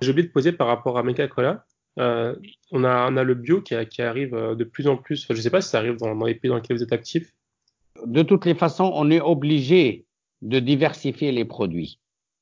J'ai 0.01 0.11
oublié 0.11 0.29
de 0.29 0.33
poser 0.33 0.53
par 0.53 0.67
rapport 0.67 0.99
à 0.99 1.03
Mecacola. 1.03 1.65
Euh, 1.99 2.35
on, 2.73 2.85
a, 2.85 3.11
on 3.11 3.17
a 3.17 3.23
le 3.23 3.35
bio 3.35 3.61
qui, 3.61 3.75
qui 3.87 4.03
arrive 4.03 4.35
euh, 4.35 4.55
de 4.55 4.65
plus 4.65 4.89
en 4.89 4.97
plus. 4.97 5.27
je 5.29 5.33
ne 5.33 5.41
sais 5.41 5.51
pas 5.51 5.61
si 5.61 5.69
ça 5.69 5.79
arrive 5.79 5.97
dans, 5.97 6.15
dans, 6.15 6.27
les 6.27 6.35
pays 6.35 6.49
dans 6.49 6.57
lesquels 6.57 6.77
vous 6.77 6.83
êtes 6.83 6.93
actif. 6.93 7.33
De 8.05 8.23
toutes 8.23 8.47
les 8.47 8.55
façons, 8.55 8.91
on 8.95 9.11
est 9.11 9.21
obligé 9.21 10.05
de 10.43 10.59
diversifier 10.59 11.33
les 11.33 11.45
produits. 11.45 12.01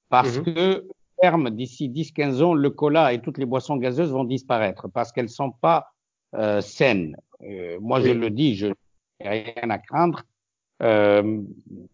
Parce 0.08 0.38
mhm. 0.38 0.44
que, 0.44 0.86
terme, 1.20 1.50
d'ici 1.50 1.88
10-15 1.88 2.42
ans, 2.42 2.54
le 2.54 2.70
cola 2.70 3.12
et 3.12 3.20
toutes 3.20 3.38
les 3.38 3.46
boissons 3.46 3.76
gazeuses 3.76 4.10
vont 4.10 4.24
disparaître 4.24 4.88
parce 4.88 5.12
qu'elles 5.12 5.28
sont 5.28 5.52
pas 5.52 5.92
euh, 6.34 6.60
saines. 6.60 7.16
Euh, 7.42 7.78
moi, 7.80 8.00
je 8.00 8.10
le 8.10 8.30
dis, 8.30 8.56
je 8.56 8.66
n'ai 8.66 9.28
rien 9.28 9.70
à 9.70 9.78
craindre. 9.78 10.22
Euh, 10.82 11.40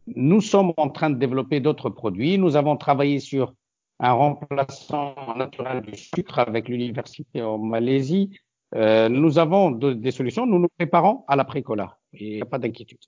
nous 0.06 0.40
sommes 0.40 0.72
en 0.76 0.88
train 0.88 1.10
de 1.10 1.16
développer 1.16 1.60
d'autres 1.60 1.90
produits. 1.90 2.38
Nous 2.38 2.56
avons 2.56 2.76
travaillé 2.76 3.20
sur 3.20 3.54
un 4.00 4.12
remplaçant 4.12 5.14
naturel 5.36 5.82
du 5.82 5.96
sucre 5.96 6.38
avec 6.38 6.68
l'université 6.68 7.42
en 7.42 7.58
Malaisie. 7.58 8.38
Euh, 8.74 9.08
nous 9.08 9.38
avons 9.38 9.70
des 9.70 10.10
solutions. 10.10 10.46
Nous 10.46 10.58
nous 10.58 10.68
préparons 10.76 11.24
à 11.26 11.36
l'après-cola. 11.36 11.98
Il 12.12 12.36
n'y 12.36 12.42
a 12.42 12.44
pas 12.46 12.58
d'inquiétude. 12.58 12.98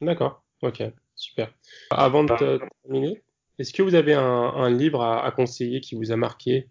D'accord. 0.00 0.42
Ok. 0.62 0.82
Super. 1.14 1.52
Avant 1.90 2.24
de 2.24 2.34
terminer, 2.84 3.22
est-ce 3.58 3.72
que 3.72 3.82
vous 3.82 3.94
avez 3.94 4.14
un, 4.14 4.22
un 4.22 4.70
livre 4.70 5.00
à, 5.02 5.24
à, 5.24 5.30
conseiller 5.30 5.80
qui 5.80 5.94
vous 5.94 6.12
a 6.12 6.16
marqué? 6.16 6.68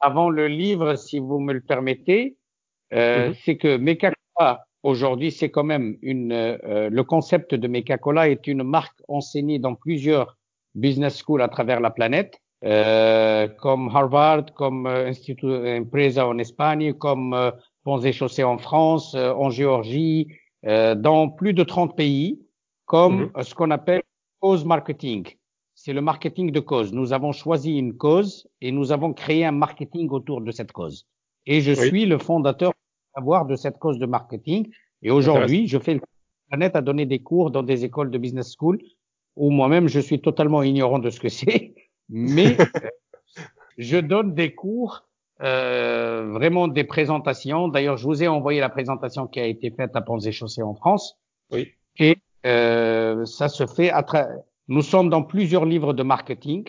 Avant 0.00 0.30
le 0.30 0.46
livre, 0.46 0.94
si 0.94 1.18
vous 1.18 1.40
me 1.40 1.52
le 1.52 1.60
permettez, 1.60 2.36
euh, 2.92 3.28
mm 3.28 3.32
-hmm. 3.32 3.36
c'est 3.44 3.56
que 3.56 3.76
Mekacola, 3.76 4.64
aujourd'hui, 4.82 5.30
c'est 5.32 5.50
quand 5.50 5.64
même 5.64 5.96
une. 6.02 6.32
Euh, 6.32 6.88
le 6.90 7.02
concept 7.04 7.54
de 7.54 7.68
Mekacola 7.68 8.28
est 8.28 8.46
une 8.46 8.62
marque 8.62 9.00
enseignée 9.08 9.58
dans 9.58 9.74
plusieurs 9.74 10.36
business 10.74 11.16
schools 11.22 11.42
à 11.42 11.48
travers 11.48 11.80
la 11.80 11.90
planète, 11.90 12.41
comme 12.62 13.88
Harvard, 13.94 14.52
comme 14.54 14.86
euh, 14.86 15.08
Institut 15.08 15.46
Empresa 15.80 16.26
en 16.26 16.38
Espagne, 16.38 16.94
comme 16.94 17.34
euh, 17.34 17.50
Ponts 17.84 18.00
et 18.00 18.12
Chaussées 18.12 18.44
en 18.44 18.58
France, 18.58 19.14
euh, 19.14 19.32
en 19.32 19.50
Géorgie, 19.50 20.28
dans 20.64 21.28
plus 21.28 21.54
de 21.54 21.64
30 21.64 21.96
pays, 21.96 22.38
comme 22.84 23.16
mm 23.16 23.30
-hmm. 23.34 23.42
ce 23.42 23.54
qu'on 23.54 23.70
appelle 23.72 24.02
cause 24.40 24.64
marketing 24.64 25.24
c'est 25.74 25.92
le 25.92 26.00
marketing 26.00 26.52
de 26.52 26.60
cause. 26.60 26.92
Nous 26.92 27.12
avons 27.12 27.32
choisi 27.32 27.76
une 27.76 27.94
cause 27.96 28.46
et 28.60 28.70
nous 28.70 28.92
avons 28.92 29.12
créé 29.12 29.44
un 29.44 29.50
marketing 29.52 30.08
autour 30.10 30.40
de 30.40 30.52
cette 30.52 30.70
cause. 30.70 31.06
Et 31.44 31.60
je 31.60 31.72
oui. 31.72 31.88
suis 31.88 32.06
le 32.06 32.18
fondateur 32.18 32.72
de 33.48 33.56
cette 33.56 33.78
cause 33.78 33.98
de 33.98 34.06
marketing. 34.06 34.70
Et 35.02 35.10
aujourd'hui, 35.10 35.66
je 35.66 35.78
fais 35.78 35.94
le 35.94 36.00
planète 36.48 36.76
à 36.76 36.82
donner 36.82 37.04
des 37.04 37.18
cours 37.18 37.50
dans 37.50 37.64
des 37.64 37.84
écoles 37.84 38.10
de 38.10 38.18
business 38.18 38.54
school 38.56 38.78
où 39.34 39.50
moi-même 39.50 39.88
je 39.88 39.98
suis 39.98 40.20
totalement 40.20 40.62
ignorant 40.62 41.00
de 41.00 41.10
ce 41.10 41.18
que 41.18 41.28
c'est, 41.28 41.71
mais 42.08 42.56
je 43.78 43.98
donne 43.98 44.34
des 44.34 44.54
cours, 44.54 45.04
euh, 45.42 46.30
vraiment 46.32 46.68
des 46.68 46.84
présentations. 46.84 47.68
D'ailleurs, 47.68 47.96
je 47.96 48.04
vous 48.06 48.22
ai 48.22 48.28
envoyé 48.28 48.60
la 48.60 48.68
présentation 48.68 49.26
qui 49.26 49.40
a 49.40 49.46
été 49.46 49.70
faite 49.70 49.94
à 49.94 50.00
Ponts 50.00 50.18
et 50.18 50.32
Chaussées 50.32 50.62
en 50.62 50.74
France. 50.74 51.18
Oui. 51.50 51.72
Et 51.98 52.18
euh, 52.46 53.24
ça 53.24 53.48
se 53.48 53.66
fait 53.66 53.90
à 53.90 54.02
travers 54.02 54.38
nous 54.68 54.82
sommes 54.82 55.10
dans 55.10 55.22
plusieurs 55.22 55.64
livres 55.64 55.92
de 55.92 56.02
marketing 56.02 56.64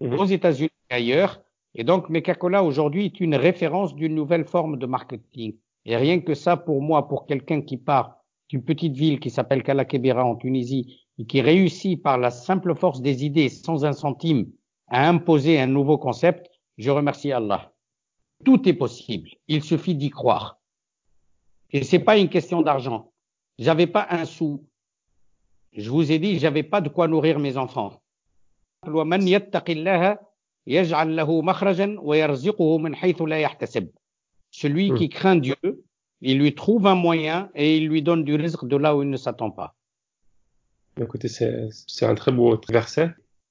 mmh. 0.00 0.14
aux 0.14 0.26
États-Unis 0.26 0.70
et 0.90 0.94
ailleurs. 0.94 1.40
Et 1.74 1.84
donc, 1.84 2.08
Mecacola 2.08 2.62
aujourd'hui 2.62 3.06
est 3.06 3.20
une 3.20 3.34
référence 3.34 3.94
d'une 3.94 4.14
nouvelle 4.14 4.44
forme 4.44 4.78
de 4.78 4.86
marketing. 4.86 5.56
Et 5.84 5.96
rien 5.96 6.20
que 6.20 6.34
ça, 6.34 6.56
pour 6.56 6.82
moi, 6.82 7.08
pour 7.08 7.26
quelqu'un 7.26 7.62
qui 7.62 7.76
part 7.78 8.18
d'une 8.48 8.62
petite 8.62 8.94
ville 8.94 9.18
qui 9.18 9.30
s'appelle 9.30 9.62
Kalakebira 9.62 10.24
en 10.24 10.36
Tunisie 10.36 11.05
et 11.18 11.26
qui 11.26 11.40
réussit 11.40 12.02
par 12.02 12.18
la 12.18 12.30
simple 12.30 12.74
force 12.74 13.00
des 13.00 13.24
idées, 13.24 13.48
sans 13.48 13.84
un 13.84 13.92
centime, 13.92 14.50
à 14.88 15.08
imposer 15.08 15.58
un 15.58 15.66
nouveau 15.66 15.98
concept, 15.98 16.50
je 16.78 16.90
remercie 16.90 17.32
Allah. 17.32 17.72
Tout 18.44 18.68
est 18.68 18.74
possible. 18.74 19.30
Il 19.48 19.62
suffit 19.62 19.94
d'y 19.94 20.10
croire. 20.10 20.60
Et 21.70 21.82
c'est 21.82 21.98
pas 21.98 22.18
une 22.18 22.28
question 22.28 22.62
d'argent. 22.62 23.12
J'avais 23.58 23.86
pas 23.86 24.06
un 24.10 24.24
sou. 24.24 24.66
Je 25.72 25.90
vous 25.90 26.12
ai 26.12 26.18
dit, 26.18 26.38
j'avais 26.38 26.62
pas 26.62 26.80
de 26.80 26.88
quoi 26.88 27.08
nourrir 27.08 27.38
mes 27.38 27.56
enfants. 27.56 28.00
Celui 34.50 34.92
qui 34.94 35.08
craint 35.08 35.36
Dieu, 35.36 35.56
il 36.20 36.38
lui 36.38 36.54
trouve 36.54 36.86
un 36.86 36.94
moyen 36.94 37.50
et 37.54 37.76
il 37.76 37.88
lui 37.88 38.02
donne 38.02 38.24
du 38.24 38.34
risque 38.34 38.66
de 38.66 38.76
là 38.76 38.96
où 38.96 39.02
il 39.02 39.10
ne 39.10 39.16
s'attend 39.16 39.50
pas. 39.50 39.75
Écoutez, 41.00 41.28
c'est 41.28 42.06
un 42.06 42.14
très 42.14 42.32
beau 42.32 42.58
verset. 42.68 43.10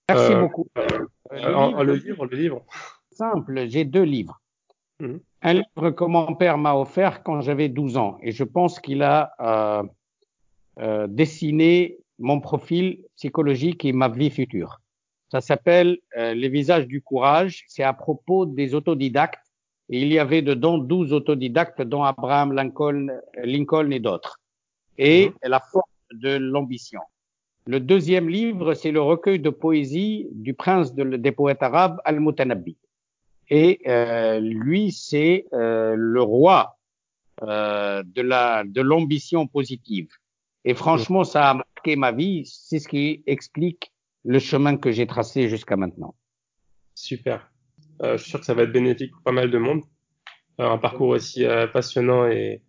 Merci 0.10 0.34
euh, 0.34 0.42
beaucoup. 0.42 0.68
Euh, 0.78 1.06
euh, 1.34 1.84
le, 1.84 1.96
livre, 1.96 2.26
le 2.26 2.38
livre. 2.38 2.66
Simple, 3.12 3.68
j'ai 3.68 3.86
deux 3.86 4.04
livres. 4.04 4.42
Mmh. 5.00 5.18
Un 5.42 5.54
livre 5.54 5.92
que 5.92 6.04
mon 6.06 6.36
père 6.36 6.58
m'a 6.58 6.74
offert 6.76 7.22
quand 7.22 7.42
j'avais 7.42 7.70
12 7.70 7.98
ans 7.98 8.18
et 8.22 8.32
je 8.32 8.44
pense 8.44 8.80
qu'il 8.80 9.04
a 9.04 9.34
euh, 9.42 9.84
euh, 10.80 11.08
dessiné 11.08 11.98
mon 12.18 12.40
profil 12.40 13.04
psychologique 13.16 13.84
et 13.84 13.92
ma 13.92 14.08
vie 14.08 14.30
future. 14.30 14.82
Ça 15.32 15.42
s'appelle 15.42 15.98
euh, 16.18 16.34
Les 16.34 16.50
visages 16.50 16.88
du 16.88 17.02
courage. 17.02 17.66
C'est 17.68 17.84
à 17.84 17.94
propos 17.94 18.46
des 18.46 18.74
autodidactes. 18.74 19.44
Et 19.90 20.02
il 20.02 20.12
y 20.12 20.18
avait 20.18 20.42
dedans 20.42 20.78
12 20.78 21.14
autodidactes, 21.14 21.82
dont 21.82 22.04
Abraham 22.04 22.54
Lincoln, 22.54 23.08
Lincoln 23.44 23.92
et 23.92 24.00
d'autres. 24.00 24.40
Et 24.98 25.30
mmh. 25.30 25.34
la 25.44 25.60
force 25.60 25.90
de 26.12 26.38
l'ambition. 26.38 27.02
Le 27.68 27.80
deuxième 27.80 28.30
livre, 28.30 28.76
c'est 28.76 28.92
le 28.92 29.02
recueil 29.02 29.40
de 29.40 29.50
poésie 29.50 30.28
du 30.32 30.54
prince 30.54 30.94
de, 30.94 31.18
des 31.18 31.32
poètes 31.32 31.64
arabes, 31.64 32.00
Al-Mutanabbi. 32.06 32.78
Et 33.50 33.80
euh, 33.88 34.40
lui, 34.40 34.92
c'est 34.92 35.46
euh, 35.54 35.96
le 35.98 36.22
roi 36.22 36.78
euh, 37.44 38.04
de 38.04 38.22
la 38.22 38.64
de 38.64 38.82
l'ambition 38.82 39.48
positive. 39.48 40.10
Et 40.64 40.74
franchement, 40.74 41.24
ça 41.24 41.50
a 41.50 41.54
marqué 41.56 41.96
ma 41.96 42.12
vie. 42.12 42.44
C'est 42.46 42.80
ce 42.80 42.88
qui 42.88 43.24
explique 43.28 43.92
le 44.24 44.40
chemin 44.40 44.78
que 44.78 44.92
j'ai 44.92 45.06
tracé 45.06 45.50
jusqu'à 45.50 45.76
maintenant. 45.76 46.16
Super. 46.96 47.52
Euh, 48.02 48.18
je 48.18 48.24
suis 48.24 48.32
sûr 48.32 48.40
que 48.40 48.46
ça 48.46 48.54
va 48.54 48.64
être 48.64 48.72
bénéfique 48.72 49.12
pour 49.12 49.22
pas 49.22 49.32
mal 49.32 49.52
de 49.52 49.58
monde. 49.58 49.84
Un 50.58 50.78
parcours 50.78 51.10
aussi 51.10 51.46
euh, 51.46 51.68
passionnant 51.68 52.28
et, 52.28 52.62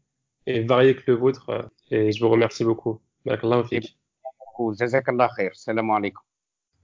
et, 0.46 0.60
varié 0.64 0.96
que 0.96 1.02
le 1.06 1.14
vôtre. 1.14 1.70
Et 1.90 2.12
je 2.12 2.20
vous 2.20 2.28
remercie 2.28 2.64
beaucoup. 2.64 3.00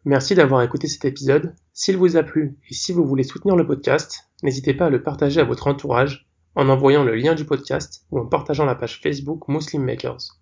Merci 0.04 0.34
d'avoir 0.34 0.62
écouté 0.62 0.88
cet 0.88 1.04
épisode. 1.04 1.54
S'il 1.72 1.96
vous 1.96 2.16
a 2.16 2.22
plu 2.22 2.58
et 2.68 2.74
si 2.74 2.92
vous 2.92 3.06
voulez 3.06 3.22
soutenir 3.22 3.56
le 3.56 3.66
podcast, 3.66 4.28
n'hésitez 4.42 4.74
pas 4.74 4.86
à 4.86 4.90
le 4.90 5.02
partager 5.02 5.40
à 5.40 5.44
votre 5.44 5.68
entourage 5.68 6.28
en 6.54 6.68
envoyant 6.68 7.04
le 7.04 7.14
lien 7.14 7.34
du 7.34 7.44
podcast 7.44 8.04
ou 8.10 8.18
en 8.18 8.26
partageant 8.26 8.64
la 8.64 8.74
page 8.74 9.00
Facebook 9.00 9.48
Muslim 9.48 9.84
Makers. 9.84 10.40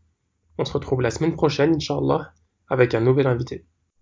On 0.58 0.64
se 0.64 0.72
retrouve 0.72 1.02
la 1.02 1.10
semaine 1.10 1.34
prochaine, 1.34 1.74
Inch'Allah, 1.74 2.32
avec 2.68 2.94
un 2.94 3.00
nouvel 3.00 3.26
invité. 3.26 3.66